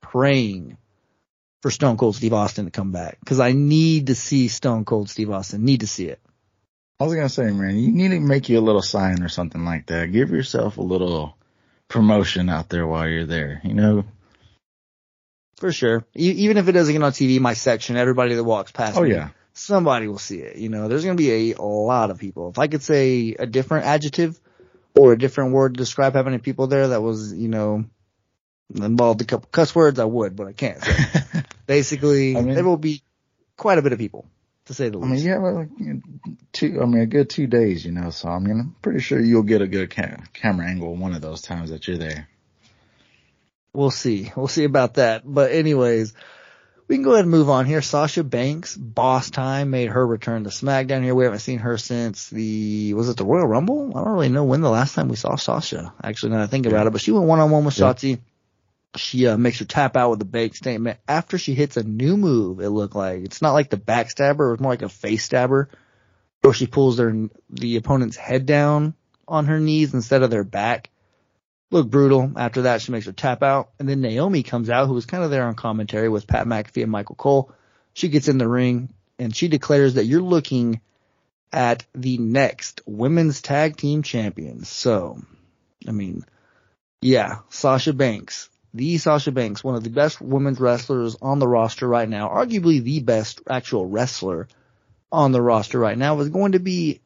praying 0.00 0.76
for 1.62 1.70
Stone 1.70 1.96
Cold 1.96 2.16
Steve 2.16 2.32
Austin 2.32 2.64
to 2.64 2.70
come 2.70 2.92
back 2.92 3.18
because 3.20 3.40
I 3.40 3.52
need 3.52 4.06
to 4.08 4.14
see 4.14 4.48
Stone 4.48 4.84
Cold 4.84 5.10
Steve 5.10 5.30
Austin. 5.30 5.64
Need 5.64 5.80
to 5.80 5.86
see 5.86 6.06
it. 6.06 6.20
I 6.98 7.04
was 7.04 7.14
gonna 7.14 7.28
say, 7.28 7.50
man, 7.50 7.76
you 7.76 7.92
need 7.92 8.08
to 8.10 8.20
make 8.20 8.48
you 8.48 8.58
a 8.58 8.60
little 8.60 8.82
sign 8.82 9.22
or 9.22 9.28
something 9.28 9.64
like 9.64 9.86
that. 9.86 10.12
Give 10.12 10.30
yourself 10.30 10.76
a 10.76 10.82
little 10.82 11.36
promotion 11.88 12.48
out 12.48 12.68
there 12.68 12.86
while 12.86 13.08
you're 13.08 13.26
there. 13.26 13.60
You 13.64 13.74
know. 13.74 14.04
For 15.56 15.72
sure. 15.72 16.04
E- 16.16 16.30
even 16.30 16.56
if 16.56 16.68
it 16.68 16.72
doesn't 16.72 16.92
get 16.94 17.02
on 17.02 17.12
TV, 17.12 17.38
my 17.40 17.52
section, 17.54 17.96
everybody 17.96 18.34
that 18.34 18.44
walks 18.44 18.72
past 18.72 18.96
Oh 18.96 19.02
me, 19.02 19.10
yeah. 19.10 19.28
somebody 19.52 20.08
will 20.08 20.18
see 20.18 20.38
it. 20.38 20.56
You 20.56 20.70
know, 20.70 20.88
there's 20.88 21.04
going 21.04 21.16
to 21.18 21.22
be 21.22 21.52
a 21.52 21.60
lot 21.62 22.10
of 22.10 22.18
people. 22.18 22.48
If 22.48 22.58
I 22.58 22.66
could 22.66 22.82
say 22.82 23.34
a 23.38 23.46
different 23.46 23.84
adjective 23.84 24.40
or 24.96 25.12
a 25.12 25.18
different 25.18 25.52
word 25.52 25.74
to 25.74 25.78
describe 25.78 26.14
how 26.14 26.22
many 26.22 26.38
people 26.38 26.66
there 26.66 26.88
that 26.88 27.02
was, 27.02 27.34
you 27.34 27.48
know, 27.48 27.84
involved 28.74 29.20
a 29.20 29.24
couple 29.24 29.48
cuss 29.50 29.74
words, 29.74 29.98
I 29.98 30.04
would, 30.04 30.36
but 30.36 30.46
I 30.46 30.52
can't. 30.52 30.82
So 30.82 30.92
basically, 31.66 32.36
I 32.36 32.40
mean- 32.42 32.54
there 32.54 32.64
will 32.64 32.76
be 32.76 33.02
quite 33.56 33.78
a 33.78 33.82
bit 33.82 33.92
of 33.92 33.98
people, 33.98 34.26
to 34.66 34.74
say 34.74 34.88
the 34.88 34.98
I 34.98 35.02
least. 35.02 35.12
mean, 35.12 35.24
you 35.24 35.30
have 35.32 35.42
like 35.42 35.68
you 35.78 35.94
know, 35.94 36.00
two. 36.52 36.80
I 36.82 36.86
mean, 36.86 37.02
a 37.02 37.06
good 37.06 37.28
two 37.30 37.46
days, 37.46 37.84
you 37.84 37.92
know. 37.92 38.10
So 38.10 38.28
I 38.28 38.38
mean, 38.38 38.58
I'm 38.60 38.76
pretty 38.82 39.00
sure 39.00 39.20
you'll 39.20 39.42
get 39.42 39.62
a 39.62 39.66
good 39.68 39.90
ca- 39.94 40.22
camera 40.32 40.66
angle 40.66 40.94
one 40.96 41.14
of 41.14 41.20
those 41.22 41.42
times 41.42 41.70
that 41.70 41.86
you're 41.88 41.98
there. 41.98 42.28
We'll 43.72 43.90
see. 43.90 44.32
We'll 44.34 44.48
see 44.48 44.64
about 44.64 44.94
that. 44.94 45.22
But 45.24 45.52
anyways, 45.52 46.12
we 46.88 46.96
can 46.96 47.04
go 47.04 47.12
ahead 47.12 47.24
and 47.24 47.30
move 47.30 47.48
on 47.48 47.66
here. 47.66 47.82
Sasha 47.82 48.24
Banks, 48.24 48.76
boss 48.76 49.30
time, 49.30 49.70
made 49.70 49.90
her 49.90 50.04
return 50.04 50.42
to 50.42 50.50
SmackDown 50.50 51.04
here. 51.04 51.14
We 51.14 51.22
haven't 51.22 51.38
seen 51.38 51.60
her 51.60 51.78
since 51.78 52.28
the, 52.30 52.94
was 52.94 53.08
it 53.08 53.16
the 53.16 53.24
Royal 53.24 53.46
Rumble? 53.46 53.92
I 53.96 54.02
don't 54.02 54.12
really 54.12 54.28
know 54.28 54.42
when 54.42 54.60
the 54.60 54.70
last 54.70 54.96
time 54.96 55.06
we 55.08 55.14
saw 55.14 55.36
Sasha. 55.36 55.92
Actually, 56.02 56.30
now 56.32 56.38
that 56.38 56.44
I 56.44 56.46
think 56.48 56.66
about 56.66 56.88
it, 56.88 56.90
but 56.90 57.00
she 57.00 57.12
went 57.12 57.26
one 57.26 57.38
on 57.38 57.52
one 57.52 57.64
with 57.64 57.78
Yeah. 57.78 57.92
Shotzi. 57.92 58.18
She 58.96 59.26
uh, 59.26 59.36
makes 59.36 59.60
her 59.60 59.64
tap 59.64 59.96
out 59.96 60.10
with 60.10 60.22
a 60.22 60.26
Bank 60.26 60.56
Statement 60.56 60.98
after 61.06 61.38
she 61.38 61.54
hits 61.54 61.76
a 61.76 61.84
new 61.84 62.16
move. 62.16 62.60
It 62.60 62.70
looked 62.70 62.96
like 62.96 63.22
it's 63.24 63.42
not 63.42 63.52
like 63.52 63.70
the 63.70 63.76
backstabber; 63.76 64.48
it 64.48 64.52
was 64.52 64.60
more 64.60 64.72
like 64.72 64.82
a 64.82 64.88
face 64.88 65.24
stabber, 65.24 65.68
where 66.40 66.52
she 66.52 66.66
pulls 66.66 66.96
their 66.96 67.14
the 67.48 67.76
opponent's 67.76 68.16
head 68.16 68.46
down 68.46 68.94
on 69.28 69.46
her 69.46 69.60
knees 69.60 69.94
instead 69.94 70.22
of 70.22 70.30
their 70.30 70.44
back 70.44 70.90
look 71.70 71.88
brutal. 71.88 72.32
After 72.36 72.62
that, 72.62 72.82
she 72.82 72.92
makes 72.92 73.06
her 73.06 73.12
tap 73.12 73.42
out. 73.42 73.70
And 73.78 73.88
then 73.88 74.00
Naomi 74.00 74.42
comes 74.42 74.70
out, 74.70 74.86
who 74.86 74.94
was 74.94 75.06
kind 75.06 75.24
of 75.24 75.30
there 75.30 75.46
on 75.46 75.54
commentary 75.54 76.08
with 76.08 76.26
Pat 76.26 76.46
McAfee 76.46 76.82
and 76.82 76.92
Michael 76.92 77.14
Cole. 77.14 77.52
She 77.94 78.08
gets 78.08 78.28
in 78.28 78.38
the 78.38 78.48
ring 78.48 78.92
and 79.18 79.34
she 79.34 79.48
declares 79.48 79.94
that 79.94 80.06
you're 80.06 80.22
looking 80.22 80.80
at 81.52 81.84
the 81.94 82.18
next 82.18 82.80
women's 82.86 83.42
tag 83.42 83.76
team 83.76 84.02
champions. 84.02 84.68
So, 84.68 85.20
I 85.86 85.92
mean, 85.92 86.24
yeah, 87.00 87.38
Sasha 87.48 87.92
Banks, 87.92 88.48
the 88.72 88.98
Sasha 88.98 89.32
Banks, 89.32 89.64
one 89.64 89.74
of 89.74 89.82
the 89.84 89.90
best 89.90 90.20
women's 90.20 90.60
wrestlers 90.60 91.16
on 91.20 91.38
the 91.38 91.48
roster 91.48 91.88
right 91.88 92.08
now, 92.08 92.28
arguably 92.28 92.82
the 92.82 93.00
best 93.00 93.40
actual 93.48 93.86
wrestler 93.86 94.48
on 95.10 95.32
the 95.32 95.42
roster 95.42 95.78
right 95.78 95.98
now, 95.98 96.14
was 96.14 96.28
going 96.28 96.52
to 96.52 96.60
be 96.60 97.00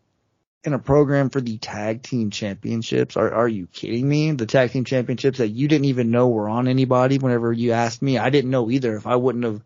in 0.62 0.72
a 0.72 0.78
program 0.78 1.30
for 1.30 1.40
the 1.40 1.58
tag 1.58 2.02
team 2.02 2.30
championships. 2.30 3.16
Are 3.16 3.32
are 3.32 3.48
you 3.48 3.66
kidding 3.66 4.08
me? 4.08 4.32
The 4.32 4.46
tag 4.46 4.72
team 4.72 4.84
championships 4.84 5.38
that 5.38 5.48
you 5.48 5.68
didn't 5.68 5.86
even 5.86 6.10
know 6.10 6.28
were 6.28 6.48
on 6.48 6.68
anybody 6.68 7.18
whenever 7.18 7.52
you 7.52 7.72
asked 7.72 8.02
me. 8.02 8.18
I 8.18 8.30
didn't 8.30 8.50
know 8.50 8.70
either. 8.70 8.96
If 8.96 9.06
I 9.06 9.16
wouldn't 9.16 9.44
have 9.44 9.62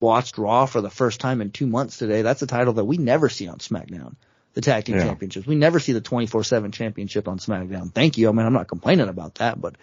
watched 0.00 0.38
Raw 0.38 0.66
for 0.66 0.80
the 0.80 0.90
first 0.90 1.20
time 1.20 1.40
in 1.40 1.50
two 1.50 1.66
months 1.66 1.98
today, 1.98 2.22
that's 2.22 2.42
a 2.42 2.46
title 2.46 2.74
that 2.74 2.84
we 2.84 2.96
never 2.96 3.28
see 3.28 3.48
on 3.48 3.58
SmackDown. 3.58 4.14
The 4.54 4.60
tag 4.60 4.84
team 4.84 4.96
Yeah. 4.96 5.04
championships. 5.04 5.46
We 5.46 5.54
never 5.54 5.78
see 5.78 5.92
the 5.92 6.00
24-7 6.00 6.72
championship 6.72 7.28
on 7.28 7.38
SmackDown. 7.38 7.92
Thank 7.92 8.18
you. 8.18 8.28
I 8.28 8.32
mean, 8.32 8.46
I'm 8.46 8.52
not 8.52 8.66
complaining 8.68 9.08
about 9.08 9.36
that, 9.36 9.60
but 9.60 9.76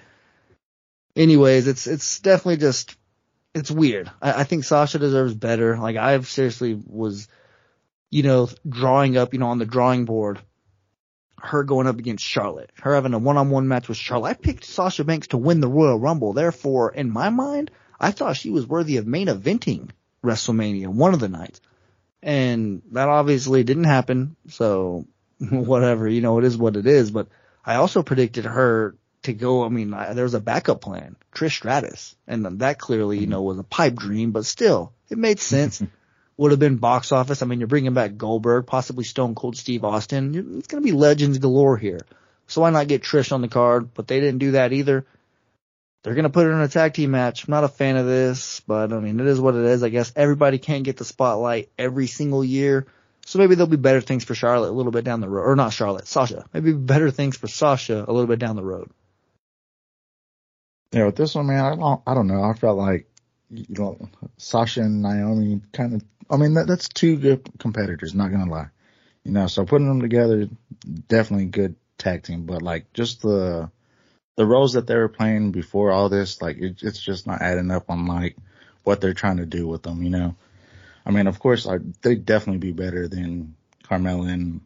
anyways, 1.18 1.68
it's, 1.68 1.88
it's 1.88 2.20
definitely 2.20 2.58
just, 2.58 2.96
it's 3.54 3.72
weird. 3.72 4.12
I, 4.22 4.42
I 4.42 4.44
think 4.44 4.64
Sasha 4.64 5.00
deserves 5.00 5.34
better. 5.34 5.78
Like 5.78 5.98
I've 5.98 6.28
seriously 6.28 6.80
was, 6.86 7.28
you 8.10 8.24
know, 8.24 8.50
drawing 8.68 9.18
up, 9.18 9.34
you 9.34 9.40
know, 9.40 9.48
on 9.48 9.60
the 9.60 9.66
drawing 9.66 10.06
board 10.06 10.40
her 11.40 11.64
going 11.64 11.88
up 11.88 12.00
against 12.00 12.26
Charlotte, 12.26 12.72
her 12.82 12.96
having 12.96 13.14
a 13.14 13.20
one-on-one 13.20 13.68
match 13.68 13.88
with 13.88 13.98
Charlotte. 13.98 14.30
I 14.30 14.34
picked 14.34 14.66
Sasha 14.66 15.04
Banks 15.04 15.28
to 15.28 15.38
win 15.38 15.60
the 15.60 15.68
Royal 15.68 16.00
Rumble. 16.00 16.34
Therefore, 16.34 16.92
in 16.92 17.12
my 17.12 17.30
mind, 17.30 17.72
I 18.00 18.12
thought 18.12 18.38
she 18.38 18.50
was 18.50 18.68
worthy 18.68 18.98
of 18.98 19.08
main 19.08 19.28
eventing 19.28 19.90
WrestleMania 20.24 20.88
one 20.88 21.14
of 21.14 21.20
the 21.20 21.30
nights. 21.30 21.62
And 22.24 22.82
that 22.92 23.08
obviously 23.08 23.64
didn't 23.64 23.84
happen. 23.84 24.36
So 24.50 25.06
whatever, 25.50 26.08
you 26.08 26.22
know, 26.22 26.40
it 26.40 26.46
is 26.46 26.58
what 26.58 26.76
it 26.76 26.88
is. 26.88 27.12
But 27.12 27.28
I 27.64 27.76
also 27.76 28.02
predicted 28.02 28.46
her 28.46 28.96
to 29.28 29.34
go. 29.34 29.64
I 29.64 29.70
mean, 29.70 29.94
I, 29.94 30.14
there 30.14 30.26
was 30.26 30.34
a 30.34 30.42
backup 30.42 30.82
plan, 30.82 31.16
Trish 31.34 31.54
Stratus, 31.54 32.16
and 32.28 32.60
that 32.60 32.80
clearly, 32.80 33.20
you 33.20 33.28
know, 33.28 33.40
mm-hmm. 33.40 33.48
was 33.48 33.60
a 33.60 33.64
pipe 33.64 33.96
dream, 33.96 34.32
but 34.32 34.46
still 34.46 34.92
it 35.10 35.18
made 35.18 35.40
sense 35.40 35.82
would 36.38 36.52
have 36.52 36.60
been 36.60 36.78
box 36.78 37.12
office. 37.12 37.42
I 37.42 37.46
mean, 37.46 37.60
you're 37.60 37.68
bringing 37.68 37.94
back 37.94 38.18
Goldberg, 38.18 38.68
possibly 38.68 39.04
Stone 39.04 39.36
Cold 39.36 39.58
Steve 39.58 39.84
Austin. 39.84 40.58
It's 40.58 40.68
going 40.68 40.84
to 40.84 40.88
be 40.88 40.96
legends 40.96 41.40
galore 41.40 41.78
here. 41.78 42.02
So 42.48 42.62
why 42.62 42.70
not 42.70 42.88
get 42.88 43.04
Trish 43.04 43.32
on 43.32 43.42
the 43.42 43.48
card? 43.48 43.94
But 43.94 44.08
they 44.08 44.20
didn't 44.20 44.40
do 44.40 44.52
that 44.52 44.72
either. 44.72 45.06
They're 46.04 46.14
going 46.16 46.24
to 46.24 46.30
put 46.30 46.46
her 46.46 46.54
in 46.54 46.62
a 46.62 46.68
tag 46.68 46.94
team 46.94 47.12
match. 47.12 47.46
I'm 47.46 47.52
not 47.52 47.64
a 47.64 47.68
fan 47.68 47.98
of 47.98 48.06
this, 48.06 48.62
but 48.62 48.94
I 48.94 49.00
mean, 49.00 49.20
it 49.20 49.28
is 49.28 49.42
what 49.42 49.56
it 49.56 49.66
is. 49.66 49.84
I 49.84 49.90
guess 49.90 50.14
everybody 50.16 50.58
can't 50.58 50.84
get 50.84 50.98
the 50.98 51.04
spotlight 51.04 51.70
every 51.78 52.08
single 52.08 52.46
year. 52.46 52.88
So 53.26 53.40
maybe 53.40 53.56
there'll 53.56 53.68
be 53.68 53.76
better 53.76 54.00
things 54.00 54.24
for 54.24 54.34
Charlotte 54.34 54.70
a 54.70 54.72
little 54.72 54.94
bit 54.94 55.04
down 55.04 55.20
the 55.20 55.28
road, 55.28 55.44
or 55.44 55.56
not 55.58 55.74
Charlotte, 55.74 56.08
Sasha. 56.08 56.46
Maybe 56.54 56.72
better 56.72 57.12
things 57.12 57.36
for 57.36 57.50
Sasha 57.50 58.06
a 58.08 58.14
little 58.14 58.28
bit 58.28 58.40
down 58.40 58.56
the 58.56 58.64
road. 58.64 58.90
Yeah, 60.92 61.06
with 61.06 61.16
this 61.16 61.36
one, 61.36 61.48
man, 61.48 61.64
I 61.64 61.76
don't, 61.76 62.02
I 62.08 62.14
don't 62.14 62.28
know. 62.28 62.44
I 62.44 62.54
felt 62.54 62.78
like, 62.78 63.08
you 63.50 63.66
know, 63.70 64.10
Sasha 64.38 64.82
and 64.82 65.02
Naomi 65.02 65.62
kind 65.74 65.96
of, 65.96 66.04
I 66.30 66.38
mean, 66.38 66.54
that, 66.56 66.68
that's 66.68 66.90
two 66.90 67.18
good 67.18 67.50
competitors, 67.60 68.14
not 68.16 68.32
gonna 68.32 68.50
lie. 68.50 68.70
You 69.24 69.32
know, 69.32 69.48
so 69.48 69.66
putting 69.66 69.88
them 69.88 70.02
together, 70.02 70.48
definitely 71.08 71.46
good 71.48 71.76
tag 71.98 72.24
team, 72.24 72.46
but 72.46 72.62
like 72.62 72.94
just 72.94 73.22
the, 73.22 73.70
the 74.38 74.46
roles 74.46 74.74
that 74.74 74.88
they 74.88 74.96
were 74.96 75.10
playing 75.10 75.52
before 75.52 75.92
all 75.92 76.10
this, 76.10 76.42
like 76.42 76.58
it, 76.58 76.82
it's 76.82 77.00
just 77.02 77.28
not 77.28 77.42
adding 77.42 77.72
up 77.72 77.90
on 77.90 78.06
like 78.06 78.38
what 78.84 79.02
they're 79.02 79.14
trying 79.14 79.38
to 79.38 79.46
do 79.46 79.68
with 79.68 79.84
them, 79.84 80.04
you 80.04 80.10
know? 80.10 80.36
I 81.06 81.12
mean, 81.12 81.28
of 81.28 81.40
course, 81.40 81.68
I, 81.68 81.80
they'd 82.02 82.26
definitely 82.26 82.60
be 82.60 82.72
better 82.74 83.08
than 83.08 83.56
Carmella 83.84 84.32
and 84.32 84.62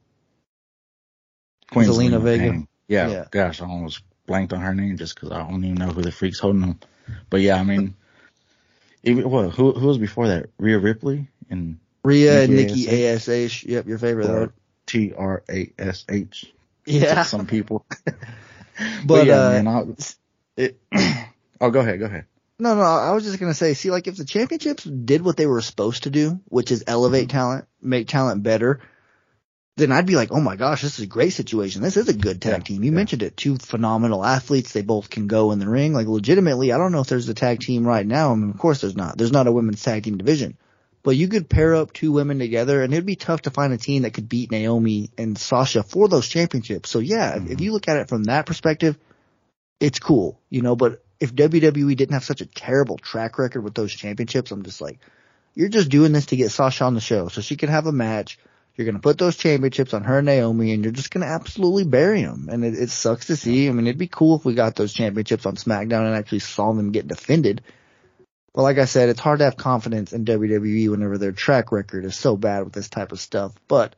Queen 1.71 1.88
Zelina 1.88 2.21
Vega. 2.21 2.43
Vega. 2.43 2.67
Yeah, 2.88 3.10
Yeah. 3.10 3.25
gosh, 3.31 3.62
I 3.62 3.65
almost 3.65 4.01
blanked 4.32 4.54
on 4.54 4.62
her 4.62 4.74
name 4.74 4.96
just 4.96 5.15
because 5.15 5.32
I 5.32 5.39
don't 5.39 5.62
even 5.65 5.76
know 5.76 5.88
who 5.89 6.02
the 6.02 6.12
freak's 6.12 6.39
holding 6.39 6.62
them. 6.62 6.80
But 7.30 7.41
yeah, 7.41 7.58
I 7.58 7.63
mean, 7.65 7.96
even 9.04 9.30
what 9.30 9.50
who 9.52 9.74
who 9.74 9.88
was 9.88 9.98
before 9.98 10.30
that? 10.30 10.46
Rhea 10.58 10.80
Ripley 10.80 11.28
and 11.50 11.80
Rhea 12.06 12.44
and 12.44 12.56
Nikki 12.56 12.88
ASH. 13.08 13.65
Yep, 13.65 13.88
your 13.88 13.98
favorite. 13.98 14.28
though. 14.28 14.52
T 14.86 15.13
R 15.13 15.44
A 15.50 15.74
S 15.78 16.06
H. 16.08 16.54
Yeah. 16.86 17.24
some 17.24 17.46
people. 17.46 17.86
but, 18.06 18.15
But, 19.06 19.28
yeah, 19.28 19.36
uh, 19.36 19.62
man, 19.63 19.67
I, 19.67 19.84
it. 20.56 20.80
oh, 21.62 21.70
go 21.70 21.82
ahead, 21.82 22.00
go 22.00 22.06
ahead. 22.06 22.26
No, 22.58 22.76
no, 22.76 22.84
I 22.84 23.12
was 23.12 23.24
just 23.26 23.38
gonna 23.39 23.54
say, 23.54 23.74
see, 23.74 23.91
like 23.91 24.08
if 24.08 24.15
the 24.15 24.26
championships 24.26 24.84
did 24.86 25.24
what 25.24 25.36
they 25.36 25.46
were 25.48 25.62
supposed 25.62 26.04
to 26.04 26.10
do, 26.10 26.39
which 26.46 26.72
is 26.72 26.84
elevate 26.88 27.28
Mm-hmm. 27.28 27.38
talent, 27.38 27.65
make 27.82 28.08
talent 28.08 28.44
better, 28.44 28.80
then 29.77 29.91
I'd 29.91 30.05
be 30.05 30.15
like, 30.15 30.31
oh 30.31 30.41
my 30.41 30.55
gosh, 30.57 30.81
this 30.81 30.99
is 30.99 31.05
a 31.05 31.07
great 31.07 31.31
situation. 31.34 31.81
This 31.81 31.97
is 31.97 32.10
a 32.10 32.13
good 32.13 32.41
tag 32.41 32.51
Yeah, 32.51 32.57
team. 32.60 32.84
You 32.84 32.91
yeah. 32.91 32.95
mentioned 32.95 33.23
it. 33.23 33.38
Two 33.38 33.57
phenomenal 33.57 34.23
athletes. 34.23 34.73
They 34.73 34.81
both 34.81 35.10
can 35.10 35.27
go 35.27 35.51
in 35.51 35.60
the 35.60 35.69
ring. 35.69 35.93
Like 35.93 36.07
legitimately, 36.07 36.71
I 36.71 36.77
don't 36.77 36.91
know 36.91 36.99
if 37.01 37.07
there's 37.07 37.29
a 37.29 37.34
tag 37.34 37.60
team 37.62 37.88
right 37.88 38.05
now. 38.05 38.31
I 38.31 38.36
mean, 38.36 38.49
of 38.51 38.57
course 38.57 38.81
there's 38.81 38.97
not. 38.97 39.17
There's 39.17 39.31
not 39.31 39.47
a 39.47 39.51
women's 39.51 39.81
tag 39.81 40.03
team 40.03 40.17
division. 40.17 40.57
But 41.04 41.15
you 41.15 41.29
could 41.29 41.50
pair 41.50 41.73
up 41.73 41.93
two 41.93 42.12
women 42.12 42.37
together 42.37 42.83
and 42.83 42.93
it'd 42.93 43.06
be 43.08 43.15
tough 43.15 43.43
to 43.43 43.50
find 43.50 43.73
a 43.73 43.77
team 43.77 44.04
that 44.04 44.13
could 44.13 44.29
beat 44.29 44.52
Naomi 44.52 45.10
and 45.17 45.35
Sasha 45.37 45.81
for 45.83 46.08
those 46.08 46.27
championships. 46.27 46.89
So 46.91 47.00
yeah, 47.00 47.31
if- 47.31 47.35
if 47.37 47.41
Mm-hmm. 47.50 47.63
you 47.63 47.71
look 47.71 47.87
at 47.87 47.98
it 47.98 48.08
from 48.10 48.25
that 48.25 48.46
perspective, 48.46 48.98
it's 49.79 50.00
cool, 50.00 50.39
you 50.50 50.62
know, 50.62 50.75
but 50.75 51.02
if 51.19 51.33
WWE 51.33 51.96
didn't 51.96 52.13
have 52.13 52.23
such 52.23 52.41
a 52.41 52.46
terrible 52.46 52.98
track 52.98 53.39
record 53.39 53.63
with 53.63 53.73
those 53.73 53.91
championships, 53.93 54.52
I'm 54.52 54.62
just 54.63 54.81
like, 54.81 55.00
you're 55.56 55.69
just 55.69 55.89
doing 55.89 56.12
this 56.12 56.27
to 56.27 56.35
get 56.35 56.52
Sasha 56.52 56.83
on 56.83 56.93
the 56.93 57.02
show 57.02 57.29
so 57.29 57.41
she 57.41 57.56
can 57.56 57.69
have 57.69 57.87
a 57.87 57.91
match. 57.91 58.37
You're 58.82 58.92
going 58.92 58.96
to 58.96 59.02
put 59.02 59.19
those 59.19 59.38
championships 59.38 59.94
on 59.94 60.04
her 60.06 60.17
and 60.17 60.25
Naomi 60.25 60.73
and 60.73 60.84
you're 60.84 60.92
just 60.92 61.12
going 61.12 61.21
to 61.21 61.32
absolutely 61.32 61.84
bury 61.84 62.23
them. 62.23 62.50
And 62.52 62.65
it, 62.65 62.73
it 62.73 62.90
sucks 62.90 63.27
to 63.27 63.36
see. 63.36 63.69
I 63.69 63.71
mean, 63.71 63.86
it'd 63.86 64.00
be 64.00 64.08
cool 64.08 64.38
if 64.38 64.44
we 64.44 64.56
got 64.56 64.75
those 64.75 64.92
championships 64.92 65.46
on 65.46 65.56
SmackDown 65.56 66.08
and 66.08 66.15
actually 66.15 66.40
saw 66.40 66.73
them 66.73 66.92
get 66.92 67.08
defended. 67.08 67.62
But 68.56 68.63
like 68.63 68.79
I 68.79 68.86
said, 68.86 69.10
it's 69.10 69.19
hard 69.19 69.38
to 69.38 69.46
have 69.46 69.56
confidence 69.56 70.13
in 70.13 70.25
WWE 70.25 70.90
whenever 70.90 71.19
their 71.19 71.32
track 71.32 71.71
record 71.71 72.06
is 72.06 72.15
so 72.15 72.36
bad 72.36 72.63
with 72.63 72.73
this 72.73 72.90
type 72.90 73.12
of 73.12 73.19
stuff. 73.19 73.54
But 73.67 73.96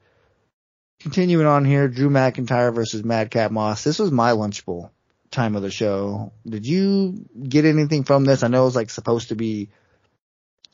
continuing 1.00 1.48
on 1.48 1.64
here, 1.64 1.88
Drew 1.88 2.10
McIntyre 2.10 2.76
versus 2.76 3.06
Madcap 3.06 3.52
Moss. 3.52 3.86
This 3.86 4.00
was 4.00 4.12
my 4.12 4.32
lunch 4.32 4.66
bowl 4.66 4.92
time 5.32 5.56
of 5.56 5.62
the 5.62 5.72
show. 5.72 6.34
Did 6.46 6.68
you 6.68 7.26
get 7.42 7.64
anything 7.64 8.04
from 8.04 8.26
this? 8.26 8.44
I 8.44 8.50
know 8.50 8.64
it 8.64 8.66
was 8.66 8.76
like 8.76 8.90
supposed 8.90 9.30
to 9.30 9.36
be 9.36 9.70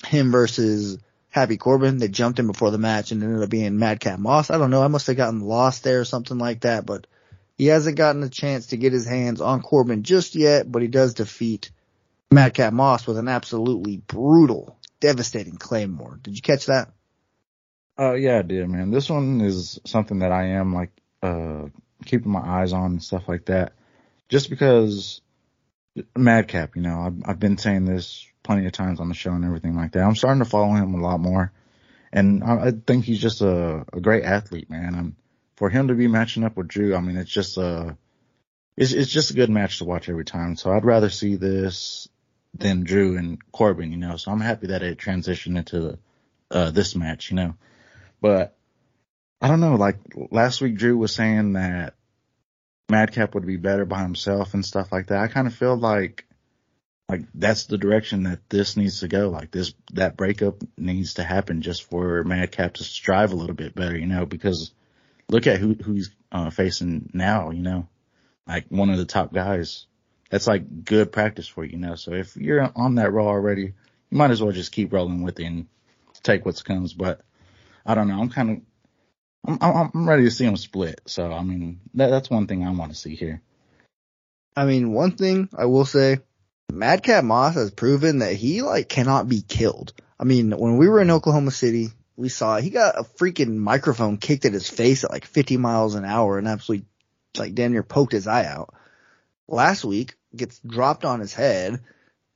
him 0.06 0.32
versus 0.32 0.98
Happy 1.30 1.58
Corbin. 1.58 1.98
They 1.98 2.08
jumped 2.08 2.40
him 2.40 2.48
before 2.48 2.72
the 2.72 2.78
match 2.78 3.12
and 3.12 3.24
ended 3.24 3.44
up 3.44 3.50
being 3.50 3.78
Madcap 3.78 4.20
Moss. 4.20 4.50
I 4.50 4.58
don't 4.58 4.72
know. 4.72 4.84
I 4.84 4.88
must 4.88 5.08
have 5.08 5.18
gotten 5.18 5.42
lost 5.42 5.84
there 5.84 6.00
or 6.00 6.06
something 6.06 6.38
like 6.38 6.62
that, 6.62 6.86
but 6.86 7.06
he 7.58 7.68
hasn't 7.68 7.98
gotten 7.98 8.24
a 8.24 8.30
chance 8.30 8.68
to 8.68 8.78
get 8.78 8.94
his 8.94 9.06
hands 9.06 9.42
on 9.42 9.62
Corbin 9.62 10.04
just 10.04 10.36
yet, 10.36 10.72
but 10.72 10.82
he 10.82 10.88
does 10.88 11.14
defeat 11.14 11.72
Madcap 12.32 12.74
Moss 12.74 13.06
with 13.06 13.18
an 13.18 13.28
absolutely 13.28 13.98
brutal, 13.98 14.78
devastating 15.00 15.58
Claymore. 15.58 16.20
Did 16.24 16.36
you 16.36 16.42
catch 16.42 16.68
that? 16.68 16.92
Uh, 18.00 18.14
yeah, 18.14 18.40
I 18.40 18.44
did, 18.44 18.70
man. 18.70 18.92
This 18.92 19.10
one 19.10 19.42
is 19.42 19.80
something 19.86 20.20
that 20.20 20.32
I 20.32 20.52
am 20.52 20.74
like, 20.74 20.92
uh, 21.22 21.66
keeping 22.06 22.32
my 22.32 22.40
eyes 22.40 22.72
on 22.72 22.92
and 22.92 23.04
stuff 23.04 23.28
like 23.28 23.46
that. 23.46 23.74
Just 24.30 24.50
because 24.50 25.22
Madcap, 26.16 26.76
you 26.76 26.82
know, 26.82 27.02
I've, 27.02 27.22
I've 27.26 27.40
been 27.40 27.58
saying 27.58 27.86
this 27.86 28.26
plenty 28.44 28.66
of 28.66 28.72
times 28.72 29.00
on 29.00 29.10
the 29.10 29.16
show 29.16 29.32
and 29.32 29.46
everything 29.46 29.76
like 29.76 29.94
that. 29.94 30.04
I'm 30.04 30.16
starting 30.16 30.44
to 30.44 30.50
follow 30.50 30.74
him 30.74 30.96
a 30.96 31.02
lot 31.02 31.20
more. 31.20 31.52
And 32.12 32.44
I, 32.44 32.68
I 32.68 32.72
think 32.72 33.06
he's 33.06 33.22
just 33.22 33.42
a, 33.42 33.86
a 33.94 34.02
great 34.02 34.24
athlete, 34.24 34.70
man. 34.70 34.96
And 34.96 35.16
for 35.56 35.70
him 35.70 35.90
to 35.90 35.94
be 35.94 36.08
matching 36.08 36.44
up 36.44 36.58
with 36.58 36.68
Drew, 36.68 36.96
I 36.96 37.02
mean, 37.02 37.18
it's 37.18 37.32
just 37.32 37.58
a, 37.58 37.98
it's, 38.76 38.94
it's 38.94 39.12
just 39.12 39.32
a 39.32 39.36
good 39.36 39.50
match 39.50 39.80
to 39.80 39.86
watch 39.86 40.10
every 40.10 40.26
time. 40.26 40.56
So 40.56 40.72
I'd 40.72 40.86
rather 40.86 41.10
see 41.10 41.36
this 41.36 42.08
than 42.54 42.84
Drew 42.84 43.18
and 43.18 43.40
Corbin, 43.52 43.92
you 43.92 43.98
know. 43.98 44.16
So 44.16 44.32
I'm 44.32 44.42
happy 44.42 44.68
that 44.68 44.82
it 44.82 44.98
transitioned 44.98 45.58
into 45.58 46.00
uh, 46.50 46.72
this 46.72 46.96
match, 46.96 47.30
you 47.30 47.36
know. 47.36 47.56
But 48.22 48.58
I 49.42 49.48
don't 49.48 49.62
know, 49.62 49.76
like 49.76 49.98
last 50.32 50.62
week 50.62 50.76
Drew 50.76 50.98
was 50.98 51.14
saying 51.14 51.54
that 51.54 51.94
Madcap 52.90 53.36
would 53.36 53.46
be 53.46 53.58
better 53.58 53.86
by 53.86 54.02
himself 54.02 54.54
and 54.54 54.66
stuff 54.66 54.92
like 54.92 55.08
that. 55.08 55.20
I 55.20 55.28
kind 55.28 55.48
of 55.48 55.54
feel 55.54 55.78
like 55.78 56.26
like 57.10 57.22
that's 57.34 57.66
the 57.66 57.78
direction 57.78 58.24
that 58.24 58.48
this 58.50 58.78
needs 58.78 59.00
to 59.00 59.08
go. 59.08 59.30
Like 59.30 59.50
this, 59.50 59.74
that 59.94 60.16
breakup 60.16 60.62
needs 60.78 61.16
to 61.16 61.24
happen 61.24 61.64
just 61.64 61.90
for 61.90 62.24
Madcap 62.24 62.76
to 62.76 62.84
strive 62.84 63.32
a 63.32 63.36
little 63.36 63.56
bit 63.56 63.74
better, 63.74 63.98
you 63.98 64.06
know, 64.06 64.28
because 64.28 64.72
look 65.28 65.48
at 65.48 65.60
who, 65.60 65.74
who 65.74 65.94
he's 65.94 66.12
uh, 66.32 66.52
facing 66.52 67.10
now, 67.12 67.50
you 67.50 67.64
know, 67.64 67.88
like 68.48 68.66
one 68.70 68.92
of 68.92 68.98
the 68.98 69.06
top 69.06 69.34
guys. 69.34 69.88
That's 70.30 70.46
like 70.46 70.86
good 70.86 71.12
practice 71.12 71.48
for 71.48 71.66
you, 71.66 71.72
you 71.72 71.78
know. 71.80 71.96
So 71.96 72.14
if 72.14 72.38
you're 72.38 72.72
on 72.76 72.96
that 72.96 73.12
roll 73.12 73.28
already, 73.28 73.74
you 74.12 74.18
might 74.18 74.30
as 74.30 74.44
well 74.44 74.52
just 74.52 74.72
keep 74.72 74.94
rolling 74.94 75.24
with 75.24 75.40
it 75.40 75.46
and 75.46 75.68
take 76.22 76.46
what 76.46 76.64
comes. 76.64 76.94
But 76.94 77.22
I 77.84 77.96
don't 77.96 78.08
know. 78.08 78.22
I'm 78.22 78.30
kind 78.30 78.52
of, 78.52 78.58
I'm, 79.46 79.92
I'm 79.94 80.08
ready 80.08 80.24
to 80.24 80.32
see 80.32 80.46
them 80.46 80.58
split. 80.58 81.02
So, 81.06 81.32
I 81.32 81.44
mean, 81.44 81.80
that, 81.96 82.10
that's 82.10 82.30
one 82.30 82.48
thing 82.48 82.64
I 82.64 82.72
want 82.72 82.92
to 82.92 82.98
see 82.98 83.16
here. 83.16 83.42
I 84.56 84.66
mean, 84.66 84.92
one 84.92 85.12
thing 85.12 85.50
I 85.58 85.66
will 85.66 85.86
say, 85.86 86.20
Madcap 86.72 87.24
Moss 87.24 87.56
has 87.56 87.72
proven 87.72 88.20
that 88.20 88.36
he 88.36 88.62
like 88.62 88.90
cannot 88.90 89.28
be 89.28 89.42
killed. 89.42 89.94
I 90.20 90.24
mean, 90.26 90.52
when 90.52 90.78
we 90.78 90.88
were 90.88 91.02
in 91.02 91.12
Oklahoma 91.12 91.52
City, 91.52 91.90
we 92.16 92.30
saw 92.30 92.58
he 92.58 92.70
got 92.70 93.00
a 93.00 93.04
freaking 93.04 93.56
microphone 93.56 94.18
kicked 94.18 94.46
at 94.46 94.54
his 94.54 94.70
face 94.70 95.04
at 95.04 95.12
like 95.12 95.26
50 95.26 95.58
miles 95.58 95.96
an 95.96 96.06
hour 96.06 96.38
and 96.38 96.48
absolutely 96.48 96.86
like 97.38 97.56
damn 97.56 97.72
near 97.72 97.84
poked 97.84 98.12
his 98.12 98.28
eye 98.28 98.46
out. 98.46 98.74
Last 99.48 99.86
week 99.86 100.16
gets 100.36 100.60
dropped 100.60 101.06
on 101.06 101.22
his 101.22 101.34
head, 101.34 101.80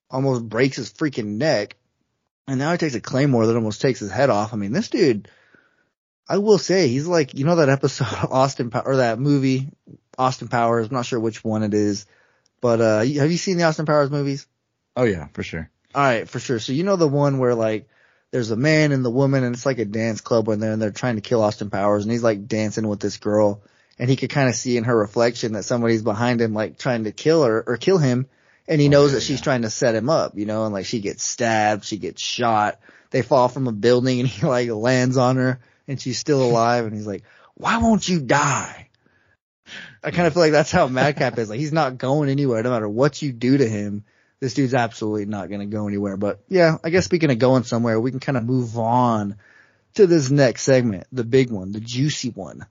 almost 0.09 0.47
breaks 0.47 0.77
his 0.77 0.91
freaking 0.91 1.37
neck, 1.37 1.75
and 2.47 2.57
now 2.57 2.71
he 2.71 2.77
takes 2.77 2.95
a 2.95 3.01
claymore 3.01 3.45
that 3.45 3.55
almost 3.55 3.81
takes 3.81 3.99
his 3.99 4.11
head 4.11 4.29
off. 4.29 4.53
I 4.53 4.57
mean, 4.57 4.71
this 4.71 4.89
dude, 4.89 5.27
I 6.27 6.37
will 6.37 6.57
say 6.57 6.87
he's 6.87 7.07
like, 7.07 7.33
you 7.33 7.45
know 7.45 7.57
that 7.57 7.69
episode 7.69 8.07
of 8.23 8.31
Austin 8.31 8.71
or 8.85 8.97
that 8.97 9.19
movie 9.19 9.69
Austin 10.17 10.47
Powers. 10.47 10.87
I'm 10.87 10.93
not 10.93 11.05
sure 11.05 11.19
which 11.19 11.43
one 11.43 11.63
it 11.63 11.73
is, 11.73 12.05
but 12.61 12.81
uh, 12.81 12.99
have 12.99 13.31
you 13.31 13.37
seen 13.37 13.57
the 13.57 13.63
Austin 13.63 13.85
Powers 13.85 14.09
movies? 14.11 14.47
Oh 14.95 15.03
yeah, 15.03 15.27
for 15.33 15.43
sure. 15.43 15.69
All 15.95 16.03
right, 16.03 16.27
for 16.27 16.39
sure. 16.39 16.59
So 16.59 16.71
you 16.73 16.83
know 16.83 16.95
the 16.95 17.07
one 17.07 17.39
where 17.39 17.55
like 17.55 17.87
there's 18.31 18.51
a 18.51 18.55
man 18.55 18.91
and 18.91 19.03
the 19.05 19.11
woman, 19.11 19.43
and 19.43 19.53
it's 19.55 19.65
like 19.65 19.79
a 19.79 19.85
dance 19.85 20.21
club 20.21 20.47
when 20.47 20.59
they're 20.59 20.71
and 20.71 20.81
they're 20.81 20.91
trying 20.91 21.15
to 21.15 21.21
kill 21.21 21.41
Austin 21.43 21.69
Powers, 21.69 22.03
and 22.03 22.11
he's 22.11 22.23
like 22.23 22.47
dancing 22.47 22.87
with 22.87 22.99
this 22.99 23.17
girl, 23.17 23.61
and 23.99 24.09
he 24.09 24.15
could 24.15 24.29
kind 24.29 24.49
of 24.49 24.55
see 24.55 24.77
in 24.77 24.85
her 24.85 24.97
reflection 24.97 25.53
that 25.53 25.63
somebody's 25.63 26.01
behind 26.01 26.41
him, 26.41 26.53
like 26.53 26.77
trying 26.77 27.03
to 27.03 27.11
kill 27.11 27.43
her 27.43 27.63
or 27.65 27.77
kill 27.77 27.97
him, 27.97 28.27
and 28.67 28.79
he 28.81 28.89
knows 28.89 29.13
Okay, 29.13 29.15
that 29.15 29.21
she's 29.21 29.39
yeah. 29.39 29.43
trying 29.43 29.61
to 29.63 29.69
set 29.69 29.93
him 29.95 30.09
up, 30.09 30.33
you 30.35 30.45
know, 30.45 30.65
and 30.65 30.73
like 30.73 30.85
she 30.85 30.99
gets 30.99 31.23
stabbed, 31.23 31.83
she 31.85 31.97
gets 31.97 32.21
shot, 32.21 32.79
they 33.11 33.21
fall 33.21 33.49
from 33.49 33.67
a 33.67 33.71
building, 33.71 34.19
and 34.19 34.29
he 34.29 34.45
like 34.47 34.69
lands 34.69 35.17
on 35.17 35.37
her, 35.37 35.59
and 35.87 35.99
she's 35.99 36.19
still 36.19 36.43
alive, 36.43 36.85
and 36.85 36.93
he's 36.93 37.07
like, 37.07 37.23
"Why 37.55 37.77
won't 37.77 38.07
you 38.07 38.19
die?" 38.21 38.89
I 40.03 40.11
kind 40.11 40.27
of 40.27 40.33
feel 40.33 40.43
like 40.43 40.51
that's 40.51 40.71
how 40.71 40.87
Madcap 40.87 41.37
is. 41.37 41.49
Like 41.49 41.59
he's 41.59 41.73
not 41.73 41.97
going 41.97 42.29
anywhere, 42.29 42.61
no 42.63 42.71
matter 42.71 42.89
what 42.89 43.21
you 43.21 43.31
do 43.31 43.57
to 43.57 43.67
him. 43.67 44.03
This 44.39 44.53
dude's 44.53 44.73
absolutely 44.73 45.25
not 45.25 45.47
going 45.47 45.61
to 45.61 45.65
go 45.65 45.87
anywhere. 45.87 46.17
But 46.17 46.43
yeah, 46.49 46.77
I 46.83 46.89
guess 46.89 47.05
speaking 47.05 47.31
of 47.31 47.39
going 47.39 47.63
somewhere, 47.63 47.99
we 47.99 48.11
can 48.11 48.19
kind 48.19 48.37
of 48.37 48.43
move 48.43 48.77
on 48.77 49.37
to 49.95 50.05
this 50.05 50.29
next 50.29 50.63
segment, 50.63 51.07
the 51.11 51.23
big 51.23 51.49
one, 51.49 51.71
the 51.71 51.79
juicy 51.79 52.29
one, 52.29 52.65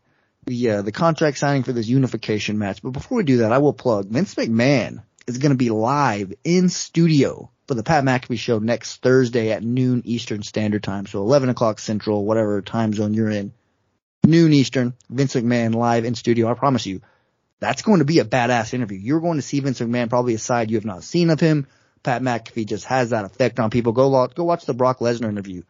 the 0.44 0.70
uh, 0.70 0.82
the 0.82 0.92
contract 0.92 1.38
signing 1.38 1.62
for 1.62 1.72
this 1.72 1.88
unification 1.88 2.58
match. 2.58 2.82
But 2.82 2.90
before 2.90 3.18
we 3.18 3.24
do 3.24 3.38
that, 3.38 3.52
I 3.52 3.58
will 3.58 3.72
plug 3.72 4.08
Vince 4.08 4.34
McMahon 4.34 5.02
is 5.26 5.38
going 5.38 5.52
to 5.52 5.56
be 5.56 5.70
live 5.70 6.32
in 6.44 6.68
studio 6.68 7.50
for 7.72 7.76
the 7.76 7.82
Pat 7.82 8.04
McAfee 8.04 8.38
show 8.38 8.58
next 8.58 9.00
Thursday 9.00 9.50
at 9.50 9.62
noon 9.62 10.02
Eastern 10.04 10.42
Standard 10.42 10.82
Time, 10.82 11.06
so 11.06 11.20
11 11.20 11.48
o'clock 11.48 11.78
Central, 11.78 12.22
whatever 12.22 12.60
time 12.60 12.92
zone 12.92 13.14
you're 13.14 13.30
in. 13.30 13.54
Noon 14.26 14.52
Eastern, 14.52 14.92
Vince 15.08 15.34
McMahon 15.34 15.74
live 15.74 16.04
in 16.04 16.14
studio. 16.14 16.50
I 16.50 16.54
promise 16.54 16.84
you, 16.84 17.00
that's 17.60 17.80
going 17.80 18.00
to 18.00 18.04
be 18.04 18.18
a 18.18 18.26
badass 18.26 18.74
interview. 18.74 18.98
You're 18.98 19.22
going 19.22 19.38
to 19.38 19.42
see 19.42 19.60
Vince 19.60 19.80
McMahon 19.80 20.10
probably 20.10 20.34
a 20.34 20.38
side 20.38 20.70
you 20.70 20.76
have 20.76 20.84
not 20.84 21.02
seen 21.02 21.30
of 21.30 21.40
him. 21.40 21.66
Pat 22.02 22.20
McAfee 22.20 22.66
just 22.66 22.84
has 22.84 23.08
that 23.08 23.24
effect 23.24 23.58
on 23.58 23.70
people. 23.70 23.92
Go 23.92 24.26
go 24.26 24.44
watch 24.44 24.66
the 24.66 24.74
Brock 24.74 24.98
Lesnar 24.98 25.30
interview. 25.30 25.62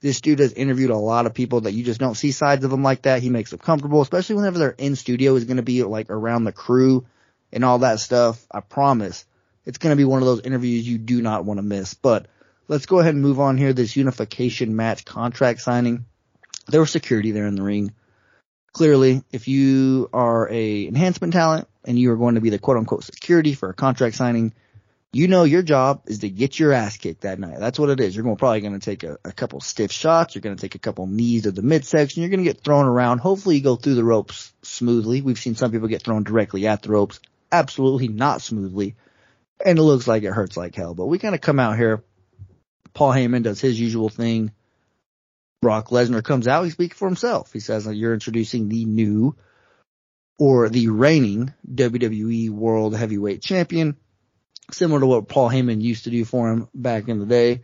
This 0.00 0.20
dude 0.20 0.40
has 0.40 0.52
interviewed 0.52 0.90
a 0.90 0.96
lot 0.96 1.26
of 1.26 1.34
people 1.34 1.60
that 1.60 1.74
you 1.74 1.84
just 1.84 2.00
don't 2.00 2.16
see 2.16 2.32
sides 2.32 2.64
of 2.64 2.72
them 2.72 2.82
like 2.82 3.02
that. 3.02 3.22
He 3.22 3.30
makes 3.30 3.50
them 3.50 3.60
comfortable, 3.60 4.02
especially 4.02 4.34
whenever 4.34 4.58
they're 4.58 4.70
in 4.70 4.96
studio. 4.96 5.36
He's 5.36 5.44
going 5.44 5.58
to 5.58 5.62
be 5.62 5.84
like 5.84 6.10
around 6.10 6.42
the 6.42 6.50
crew 6.50 7.06
and 7.52 7.64
all 7.64 7.78
that 7.78 8.00
stuff. 8.00 8.44
I 8.50 8.58
promise 8.58 9.24
it's 9.66 9.78
going 9.78 9.92
to 9.92 9.96
be 9.96 10.04
one 10.04 10.22
of 10.22 10.26
those 10.26 10.40
interviews 10.40 10.88
you 10.88 10.96
do 10.96 11.20
not 11.20 11.44
want 11.44 11.58
to 11.58 11.62
miss. 11.62 11.92
But 11.94 12.26
let's 12.68 12.86
go 12.86 13.00
ahead 13.00 13.14
and 13.14 13.22
move 13.22 13.40
on 13.40 13.58
here. 13.58 13.72
This 13.72 13.96
unification 13.96 14.74
match 14.74 15.04
contract 15.04 15.60
signing. 15.60 16.06
There 16.68 16.80
was 16.80 16.90
security 16.90 17.32
there 17.32 17.46
in 17.46 17.56
the 17.56 17.62
ring 17.62 17.92
clearly, 18.76 19.22
if 19.32 19.48
you 19.48 20.10
are 20.12 20.50
a 20.50 20.86
enhancement 20.86 21.32
talent 21.32 21.66
and 21.86 21.98
you 21.98 22.12
are 22.12 22.16
going 22.16 22.34
to 22.34 22.42
be 22.42 22.50
the 22.50 22.58
quote 22.58 22.76
unquote 22.76 23.04
security 23.04 23.54
for 23.54 23.70
a 23.70 23.74
contract 23.74 24.16
signing, 24.16 24.52
you 25.14 25.28
know 25.28 25.44
your 25.44 25.62
job 25.62 26.02
is 26.04 26.18
to 26.18 26.28
get 26.28 26.58
your 26.58 26.74
ass 26.74 26.98
kicked 26.98 27.22
that 27.22 27.38
night. 27.38 27.58
That's 27.58 27.78
what 27.78 27.88
it 27.88 28.00
is. 28.00 28.14
You're 28.14 28.24
going, 28.24 28.36
probably 28.36 28.60
going 28.60 28.78
to 28.78 28.84
take 28.84 29.02
a, 29.02 29.16
a 29.24 29.32
couple 29.32 29.62
stiff 29.62 29.90
shots. 29.90 30.34
You're 30.34 30.42
going 30.42 30.56
to 30.56 30.60
take 30.60 30.74
a 30.74 30.78
couple 30.78 31.06
knees 31.06 31.44
to 31.44 31.52
the 31.52 31.62
midsection. 31.62 32.20
You're 32.20 32.28
going 32.28 32.44
to 32.44 32.52
get 32.52 32.60
thrown 32.60 32.84
around. 32.84 33.20
Hopefully 33.20 33.56
you 33.56 33.62
go 33.62 33.76
through 33.76 33.94
the 33.94 34.04
ropes 34.04 34.52
smoothly. 34.60 35.22
We've 35.22 35.38
seen 35.38 35.54
some 35.54 35.72
people 35.72 35.88
get 35.88 36.02
thrown 36.02 36.22
directly 36.22 36.66
at 36.66 36.82
the 36.82 36.90
ropes. 36.90 37.18
Absolutely 37.50 38.08
not 38.08 38.42
smoothly. 38.42 38.94
And 39.64 39.78
it 39.78 39.82
looks 39.82 40.06
like 40.06 40.22
it 40.22 40.32
hurts 40.32 40.56
like 40.56 40.74
hell. 40.74 40.94
But 40.94 41.06
we 41.06 41.18
kind 41.18 41.34
of 41.34 41.40
come 41.40 41.58
out 41.58 41.76
here. 41.76 42.04
Paul 42.94 43.12
Heyman 43.12 43.42
does 43.42 43.60
his 43.60 43.78
usual 43.78 44.08
thing. 44.08 44.52
Brock 45.62 45.88
Lesnar 45.88 46.22
comes 46.22 46.46
out, 46.46 46.64
he 46.64 46.70
speaks 46.70 46.96
for 46.96 47.08
himself. 47.08 47.52
He 47.52 47.60
says 47.60 47.86
you're 47.86 48.14
introducing 48.14 48.68
the 48.68 48.84
new 48.84 49.34
or 50.38 50.68
the 50.68 50.88
reigning 50.88 51.52
WWE 51.68 52.50
World 52.50 52.94
Heavyweight 52.94 53.42
Champion, 53.42 53.96
similar 54.70 55.00
to 55.00 55.06
what 55.06 55.28
Paul 55.28 55.50
Heyman 55.50 55.80
used 55.80 56.04
to 56.04 56.10
do 56.10 56.24
for 56.24 56.50
him 56.50 56.68
back 56.74 57.08
in 57.08 57.18
the 57.18 57.26
day. 57.26 57.62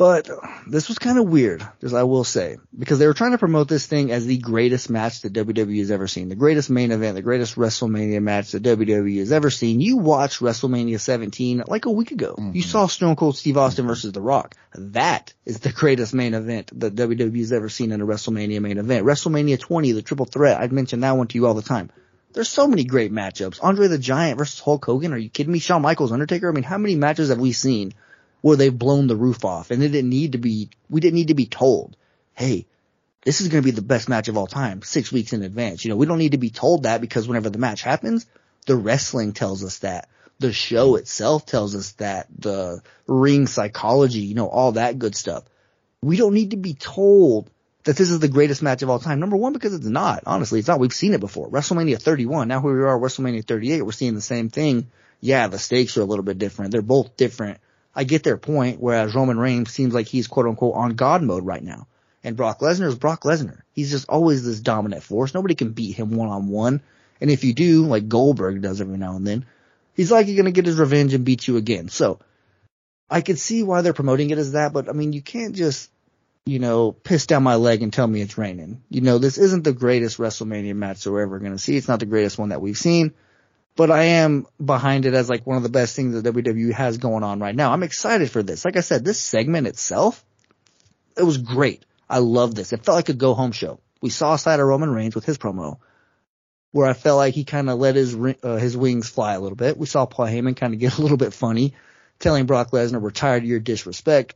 But 0.00 0.30
this 0.66 0.88
was 0.88 0.98
kind 0.98 1.18
of 1.18 1.28
weird, 1.28 1.62
as 1.82 1.92
I 1.92 2.04
will 2.04 2.24
say, 2.24 2.56
because 2.78 2.98
they 2.98 3.06
were 3.06 3.12
trying 3.12 3.32
to 3.32 3.38
promote 3.38 3.68
this 3.68 3.84
thing 3.84 4.10
as 4.10 4.24
the 4.24 4.38
greatest 4.38 4.88
match 4.88 5.20
that 5.20 5.34
WWE 5.34 5.78
has 5.80 5.90
ever 5.90 6.06
seen, 6.06 6.30
the 6.30 6.36
greatest 6.36 6.70
main 6.70 6.90
event, 6.90 7.16
the 7.16 7.20
greatest 7.20 7.56
WrestleMania 7.56 8.22
match 8.22 8.52
that 8.52 8.62
WWE 8.62 9.18
has 9.18 9.30
ever 9.30 9.50
seen. 9.50 9.78
You 9.78 9.98
watched 9.98 10.40
WrestleMania 10.40 10.98
17 10.98 11.64
like 11.66 11.84
a 11.84 11.90
week 11.90 12.12
ago. 12.12 12.34
You 12.38 12.44
mm-hmm. 12.44 12.60
saw 12.60 12.86
Stone 12.86 13.16
Cold 13.16 13.36
Steve 13.36 13.58
Austin 13.58 13.86
versus 13.86 14.12
The 14.12 14.22
Rock. 14.22 14.56
That 14.74 15.34
is 15.44 15.60
the 15.60 15.70
greatest 15.70 16.14
main 16.14 16.32
event 16.32 16.70
that 16.80 16.94
WWE 16.94 17.36
has 17.36 17.52
ever 17.52 17.68
seen 17.68 17.92
in 17.92 18.00
a 18.00 18.06
WrestleMania 18.06 18.62
main 18.62 18.78
event. 18.78 19.04
WrestleMania 19.04 19.60
20, 19.60 19.92
the 19.92 20.00
triple 20.00 20.24
threat. 20.24 20.62
I'd 20.62 20.72
mention 20.72 21.00
that 21.00 21.18
one 21.18 21.26
to 21.26 21.36
you 21.36 21.46
all 21.46 21.52
the 21.52 21.60
time. 21.60 21.90
There's 22.32 22.48
so 22.48 22.66
many 22.66 22.84
great 22.84 23.12
matchups. 23.12 23.58
Andre 23.62 23.88
the 23.88 23.98
Giant 23.98 24.38
versus 24.38 24.60
Hulk 24.60 24.82
Hogan. 24.82 25.12
Are 25.12 25.18
you 25.18 25.28
kidding 25.28 25.52
me? 25.52 25.58
Shawn 25.58 25.82
Michaels, 25.82 26.10
Undertaker. 26.10 26.48
I 26.48 26.54
mean, 26.54 26.64
how 26.64 26.78
many 26.78 26.94
matches 26.94 27.28
have 27.28 27.38
we 27.38 27.52
seen 27.52 27.92
where 28.40 28.56
they've 28.56 28.76
blown 28.76 29.06
the 29.06 29.16
roof 29.16 29.44
off 29.44 29.70
and 29.70 29.82
it 29.82 29.88
didn't 29.88 30.10
need 30.10 30.32
to 30.32 30.38
be, 30.38 30.70
we 30.88 31.00
didn't 31.00 31.14
need 31.14 31.28
to 31.28 31.34
be 31.34 31.46
told, 31.46 31.96
hey, 32.34 32.66
this 33.22 33.40
is 33.40 33.48
going 33.48 33.62
to 33.62 33.66
be 33.66 33.70
the 33.70 33.82
best 33.82 34.08
match 34.08 34.28
of 34.28 34.36
all 34.36 34.46
time 34.46 34.82
six 34.82 35.12
weeks 35.12 35.32
in 35.32 35.42
advance. 35.42 35.84
You 35.84 35.90
know, 35.90 35.96
we 35.96 36.06
don't 36.06 36.18
need 36.18 36.32
to 36.32 36.38
be 36.38 36.50
told 36.50 36.84
that 36.84 37.00
because 37.00 37.28
whenever 37.28 37.50
the 37.50 37.58
match 37.58 37.82
happens, 37.82 38.26
the 38.66 38.76
wrestling 38.76 39.32
tells 39.32 39.64
us 39.64 39.78
that. 39.80 40.08
The 40.38 40.52
show 40.52 40.96
itself 40.96 41.44
tells 41.44 41.74
us 41.74 41.92
that. 41.92 42.28
The 42.38 42.82
ring 43.06 43.46
psychology, 43.46 44.20
you 44.20 44.34
know, 44.34 44.48
all 44.48 44.72
that 44.72 44.98
good 44.98 45.14
stuff. 45.14 45.44
We 46.00 46.16
don't 46.16 46.32
need 46.32 46.52
to 46.52 46.56
be 46.56 46.72
told 46.72 47.50
that 47.84 47.96
this 47.96 48.10
is 48.10 48.20
the 48.20 48.28
greatest 48.28 48.62
match 48.62 48.82
of 48.82 48.88
all 48.88 48.98
time. 48.98 49.20
Number 49.20 49.36
one, 49.36 49.52
because 49.52 49.74
it's 49.74 49.84
not. 49.84 50.22
Honestly, 50.26 50.58
it's 50.58 50.68
not. 50.68 50.80
We've 50.80 50.92
seen 50.92 51.12
it 51.12 51.20
before. 51.20 51.50
WrestleMania 51.50 52.00
31. 52.00 52.48
Now 52.48 52.62
here 52.62 52.74
we 52.74 52.84
are, 52.84 52.98
WrestleMania 52.98 53.44
38. 53.44 53.82
We're 53.82 53.92
seeing 53.92 54.14
the 54.14 54.22
same 54.22 54.48
thing. 54.48 54.90
Yeah, 55.20 55.48
the 55.48 55.58
stakes 55.58 55.98
are 55.98 56.02
a 56.02 56.06
little 56.06 56.24
bit 56.24 56.38
different. 56.38 56.72
They're 56.72 56.80
both 56.80 57.16
different. 57.16 57.58
I 57.94 58.04
get 58.04 58.22
their 58.22 58.36
point, 58.36 58.80
whereas 58.80 59.14
Roman 59.14 59.38
Reigns 59.38 59.70
seems 59.70 59.94
like 59.94 60.06
he's 60.06 60.28
quote 60.28 60.46
unquote 60.46 60.74
on 60.74 60.94
God 60.94 61.22
mode 61.22 61.44
right 61.44 61.62
now. 61.62 61.86
And 62.22 62.36
Brock 62.36 62.60
Lesnar 62.60 62.86
is 62.86 62.96
Brock 62.96 63.22
Lesnar. 63.22 63.60
He's 63.72 63.90
just 63.90 64.08
always 64.08 64.44
this 64.44 64.60
dominant 64.60 65.02
force. 65.02 65.34
Nobody 65.34 65.54
can 65.54 65.72
beat 65.72 65.96
him 65.96 66.10
one 66.10 66.28
on 66.28 66.48
one. 66.48 66.82
And 67.20 67.30
if 67.30 67.44
you 67.44 67.52
do, 67.52 67.86
like 67.86 68.08
Goldberg 68.08 68.62
does 68.62 68.80
every 68.80 68.98
now 68.98 69.16
and 69.16 69.26
then, 69.26 69.46
he's 69.94 70.10
likely 70.10 70.34
going 70.34 70.46
to 70.46 70.52
get 70.52 70.66
his 70.66 70.78
revenge 70.78 71.14
and 71.14 71.24
beat 71.24 71.48
you 71.48 71.56
again. 71.56 71.88
So 71.88 72.20
I 73.10 73.20
could 73.22 73.38
see 73.38 73.62
why 73.62 73.82
they're 73.82 73.92
promoting 73.92 74.30
it 74.30 74.38
as 74.38 74.52
that, 74.52 74.72
but 74.72 74.88
I 74.88 74.92
mean, 74.92 75.12
you 75.12 75.20
can't 75.20 75.54
just, 75.54 75.90
you 76.46 76.58
know, 76.58 76.92
piss 76.92 77.26
down 77.26 77.42
my 77.42 77.56
leg 77.56 77.82
and 77.82 77.92
tell 77.92 78.06
me 78.06 78.20
it's 78.20 78.38
raining. 78.38 78.82
You 78.88 79.00
know, 79.00 79.18
this 79.18 79.36
isn't 79.36 79.64
the 79.64 79.72
greatest 79.72 80.18
WrestleMania 80.18 80.74
match 80.74 81.02
that 81.02 81.12
we're 81.12 81.22
ever 81.22 81.38
going 81.38 81.52
to 81.52 81.58
see. 81.58 81.76
It's 81.76 81.88
not 81.88 82.00
the 82.00 82.06
greatest 82.06 82.38
one 82.38 82.50
that 82.50 82.60
we've 82.60 82.78
seen, 82.78 83.14
but 83.76 83.90
I 83.90 84.04
am 84.04 84.46
behind 84.62 85.06
it 85.06 85.14
as 85.14 85.28
like 85.28 85.46
one 85.46 85.56
of 85.56 85.62
the 85.62 85.68
best 85.68 85.96
things 85.96 86.20
that 86.20 86.34
WWE 86.34 86.72
has 86.72 86.98
going 86.98 87.22
on 87.22 87.40
right 87.40 87.54
now. 87.54 87.72
I'm 87.72 87.82
excited 87.82 88.30
for 88.30 88.42
this. 88.42 88.64
Like 88.64 88.76
I 88.76 88.80
said, 88.80 89.04
this 89.04 89.18
segment 89.18 89.66
itself, 89.66 90.24
it 91.16 91.22
was 91.22 91.38
great. 91.38 91.84
I 92.08 92.18
love 92.18 92.54
this. 92.54 92.72
It 92.72 92.84
felt 92.84 92.96
like 92.96 93.08
a 93.08 93.14
go 93.14 93.34
home 93.34 93.52
show. 93.52 93.80
We 94.00 94.10
saw 94.10 94.34
a 94.34 94.38
side 94.38 94.60
of 94.60 94.66
Roman 94.66 94.90
Reigns 94.90 95.14
with 95.14 95.24
his 95.24 95.38
promo 95.38 95.78
where 96.72 96.88
I 96.88 96.92
felt 96.92 97.16
like 97.16 97.34
he 97.34 97.44
kind 97.44 97.68
of 97.68 97.78
let 97.78 97.96
his 97.96 98.16
uh, 98.16 98.56
his 98.56 98.76
wings 98.76 99.08
fly 99.08 99.34
a 99.34 99.40
little 99.40 99.56
bit. 99.56 99.76
We 99.76 99.86
saw 99.86 100.06
Paul 100.06 100.26
Heyman 100.26 100.56
kind 100.56 100.74
of 100.74 100.80
get 100.80 100.96
a 100.98 101.02
little 101.02 101.16
bit 101.16 101.32
funny, 101.32 101.74
telling 102.18 102.46
Brock 102.46 102.70
Lesnar, 102.70 103.00
"We're 103.00 103.10
tired 103.10 103.42
of 103.42 103.48
your 103.48 103.60
disrespect." 103.60 104.34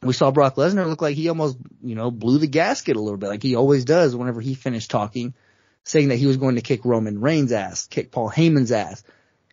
We 0.00 0.12
saw 0.12 0.30
Brock 0.30 0.54
Lesnar 0.54 0.86
look 0.86 1.02
like 1.02 1.16
he 1.16 1.28
almost, 1.28 1.58
you 1.82 1.96
know, 1.96 2.12
blew 2.12 2.38
the 2.38 2.46
gasket 2.46 2.96
a 2.96 3.00
little 3.00 3.18
bit, 3.18 3.28
like 3.28 3.42
he 3.42 3.56
always 3.56 3.84
does 3.84 4.14
whenever 4.14 4.40
he 4.40 4.54
finished 4.54 4.92
talking, 4.92 5.34
saying 5.84 6.08
that 6.08 6.16
he 6.16 6.26
was 6.26 6.36
going 6.36 6.56
to 6.56 6.62
kick 6.62 6.84
Roman 6.84 7.20
Reigns' 7.20 7.52
ass, 7.52 7.86
kick 7.86 8.10
Paul 8.10 8.30
Heyman's 8.30 8.72
ass, 8.72 9.02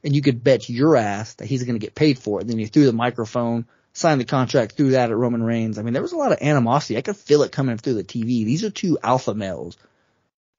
and 0.04 0.16
you 0.16 0.22
could 0.22 0.44
bet 0.44 0.70
your 0.70 0.96
ass 0.96 1.34
that 1.36 1.48
he's 1.48 1.64
going 1.64 1.80
to 1.80 1.86
get 1.86 1.96
paid 1.96 2.20
for 2.20 2.42
it. 2.42 2.48
Then 2.48 2.60
he 2.60 2.66
threw 2.66 2.86
the 2.86 2.94
microphone, 2.94 3.66
signed 3.94 4.22
the 4.22 4.26
contract, 4.26 4.74
threw 4.74 4.92
that 4.92 5.10
at 5.10 5.18
Roman 5.18 5.44
Reigns. 5.44 5.80
I 5.80 5.82
mean, 5.82 5.94
there 5.94 6.02
was 6.02 6.12
a 6.12 6.18
lot 6.18 6.32
of 6.32 6.42
animosity. 6.42 6.98
I 6.98 7.02
could 7.02 7.18
feel 7.18 7.44
it 7.44 7.52
coming 7.52 7.78
through 7.78 7.96
the 7.96 8.04
TV. 8.04 8.46
These 8.46 8.64
are 8.64 8.70
two 8.70 8.98
alpha 9.02 9.34
males 9.34 9.78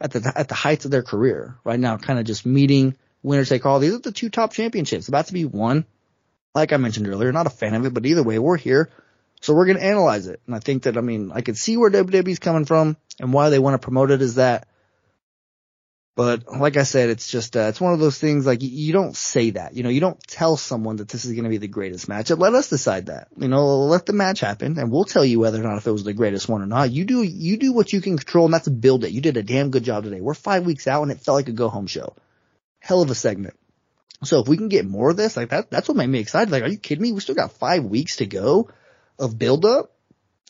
at 0.00 0.10
the 0.10 0.32
at 0.34 0.48
the 0.48 0.54
heights 0.54 0.84
of 0.84 0.90
their 0.90 1.02
career 1.02 1.56
right 1.64 1.80
now, 1.80 1.96
kind 1.96 2.18
of 2.18 2.26
just 2.26 2.46
meeting 2.46 2.96
winner 3.22 3.44
take 3.44 3.66
all. 3.66 3.78
These 3.78 3.94
are 3.94 3.98
the 3.98 4.12
two 4.12 4.30
top 4.30 4.52
championships 4.52 5.08
about 5.08 5.26
to 5.26 5.32
be 5.32 5.44
won. 5.44 5.84
Like 6.54 6.72
I 6.72 6.76
mentioned 6.78 7.08
earlier, 7.08 7.32
not 7.32 7.46
a 7.46 7.50
fan 7.50 7.74
of 7.74 7.84
it, 7.84 7.94
but 7.94 8.06
either 8.06 8.22
way, 8.22 8.38
we're 8.38 8.56
here, 8.56 8.90
so 9.40 9.54
we're 9.54 9.66
gonna 9.66 9.80
analyze 9.80 10.26
it. 10.26 10.40
And 10.46 10.54
I 10.54 10.58
think 10.58 10.84
that 10.84 10.96
I 10.96 11.00
mean 11.00 11.30
I 11.32 11.42
could 11.42 11.56
see 11.56 11.76
where 11.76 11.90
WWE's 11.90 12.38
coming 12.38 12.64
from 12.64 12.96
and 13.20 13.32
why 13.32 13.50
they 13.50 13.58
want 13.58 13.80
to 13.80 13.84
promote 13.84 14.10
it 14.10 14.22
is 14.22 14.36
that. 14.36 14.68
But 16.16 16.50
like 16.50 16.78
I 16.78 16.84
said, 16.84 17.10
it's 17.10 17.30
just, 17.30 17.58
uh, 17.58 17.68
it's 17.68 17.80
one 17.80 17.92
of 17.92 18.00
those 18.00 18.18
things 18.18 18.46
like 18.46 18.62
you, 18.62 18.90
don't 18.94 19.14
say 19.14 19.50
that, 19.50 19.76
you 19.76 19.82
know, 19.82 19.90
you 19.90 20.00
don't 20.00 20.18
tell 20.26 20.56
someone 20.56 20.96
that 20.96 21.10
this 21.10 21.26
is 21.26 21.32
going 21.32 21.44
to 21.44 21.50
be 21.50 21.58
the 21.58 21.68
greatest 21.68 22.08
match. 22.08 22.30
Let 22.30 22.54
us 22.54 22.70
decide 22.70 23.06
that, 23.06 23.28
you 23.36 23.48
know, 23.48 23.80
let 23.80 24.06
the 24.06 24.14
match 24.14 24.40
happen 24.40 24.78
and 24.78 24.90
we'll 24.90 25.04
tell 25.04 25.26
you 25.26 25.40
whether 25.40 25.60
or 25.60 25.62
not 25.62 25.76
if 25.76 25.86
it 25.86 25.92
was 25.92 26.04
the 26.04 26.14
greatest 26.14 26.48
one 26.48 26.62
or 26.62 26.66
not. 26.66 26.90
You 26.90 27.04
do, 27.04 27.22
you 27.22 27.58
do 27.58 27.74
what 27.74 27.92
you 27.92 28.00
can 28.00 28.16
control 28.16 28.46
and 28.46 28.54
that's 28.54 28.66
build 28.66 29.04
it. 29.04 29.10
You 29.10 29.20
did 29.20 29.36
a 29.36 29.42
damn 29.42 29.70
good 29.70 29.84
job 29.84 30.04
today. 30.04 30.22
We're 30.22 30.32
five 30.32 30.64
weeks 30.64 30.86
out 30.86 31.02
and 31.02 31.12
it 31.12 31.20
felt 31.20 31.36
like 31.36 31.48
a 31.48 31.52
go 31.52 31.68
home 31.68 31.86
show. 31.86 32.16
Hell 32.78 33.02
of 33.02 33.10
a 33.10 33.14
segment. 33.14 33.54
So 34.24 34.40
if 34.40 34.48
we 34.48 34.56
can 34.56 34.70
get 34.70 34.86
more 34.86 35.10
of 35.10 35.18
this, 35.18 35.36
like 35.36 35.50
that, 35.50 35.70
that's 35.70 35.86
what 35.86 35.98
made 35.98 36.06
me 36.06 36.20
excited. 36.20 36.50
Like, 36.50 36.62
are 36.62 36.68
you 36.68 36.78
kidding 36.78 37.02
me? 37.02 37.12
We 37.12 37.20
still 37.20 37.34
got 37.34 37.52
five 37.52 37.84
weeks 37.84 38.16
to 38.16 38.26
go 38.26 38.70
of 39.18 39.38
build 39.38 39.66
up. 39.66 39.92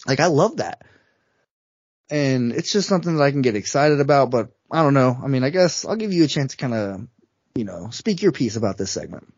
Like 0.06 0.20
I 0.20 0.26
love 0.26 0.58
that. 0.58 0.86
And 2.08 2.52
it's 2.52 2.72
just 2.72 2.88
something 2.88 3.16
that 3.16 3.22
I 3.24 3.32
can 3.32 3.42
get 3.42 3.56
excited 3.56 3.98
about, 3.98 4.30
but 4.30 4.55
I 4.70 4.82
don't 4.82 4.94
know. 4.94 5.16
I 5.22 5.28
mean, 5.28 5.44
I 5.44 5.50
guess 5.50 5.84
I'll 5.84 5.96
give 5.96 6.12
you 6.12 6.24
a 6.24 6.28
chance 6.28 6.52
to 6.52 6.56
kind 6.56 6.74
of, 6.74 7.06
you 7.54 7.64
know, 7.64 7.90
speak 7.90 8.22
your 8.22 8.32
piece 8.32 8.56
about 8.56 8.76
this 8.76 8.90
segment. 8.90 9.32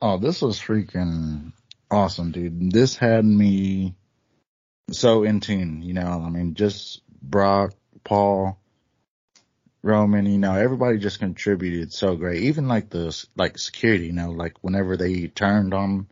Oh, 0.00 0.18
this 0.18 0.40
was 0.40 0.60
freaking 0.60 1.52
awesome, 1.90 2.30
dude. 2.30 2.72
This 2.72 2.96
had 2.96 3.24
me 3.24 3.94
so 4.90 5.24
in 5.24 5.40
tune, 5.40 5.82
you 5.82 5.92
know, 5.92 6.22
I 6.24 6.30
mean, 6.30 6.54
just 6.54 7.02
Brock, 7.20 7.74
Paul, 8.04 8.58
Roman, 9.82 10.26
you 10.26 10.38
know, 10.38 10.54
everybody 10.54 10.98
just 10.98 11.18
contributed 11.18 11.92
so 11.92 12.16
great. 12.16 12.44
Even 12.44 12.68
like 12.68 12.90
the, 12.90 13.26
like 13.36 13.58
security, 13.58 14.06
you 14.06 14.12
know, 14.12 14.30
like 14.30 14.56
whenever 14.62 14.96
they 14.96 15.26
turned 15.26 15.74
on 15.74 16.06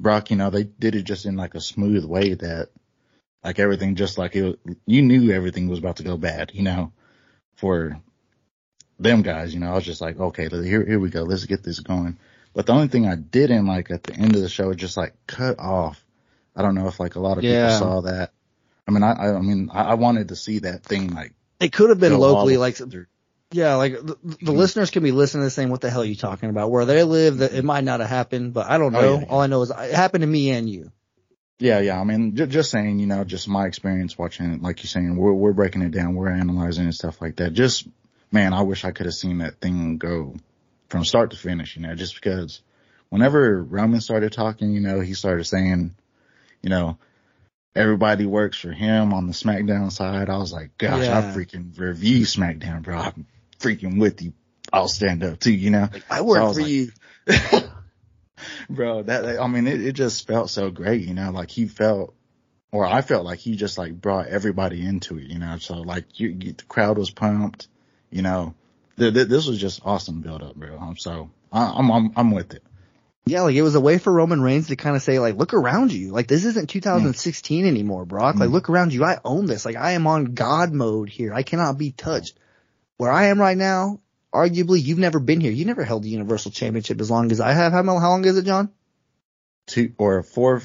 Brock, 0.00 0.30
you 0.30 0.36
know, 0.36 0.50
they 0.50 0.64
did 0.64 0.94
it 0.94 1.02
just 1.02 1.26
in 1.26 1.36
like 1.36 1.54
a 1.54 1.60
smooth 1.60 2.04
way 2.04 2.34
that 2.34 2.70
like 3.44 3.58
everything 3.58 3.94
just 3.94 4.16
like 4.16 4.34
it, 4.36 4.58
you 4.86 5.02
knew 5.02 5.30
everything 5.30 5.68
was 5.68 5.78
about 5.78 5.96
to 5.96 6.02
go 6.02 6.16
bad, 6.16 6.52
you 6.54 6.62
know 6.62 6.92
for 7.58 8.00
them 8.98 9.22
guys, 9.22 9.52
you 9.52 9.60
know, 9.60 9.70
I 9.70 9.74
was 9.74 9.84
just 9.84 10.00
like, 10.00 10.18
okay, 10.18 10.48
here, 10.48 10.84
here 10.84 10.98
we 10.98 11.10
go. 11.10 11.22
Let's 11.22 11.44
get 11.44 11.62
this 11.62 11.80
going. 11.80 12.16
But 12.54 12.66
the 12.66 12.72
only 12.72 12.88
thing 12.88 13.06
I 13.06 13.16
didn't 13.16 13.66
like 13.66 13.90
at 13.90 14.04
the 14.04 14.14
end 14.14 14.34
of 14.34 14.42
the 14.42 14.48
show, 14.48 14.72
just 14.74 14.96
like 14.96 15.14
cut 15.26 15.58
off. 15.58 16.02
I 16.56 16.62
don't 16.62 16.74
know 16.74 16.88
if 16.88 16.98
like 16.98 17.16
a 17.16 17.20
lot 17.20 17.38
of 17.38 17.44
yeah. 17.44 17.66
people 17.66 17.78
saw 17.78 18.00
that. 18.02 18.32
I 18.86 18.90
mean, 18.90 19.02
I, 19.02 19.12
I 19.12 19.40
mean, 19.40 19.70
I, 19.72 19.94
wanted 19.94 20.28
to 20.28 20.36
see 20.36 20.60
that 20.60 20.82
thing 20.82 21.14
like. 21.14 21.34
It 21.60 21.72
could 21.72 21.90
have 21.90 22.00
been 22.00 22.16
locally, 22.16 22.56
like, 22.56 22.78
yeah, 23.50 23.74
like 23.74 23.92
the, 23.92 24.00
the 24.00 24.14
mm-hmm. 24.14 24.50
listeners 24.52 24.90
can 24.90 25.02
be 25.02 25.12
listening 25.12 25.44
to 25.44 25.50
saying, 25.50 25.70
what 25.70 25.82
the 25.82 25.90
hell 25.90 26.02
are 26.02 26.06
you 26.06 26.16
talking 26.16 26.48
about? 26.48 26.70
Where 26.70 26.84
they 26.84 27.02
live, 27.02 27.38
that 27.38 27.52
it 27.52 27.64
might 27.64 27.84
not 27.84 28.00
have 28.00 28.08
happened, 28.08 28.54
but 28.54 28.68
I 28.70 28.78
don't 28.78 28.92
know. 28.92 29.00
Oh, 29.00 29.18
yeah, 29.20 29.26
All 29.28 29.40
I 29.40 29.46
know 29.46 29.62
is 29.62 29.70
it 29.70 29.94
happened 29.94 30.22
to 30.22 30.26
me 30.26 30.50
and 30.50 30.68
you. 30.68 30.90
Yeah, 31.58 31.80
yeah. 31.80 32.00
I 32.00 32.04
mean, 32.04 32.36
j- 32.36 32.46
just 32.46 32.70
saying, 32.70 32.98
you 32.98 33.06
know, 33.06 33.24
just 33.24 33.48
my 33.48 33.66
experience 33.66 34.16
watching 34.16 34.52
it, 34.52 34.62
like 34.62 34.82
you're 34.82 34.88
saying, 34.88 35.16
we're, 35.16 35.32
we're 35.32 35.52
breaking 35.52 35.82
it 35.82 35.90
down, 35.90 36.14
we're 36.14 36.30
analyzing 36.30 36.84
and 36.84 36.94
stuff 36.94 37.20
like 37.20 37.36
that. 37.36 37.52
Just, 37.52 37.88
man, 38.30 38.52
I 38.52 38.62
wish 38.62 38.84
I 38.84 38.92
could 38.92 39.06
have 39.06 39.14
seen 39.14 39.38
that 39.38 39.60
thing 39.60 39.98
go 39.98 40.36
from 40.88 41.04
start 41.04 41.32
to 41.32 41.36
finish, 41.36 41.76
you 41.76 41.82
know, 41.82 41.94
just 41.94 42.14
because 42.14 42.60
whenever 43.08 43.62
Roman 43.62 44.00
started 44.00 44.32
talking, 44.32 44.72
you 44.72 44.80
know, 44.80 45.00
he 45.00 45.14
started 45.14 45.44
saying, 45.44 45.94
you 46.62 46.70
know, 46.70 46.96
everybody 47.74 48.26
works 48.26 48.58
for 48.58 48.72
him 48.72 49.12
on 49.12 49.26
the 49.26 49.32
SmackDown 49.32 49.90
side. 49.90 50.30
I 50.30 50.38
was 50.38 50.52
like, 50.52 50.76
gosh, 50.78 51.04
yeah. 51.04 51.18
I 51.18 51.36
freaking 51.36 51.76
review 51.78 52.24
SmackDown, 52.24 52.82
bro. 52.82 52.98
I'm 52.98 53.26
freaking 53.58 53.98
with 53.98 54.22
you. 54.22 54.32
I'll 54.72 54.88
stand 54.88 55.24
up 55.24 55.40
too, 55.40 55.52
you 55.52 55.70
know. 55.70 55.88
Like, 55.92 56.04
I 56.10 56.20
work 56.20 56.38
so 56.38 56.48
I 56.48 56.52
for 56.52 56.60
like, 56.60 56.70
you. 56.70 56.92
bro, 58.68 59.02
that, 59.02 59.40
I 59.40 59.46
mean, 59.46 59.66
it, 59.66 59.80
it 59.80 59.92
just 59.92 60.26
felt 60.26 60.50
so 60.50 60.70
great, 60.70 61.06
you 61.06 61.14
know, 61.14 61.30
like 61.30 61.50
he 61.50 61.66
felt, 61.66 62.14
or 62.70 62.84
I 62.84 63.00
felt 63.00 63.24
like 63.24 63.38
he 63.38 63.56
just 63.56 63.78
like 63.78 63.98
brought 63.98 64.26
everybody 64.26 64.84
into 64.84 65.18
it, 65.18 65.24
you 65.24 65.38
know, 65.38 65.58
so 65.58 65.76
like 65.76 66.20
you, 66.20 66.28
you 66.28 66.52
the 66.52 66.64
crowd 66.64 66.98
was 66.98 67.10
pumped, 67.10 67.68
you 68.10 68.22
know, 68.22 68.54
th- 68.98 69.14
th- 69.14 69.28
this 69.28 69.46
was 69.46 69.58
just 69.58 69.80
awesome 69.84 70.20
build 70.20 70.42
up, 70.42 70.54
bro. 70.54 70.76
I'm 70.76 70.96
so, 70.96 71.30
I, 71.52 71.72
I'm, 71.76 71.90
I'm, 71.90 72.12
I'm 72.16 72.30
with 72.30 72.54
it. 72.54 72.62
Yeah, 73.28 73.42
like 73.42 73.56
it 73.56 73.62
was 73.62 73.74
a 73.74 73.80
way 73.80 73.98
for 73.98 74.10
Roman 74.10 74.40
Reigns 74.40 74.68
to 74.68 74.76
kind 74.76 74.96
of 74.96 75.02
say 75.02 75.18
like, 75.18 75.36
look 75.36 75.52
around 75.52 75.92
you. 75.92 76.12
Like 76.12 76.28
this 76.28 76.46
isn't 76.46 76.70
2016 76.70 77.64
mm. 77.64 77.68
anymore, 77.68 78.06
Brock. 78.06 78.36
Mm. 78.36 78.40
Like 78.40 78.50
look 78.50 78.70
around 78.70 78.94
you. 78.94 79.04
I 79.04 79.18
own 79.22 79.44
this. 79.44 79.66
Like 79.66 79.76
I 79.76 79.92
am 79.92 80.06
on 80.06 80.32
God 80.32 80.72
mode 80.72 81.10
here. 81.10 81.34
I 81.34 81.42
cannot 81.42 81.76
be 81.76 81.92
touched. 81.92 82.38
Where 82.96 83.12
I 83.12 83.26
am 83.26 83.38
right 83.38 83.56
now 83.56 84.00
arguably 84.38 84.82
you've 84.82 84.98
never 84.98 85.18
been 85.18 85.40
here. 85.40 85.52
You 85.52 85.64
never 85.64 85.84
held 85.84 86.02
the 86.02 86.08
Universal 86.08 86.52
Championship 86.52 87.00
as 87.00 87.10
long 87.10 87.32
as 87.32 87.40
I 87.40 87.52
have. 87.52 87.72
How, 87.72 87.82
how 87.82 88.10
long 88.10 88.24
is 88.24 88.36
it, 88.36 88.44
John? 88.44 88.70
Two 89.66 89.92
or 89.98 90.22
four 90.22 90.62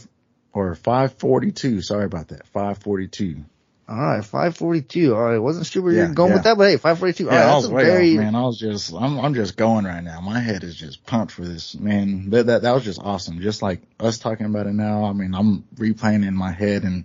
or 0.54 0.76
542. 0.76 1.82
Sorry 1.82 2.06
about 2.06 2.30
that. 2.30 2.48
542. 2.48 3.44
All 3.90 3.98
right, 3.98 4.24
542. 4.24 5.14
All 5.14 5.22
right, 5.22 5.38
wasn't 5.38 5.66
sure 5.66 5.84
where 5.84 5.92
yeah, 5.92 6.06
you're 6.06 6.14
going 6.14 6.30
yeah. 6.30 6.36
with 6.36 6.44
that, 6.46 6.58
but 6.58 6.70
hey, 6.70 6.78
542. 6.78 7.28
All 7.28 7.34
yeah, 7.34 7.44
right, 7.44 7.52
I 7.52 7.56
was 7.56 7.68
way 7.68 7.84
very... 7.84 8.18
off, 8.18 8.24
man. 8.24 8.36
I 8.36 8.42
was 8.44 8.58
just, 8.58 8.94
I'm, 8.94 9.20
I'm 9.20 9.34
just 9.34 9.58
going 9.58 9.84
right 9.84 10.02
now. 10.02 10.22
My 10.22 10.40
head 10.40 10.64
is 10.64 10.76
just 10.76 11.06
pumped 11.06 11.34
for 11.34 11.44
this, 11.44 11.76
man. 11.76 12.30
That, 12.30 12.46
that, 12.46 12.62
that 12.62 12.74
was 12.74 12.86
just 12.86 13.02
awesome. 13.04 13.42
Just 13.42 13.62
like 13.62 13.82
us 14.00 14.20
talking 14.20 14.46
about 14.46 14.68
it 14.68 14.74
now. 14.74 15.04
I 15.04 15.12
mean, 15.12 15.36
I'm 15.36 15.64
replaying 15.76 16.26
in 16.26 16.34
my 16.34 16.52
head 16.52 16.84
and 16.84 17.04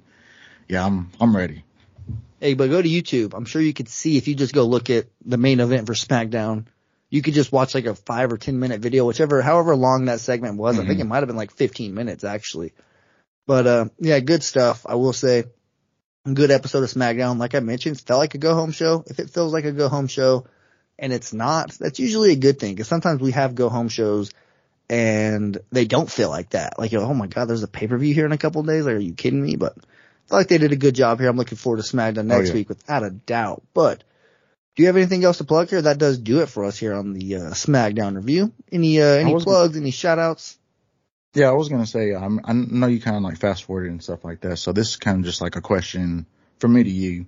yeah, 0.69 0.87
I'm, 0.87 1.11
I'm 1.21 1.37
ready. 1.37 1.65
Hey, 2.41 2.55
but 2.55 2.71
go 2.71 2.81
to 2.81 2.89
YouTube. 2.89 3.35
I'm 3.35 3.45
sure 3.45 3.61
you 3.61 3.75
could 3.75 3.89
see 3.89 4.17
if 4.17 4.29
you 4.29 4.35
just 4.35 4.55
go 4.55 4.65
look 4.65 4.91
at 4.91 5.07
the 5.25 5.37
main 5.37 5.61
event 5.61 5.87
for 5.87 5.95
SmackDown. 5.95 6.67
You 7.11 7.23
could 7.23 7.35
just 7.35 7.53
watch 7.53 7.75
like 7.75 7.87
a 7.87 7.95
five 7.95 8.33
or 8.33 8.39
ten 8.39 8.61
minute 8.61 8.81
video, 8.81 9.05
whichever, 9.05 9.43
however 9.43 9.75
long 9.75 10.05
that 10.05 10.21
segment 10.21 10.57
was. 10.57 10.77
Mm-hmm. 10.77 10.85
I 10.85 10.87
think 10.87 10.99
mm-hmm. 10.99 11.07
it 11.07 11.09
might 11.09 11.19
have 11.19 11.27
been 11.27 11.37
like 11.37 11.53
15 11.53 11.95
minutes 11.95 12.25
actually. 12.25 12.73
But, 13.47 13.67
uh, 13.67 13.87
yeah, 13.99 14.21
good 14.21 14.43
stuff. 14.43 14.85
I 14.87 14.97
will 14.97 15.15
say 15.15 15.45
good 16.35 16.51
episode 16.51 16.83
of 16.83 16.91
SmackDown. 16.91 17.39
Like 17.39 17.55
I 17.55 17.61
mentioned, 17.61 18.01
felt 18.01 18.21
like 18.21 18.35
a 18.35 18.39
go 18.39 18.55
home 18.55 18.73
show. 18.73 19.05
If 19.07 19.19
it 19.19 19.31
feels 19.31 19.53
like 19.53 19.65
a 19.65 19.73
go 19.73 19.89
home 19.89 20.07
show 20.07 20.47
and 20.99 21.13
it's 21.13 21.33
not, 21.33 21.71
that's 21.73 21.99
usually 21.99 22.33
a 22.33 22.37
good 22.37 22.59
thing 22.59 22.75
because 22.75 22.89
sometimes 22.89 23.21
we 23.21 23.33
have 23.33 23.55
go 23.55 23.69
home 23.69 23.89
shows 23.89 24.31
and 24.91 25.59
they 25.71 25.87
don't 25.87 26.11
feel 26.11 26.29
like 26.29 26.51
that. 26.51 26.79
Like, 26.79 26.93
oh 26.95 27.15
my 27.15 27.27
God, 27.27 27.47
there's 27.47 27.63
a 27.63 27.69
pay 27.69 27.87
per 27.87 27.99
view 27.99 28.15
here 28.15 28.27
in 28.27 28.33
a 28.33 28.39
couple 28.39 28.63
days. 28.63 28.85
Like, 28.87 28.97
are 28.97 28.99
you 28.99 29.15
kidding 29.15 29.43
me? 29.43 29.57
But 29.57 29.77
like 30.31 30.49
they 30.49 30.59
did 30.59 30.73
a 30.73 30.77
good 30.77 30.95
job 30.95 31.21
here. 31.21 31.29
I'm 31.29 31.37
looking 31.37 31.59
forward 31.59 31.83
to 31.83 31.97
SmackDown 31.97 32.19
oh, 32.19 32.23
next 32.23 32.51
oh, 32.51 32.53
yeah. 32.53 32.55
week 32.55 32.69
without 32.69 33.03
a 33.03 33.11
doubt. 33.11 33.63
But 33.75 34.05
do 34.77 34.83
you 34.83 34.87
have 34.87 34.97
anything 34.97 35.25
else 35.25 35.39
to 35.39 35.45
plug 35.45 35.71
here? 35.71 35.83
That 35.83 35.99
does 35.99 36.19
do 36.19 36.41
it 36.41 36.49
for 36.49 36.65
us 36.65 36.79
here 36.79 36.95
on 36.95 37.13
the 37.13 37.37
uh, 37.37 37.41
SmackDown 37.51 38.17
review. 38.17 38.53
Any 38.71 39.01
uh, 39.01 39.07
any 39.07 39.33
plugs? 39.33 39.75
Gonna, 39.75 39.83
any 39.83 39.91
shout 39.91 40.19
outs? 40.19 40.59
Yeah, 41.35 41.49
I 41.49 41.53
was 41.53 41.69
gonna 41.69 41.87
say 41.87 42.15
um, 42.15 42.41
I 42.45 42.53
know 42.53 42.87
you 42.87 43.01
kind 43.01 43.17
of 43.17 43.23
like 43.23 43.39
fast 43.39 43.65
forwarded 43.65 43.93
and 43.93 44.03
stuff 44.03 44.25
like 44.25 44.41
that. 44.43 44.57
So 44.59 44.73
this 44.73 44.91
is 44.91 44.97
kind 44.97 45.19
of 45.19 45.25
just 45.25 45.41
like 45.41 45.57
a 45.57 45.61
question 45.61 46.27
from 46.59 46.73
me 46.75 46.85
to 46.85 46.91
you. 46.91 47.27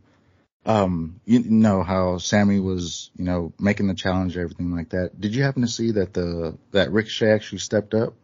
um, 0.67 1.21
you 1.25 1.43
know 1.43 1.83
how 1.83 2.19
Sami 2.19 2.61
was, 2.61 3.11
you 3.17 3.25
know, 3.25 3.53
making 3.59 3.87
the 3.87 3.95
challenge, 3.95 4.37
everything 4.37 4.75
like 4.75 4.91
that. 4.91 5.19
Did 5.19 5.35
you 5.35 5.43
happen 5.43 5.63
to 5.63 5.69
see 5.69 5.93
that 5.93 6.13
the 6.13 6.57
that 6.73 6.93
Ricochet 6.93 7.31
actually 7.33 7.59
stepped 7.59 7.95
up? 7.95 8.15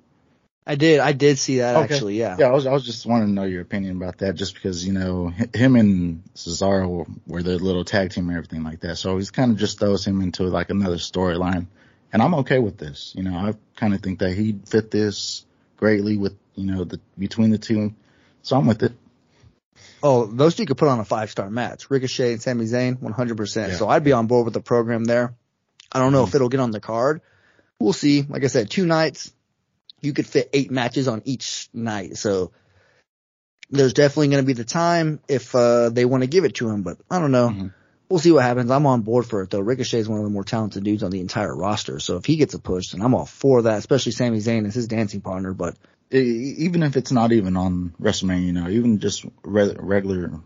I 0.67 0.75
did. 0.75 0.99
I 0.99 1.13
did 1.13 1.39
see 1.39 1.59
that 1.59 1.77
Okay. 1.77 1.95
actually. 1.95 2.19
Yeah. 2.19 2.37
Yeah, 2.39 2.47
I 2.47 2.51
was 2.51 2.67
I 2.67 2.73
was 2.73 2.85
just 2.85 3.07
wanting 3.07 3.29
to 3.29 3.33
know 3.33 3.45
your 3.45 3.63
opinion 3.63 3.97
about 3.97 4.19
that, 4.19 4.35
just 4.35 4.55
because 4.55 4.85
you 4.85 4.93
know 4.93 5.33
him 5.55 5.77
and 5.77 6.25
Cesaro 6.35 6.89
were, 6.89 7.07
were 7.27 7.43
the 7.43 7.59
little 7.59 7.85
tag 7.85 8.11
team 8.11 8.29
and 8.29 8.37
everything 8.37 8.65
like 8.65 8.81
that. 8.81 8.97
So 8.97 9.17
he's 9.17 9.31
kind 9.31 9.53
of 9.53 9.59
just 9.59 9.79
throws 9.79 10.05
him 10.05 10.21
into 10.21 10.43
like 10.45 10.71
another 10.71 10.97
storyline, 10.97 11.67
and 12.13 12.21
I'm 12.21 12.35
okay 12.37 12.59
with 12.59 12.79
this. 12.79 13.15
You 13.17 13.23
know, 13.23 13.37
I 13.37 13.55
kind 13.77 13.95
of 13.95 14.01
think 14.01 14.19
that 14.19 14.33
he 14.33 14.59
fit 14.67 14.91
this 14.91 15.45
greatly 15.77 16.17
with 16.17 16.37
you 16.57 16.65
know 16.67 16.83
the 16.83 17.01
between 17.17 17.51
the 17.51 17.59
two, 17.59 17.95
so 18.43 18.57
I'm 18.57 18.67
with 18.67 18.83
it. 18.83 18.93
Oh, 20.03 20.27
those 20.27 20.57
two 20.57 20.67
could 20.67 20.79
put 20.79 20.89
on 20.89 20.99
a 20.99 21.05
five 21.05 21.31
star 21.31 21.49
match. 21.49 21.91
Ricochet 21.91 22.33
and 22.33 22.43
Sami 22.43 22.65
Zayn, 22.65 22.97
100%. 22.99 23.69
Yeah. 23.69 23.75
So 23.75 23.89
I'd 23.89 24.05
be 24.05 24.13
on 24.13 24.27
board 24.27 24.45
with 24.45 24.55
the 24.55 24.61
program 24.61 25.05
there. 25.05 25.35
I 25.93 26.01
don't 26.01 26.13
know 26.13 26.23
if 26.23 26.29
mm-hmm. 26.29 26.37
it'll 26.37 26.49
get 26.49 26.61
on 26.61 26.71
the 26.71 26.81
card. 26.81 27.23
We'll 27.79 27.93
see. 27.93 28.23
Like 28.23 28.45
I 28.45 28.49
said, 28.49 28.71
two 28.71 28.87
nights. 28.87 29.33
You 30.07 30.13
could 30.13 30.27
fit 30.27 30.49
eight 30.53 30.71
matches 30.71 31.09
on 31.09 31.23
each 31.25 31.69
night. 31.75 32.17
So 32.17 32.53
there's 33.71 33.93
definitely 33.93 34.29
going 34.29 34.43
to 34.43 34.47
be 34.47 34.53
the 34.53 34.65
time 34.65 35.21
if, 35.29 35.55
uh, 35.55 35.91
they 35.91 36.05
want 36.05 36.23
to 36.23 36.29
give 36.29 36.45
it 36.45 36.55
to 36.57 36.69
him, 36.69 36.83
but 36.83 36.99
I 37.11 37.19
don't 37.19 37.33
know. 37.33 37.49
Mhm. 37.49 37.75
We'll 38.09 38.21
see 38.21 38.31
what 38.31 38.45
happens. 38.45 38.71
I'm 38.71 38.87
on 38.87 39.03
board 39.03 39.27
for 39.27 39.43
it 39.43 39.51
though. 39.51 39.59
Ricochet 39.59 39.99
is 39.99 40.09
one 40.09 40.21
of 40.21 40.25
the 40.25 40.31
more 40.31 40.45
talented 40.45 40.85
dudes 40.85 41.03
on 41.03 41.11
the 41.11 41.21
entire 41.21 41.55
roster. 41.55 41.99
So 41.99 42.17
if 42.19 42.25
he 42.25 42.37
gets 42.37 42.55
a 42.55 42.61
push, 42.61 42.93
then 42.93 43.03
I'm 43.03 43.15
all 43.15 43.27
for 43.27 43.63
that, 43.63 43.79
especially 43.79 44.13
Sami 44.13 44.39
Zayn 44.39 44.65
as 44.65 44.77
his 44.77 44.87
dancing 44.87 45.21
partner. 45.21 45.53
But 45.53 45.77
even 46.13 46.85
if 46.85 46.97
it's 46.97 47.11
not 47.11 47.33
even 47.33 47.57
on 47.57 47.95
WrestleMania, 48.01 48.47
you 48.47 48.53
know, 48.53 48.69
even 48.69 49.01
just 49.01 49.25
re- 49.43 49.75
regular 49.77 50.41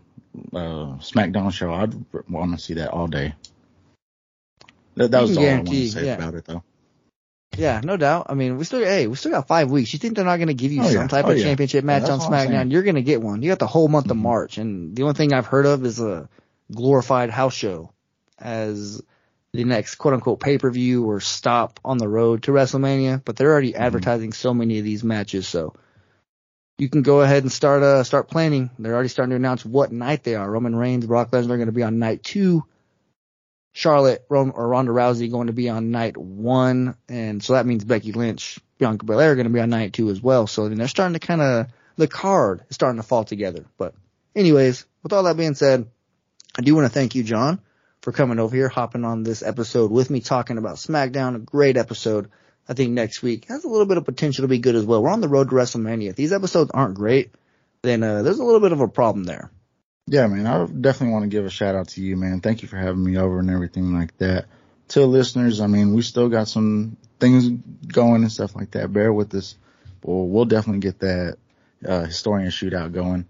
uh, 0.53 0.97
SmackDown 0.97 1.53
show, 1.53 1.71
I'd 1.71 1.93
want 2.27 2.57
to 2.57 2.57
see 2.57 2.73
that 2.75 2.89
all 2.89 3.05
day. 3.05 3.35
That, 4.95 5.11
that 5.11 5.21
was 5.21 5.37
all 5.37 5.45
I 5.47 5.57
wanted 5.57 5.67
to 5.67 5.87
say 5.89 6.05
yeah. 6.07 6.15
about 6.15 6.33
it, 6.33 6.45
though. 6.45 6.63
Yeah, 7.57 7.81
no 7.83 7.97
doubt. 7.97 8.27
I 8.29 8.33
mean, 8.33 8.57
we 8.57 8.63
still, 8.63 8.79
hey, 8.79 9.07
we 9.07 9.15
still 9.15 9.31
got 9.31 9.47
five 9.47 9.69
weeks. 9.69 9.91
You 9.93 9.99
think 9.99 10.15
they're 10.15 10.25
not 10.25 10.37
going 10.37 10.47
to 10.47 10.53
give 10.53 10.71
you 10.71 10.83
Oh, 10.83 10.89
some 10.89 11.03
yeah. 11.03 11.07
type 11.07 11.25
Oh, 11.25 11.31
of 11.31 11.37
yeah. 11.37 11.43
championship 11.43 11.83
match 11.83 12.03
Yeah, 12.03 12.09
on 12.09 12.19
that's 12.19 12.29
what 12.29 12.39
I'm 12.39 12.49
SmackDown? 12.49 12.71
You're 12.71 12.83
going 12.83 12.95
to 12.95 13.01
get 13.01 13.21
one. 13.21 13.41
You 13.41 13.49
got 13.49 13.59
the 13.59 13.67
whole 13.67 13.87
month 13.89 14.09
of 14.09 14.17
Mhm. 14.17 14.21
March, 14.21 14.57
and 14.57 14.95
the 14.95 15.03
only 15.03 15.15
thing 15.15 15.33
I've 15.33 15.45
heard 15.47 15.65
of 15.65 15.85
is 15.85 15.99
a 15.99 16.29
glorified 16.73 17.29
house 17.29 17.53
show 17.53 17.91
as 18.39 19.01
the 19.53 19.65
next 19.65 19.95
quote 19.95 20.13
unquote 20.13 20.39
pay 20.39 20.57
per 20.57 20.71
view 20.71 21.03
or 21.05 21.19
stop 21.19 21.79
on 21.83 21.97
the 21.97 22.07
road 22.07 22.43
to 22.43 22.51
WrestleMania. 22.51 23.21
But 23.23 23.35
they're 23.35 23.51
already 23.51 23.73
Mm-hmm. 23.81 23.83
advertising 23.83 24.33
so 24.33 24.53
many 24.53 24.79
of 24.79 24.85
these 24.85 25.03
matches, 25.03 25.45
so 25.47 25.75
you 26.77 26.89
can 26.89 27.01
go 27.01 27.21
ahead 27.21 27.43
and 27.43 27.51
start 27.51 27.83
uh 27.83 28.03
start 28.05 28.29
planning. 28.29 28.69
They're 28.79 28.93
already 28.93 29.09
starting 29.09 29.31
to 29.31 29.35
announce 29.35 29.65
what 29.65 29.91
night 29.91 30.23
they 30.23 30.35
are. 30.35 30.49
Roman 30.49 30.75
Reigns, 30.75 31.05
Brock 31.05 31.31
Lesnar 31.31 31.51
are 31.51 31.57
going 31.57 31.65
to 31.65 31.73
be 31.73 31.83
on 31.83 31.99
night 31.99 32.23
two. 32.23 32.63
Charlotte 33.73 34.25
Ron- 34.29 34.51
or 34.51 34.67
Ronda 34.67 34.91
Rousey 34.91 35.31
going 35.31 35.47
to 35.47 35.53
be 35.53 35.69
on 35.69 35.91
night 35.91 36.17
one, 36.17 36.95
and 37.07 37.43
so 37.43 37.53
that 37.53 37.65
means 37.65 37.83
Becky 37.83 38.11
Lynch, 38.11 38.59
Bianca 38.77 39.05
Belair 39.05 39.31
are 39.31 39.35
going 39.35 39.47
to 39.47 39.53
be 39.53 39.61
on 39.61 39.69
night 39.69 39.93
two 39.93 40.09
as 40.09 40.21
well. 40.21 40.47
So 40.47 40.67
then 40.67 40.77
they're 40.77 40.87
starting 40.87 41.13
to 41.13 41.25
kind 41.25 41.41
of 41.41 41.67
the 41.95 42.07
card 42.07 42.63
is 42.69 42.75
starting 42.75 43.01
to 43.01 43.07
fall 43.07 43.23
together. 43.23 43.65
But 43.77 43.93
anyways, 44.35 44.85
with 45.03 45.13
all 45.13 45.23
that 45.23 45.37
being 45.37 45.55
said, 45.55 45.87
I 46.57 46.61
do 46.61 46.75
want 46.75 46.85
to 46.85 46.93
thank 46.93 47.15
you, 47.15 47.23
John, 47.23 47.61
for 48.01 48.11
coming 48.11 48.39
over 48.39 48.55
here, 48.55 48.69
hopping 48.69 49.05
on 49.05 49.23
this 49.23 49.43
episode 49.43 49.91
with 49.91 50.09
me, 50.09 50.19
talking 50.19 50.57
about 50.57 50.75
SmackDown. 50.75 51.35
A 51.35 51.39
great 51.39 51.77
episode. 51.77 52.29
I 52.67 52.73
think 52.73 52.91
next 52.91 53.21
week 53.21 53.45
has 53.45 53.63
a 53.63 53.69
little 53.69 53.85
bit 53.85 53.97
of 53.97 54.05
potential 54.05 54.43
to 54.43 54.47
be 54.47 54.59
good 54.59 54.75
as 54.75 54.85
well. 54.85 55.01
We're 55.01 55.09
on 55.09 55.21
the 55.21 55.27
road 55.27 55.49
to 55.49 55.55
WrestleMania. 55.55 56.09
If 56.09 56.15
these 56.15 56.33
episodes 56.33 56.71
aren't 56.73 56.95
great, 56.95 57.33
then 57.81 58.03
uh, 58.03 58.21
there's 58.21 58.39
a 58.39 58.43
little 58.43 58.59
bit 58.59 58.71
of 58.71 58.81
a 58.81 58.87
problem 58.87 59.23
there. 59.23 59.51
Yeah, 60.07 60.27
man, 60.27 60.45
I 60.47 60.65
definitely 60.65 61.13
want 61.13 61.23
to 61.23 61.29
give 61.29 61.45
a 61.45 61.49
shout 61.49 61.75
out 61.75 61.89
to 61.89 62.01
you, 62.01 62.17
man. 62.17 62.41
Thank 62.41 62.61
you 62.61 62.67
for 62.67 62.77
having 62.77 63.03
me 63.03 63.17
over 63.17 63.39
and 63.39 63.49
everything 63.49 63.93
like 63.93 64.17
that. 64.17 64.45
To 64.89 65.05
listeners, 65.05 65.61
I 65.61 65.67
mean, 65.67 65.93
we 65.93 66.01
still 66.01 66.27
got 66.27 66.47
some 66.49 66.97
things 67.19 67.49
going 67.87 68.23
and 68.23 68.31
stuff 68.31 68.55
like 68.55 68.71
that. 68.71 68.91
Bear 68.91 69.13
with 69.13 69.33
us. 69.35 69.55
Well, 70.03 70.27
we'll 70.27 70.45
definitely 70.45 70.81
get 70.81 70.99
that 70.99 71.37
uh, 71.87 72.05
historian 72.05 72.49
shootout 72.49 72.91
going. 72.91 73.25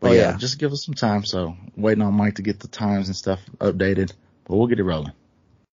But 0.00 0.12
Oh, 0.12 0.14
yeah, 0.14 0.30
yeah. 0.30 0.36
just 0.36 0.58
give 0.58 0.72
us 0.72 0.84
some 0.84 0.94
time. 0.94 1.24
So 1.24 1.56
waiting 1.76 2.02
on 2.02 2.14
Mike 2.14 2.36
to 2.36 2.42
get 2.42 2.60
the 2.60 2.68
times 2.68 3.08
and 3.08 3.16
stuff 3.16 3.40
updated, 3.58 4.12
but 4.44 4.56
we'll 4.56 4.66
get 4.68 4.78
it 4.80 4.84
rolling. 4.84 5.12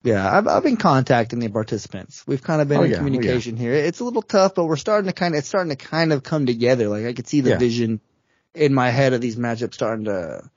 Yeah, 0.01 0.25
I've, 0.35 0.47
I've 0.47 0.63
been 0.63 0.77
contacting 0.77 1.39
the 1.39 1.49
participants. 1.49 2.23
We've 2.25 2.41
kind 2.41 2.61
of 2.61 2.69
been 2.69 2.77
Oh, 2.79 2.83
in 2.83 2.91
yeah. 2.91 2.95
Oh, 2.97 2.99
yeah. 3.01 3.05
communication 3.05 3.57
here. 3.57 3.73
It's 3.73 3.99
a 3.99 4.05
little 4.05 4.21
tough, 4.21 4.55
but 4.55 4.65
we're 4.65 4.77
starting 4.77 5.07
to 5.07 5.13
kind 5.13 5.35
of, 5.35 5.39
it's 5.39 5.47
starting 5.49 5.75
to 5.75 5.75
kind 5.75 6.13
of 6.13 6.23
come 6.23 6.45
together. 6.45 6.87
Like 6.87 7.05
I 7.05 7.13
could 7.13 7.27
see 7.27 7.41
the 7.41 7.57
vision 7.57 7.99
in 8.55 8.73
my 8.73 8.89
head 8.89 9.13
of 9.13 9.21
these 9.21 9.35
matchups 9.35 9.73
starting 9.75 10.05
to, 10.05 10.49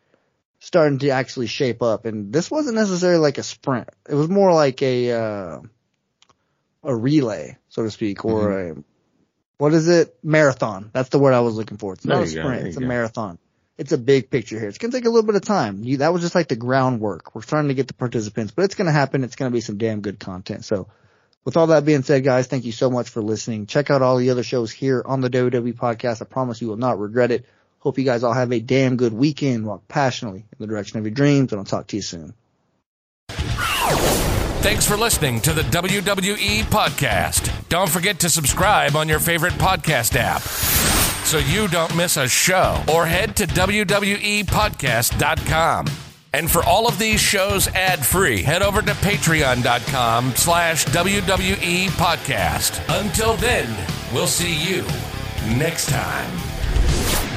starting 0.61 0.99
to 1.01 1.11
actually 1.11 1.47
shape 1.47 1.83
up. 1.83 2.05
And 2.05 2.33
this 2.33 2.51
wasn't 2.51 2.77
necessarily 2.77 3.19
like 3.21 3.39
a 3.39 3.43
sprint. 3.43 3.89
It 4.09 4.15
was 4.15 4.29
more 4.29 4.53
like 4.53 4.83
a, 4.83 5.13
uh, 5.13 5.61
a 6.85 6.95
relay, 6.97 7.59
so 7.69 7.83
to 7.85 7.91
speak, 7.91 8.25
or 8.25 8.49
Mm-hmm. 8.51 8.81
a, 8.81 8.85
what 9.59 9.75
is 9.75 9.89
it? 9.89 10.17
Marathon. 10.25 10.91
That's 10.93 11.11
the 11.11 11.21
word 11.21 11.35
I 11.35 11.41
was 11.41 11.55
looking 11.55 11.77
for. 11.79 11.93
It's 11.93 12.05
not 12.05 12.25
a 12.25 12.27
you 12.29 12.35
go, 12.37 12.43
sprint. 12.43 12.67
It's 12.67 12.77
a 12.77 12.81
go. 12.81 12.87
marathon. 12.87 13.39
It's 13.79 13.93
a 13.93 13.99
big 13.99 14.29
picture 14.31 14.59
here. 14.59 14.69
It's 14.69 14.79
going 14.79 14.91
to 14.91 14.97
take 14.99 15.05
a 15.07 15.09
little 15.09 15.27
bit 15.27 15.37
of 15.37 15.43
time. 15.43 15.85
You, 15.85 15.99
that 15.99 16.13
was 16.13 16.23
just 16.23 16.35
like 16.35 16.49
the 16.49 16.57
groundwork. 16.57 17.35
We're 17.35 17.43
starting 17.43 17.69
to 17.69 17.75
get 17.75 17.87
the 17.87 17.95
participants, 17.95 18.53
but 18.55 18.65
it's 18.65 18.75
going 18.75 18.87
to 18.87 18.93
happen. 18.93 19.23
It's 19.25 19.37
going 19.37 19.51
to 19.51 19.55
be 19.55 19.61
some 19.61 19.79
damn 19.79 20.01
good 20.01 20.19
content. 20.19 20.65
So 20.65 20.89
with 21.45 21.57
all 21.57 21.69
that 21.69 21.85
being 21.85 22.03
said, 22.03 22.25
guys, 22.25 22.49
thank 22.49 22.65
you 22.65 22.73
so 22.73 22.91
much 22.91 23.09
for 23.09 23.23
listening. 23.23 23.67
Check 23.67 23.91
out 23.91 24.03
all 24.03 24.17
the 24.19 24.31
other 24.31 24.43
shows 24.43 24.71
here 24.73 25.03
on 25.07 25.21
the 25.21 25.31
WWE 25.31 25.75
podcast. 25.75 26.23
I 26.23 26.25
promise 26.25 26.61
you 26.61 26.69
will 26.69 26.77
not 26.77 26.99
regret 26.99 27.31
it. 27.31 27.47
Hope 27.83 27.99
you 27.99 28.05
guys 28.05 28.23
all 28.23 28.33
have 28.33 28.53
a 28.53 28.61
damn 28.61 28.97
good 28.97 29.13
weekend. 29.13 29.67
Walk 29.67 29.89
passionately 29.89 30.39
in 30.41 30.57
the 30.61 30.69
direction 30.69 30.99
of 30.99 31.05
your 31.05 31.11
dreams 31.11 31.51
and 31.53 31.59
I'll 31.59 31.65
talk 31.65 31.89
to 31.89 31.97
you 31.97 32.03
soon. 32.03 32.33
Thanks 33.29 34.87
for 34.87 34.97
listening 34.97 35.41
to 35.41 35.53
the 35.53 35.63
WWE 35.63 36.61
Podcast. 36.67 37.51
Don't 37.69 37.89
forget 37.89 38.21
to 38.21 38.29
subscribe 38.31 38.95
on 38.95 39.09
your 39.09 39.19
favorite 39.19 39.55
podcast 39.55 40.15
app 40.17 40.43
so 40.43 41.39
you 41.39 41.67
don't 41.67 41.97
miss 41.97 42.17
a 42.17 42.29
show 42.29 42.81
or 42.93 43.05
head 43.05 43.35
to 43.37 43.47
WWEpodcast.com. 43.49 45.87
And 46.35 46.49
for 46.49 46.63
all 46.63 46.87
of 46.87 47.01
these 47.01 47.21
shows 47.21 47.67
ad-free, 47.69 48.43
head 48.43 48.63
over 48.63 48.81
to 48.81 48.93
patreon.com 48.93 50.33
slash 50.37 50.85
WWE 50.87 51.89
Podcast. 51.91 52.81
Until 53.01 53.35
then, 53.35 53.69
we'll 54.15 54.29
see 54.29 54.55
you 54.55 54.83
next 55.59 55.89
time. 55.91 57.32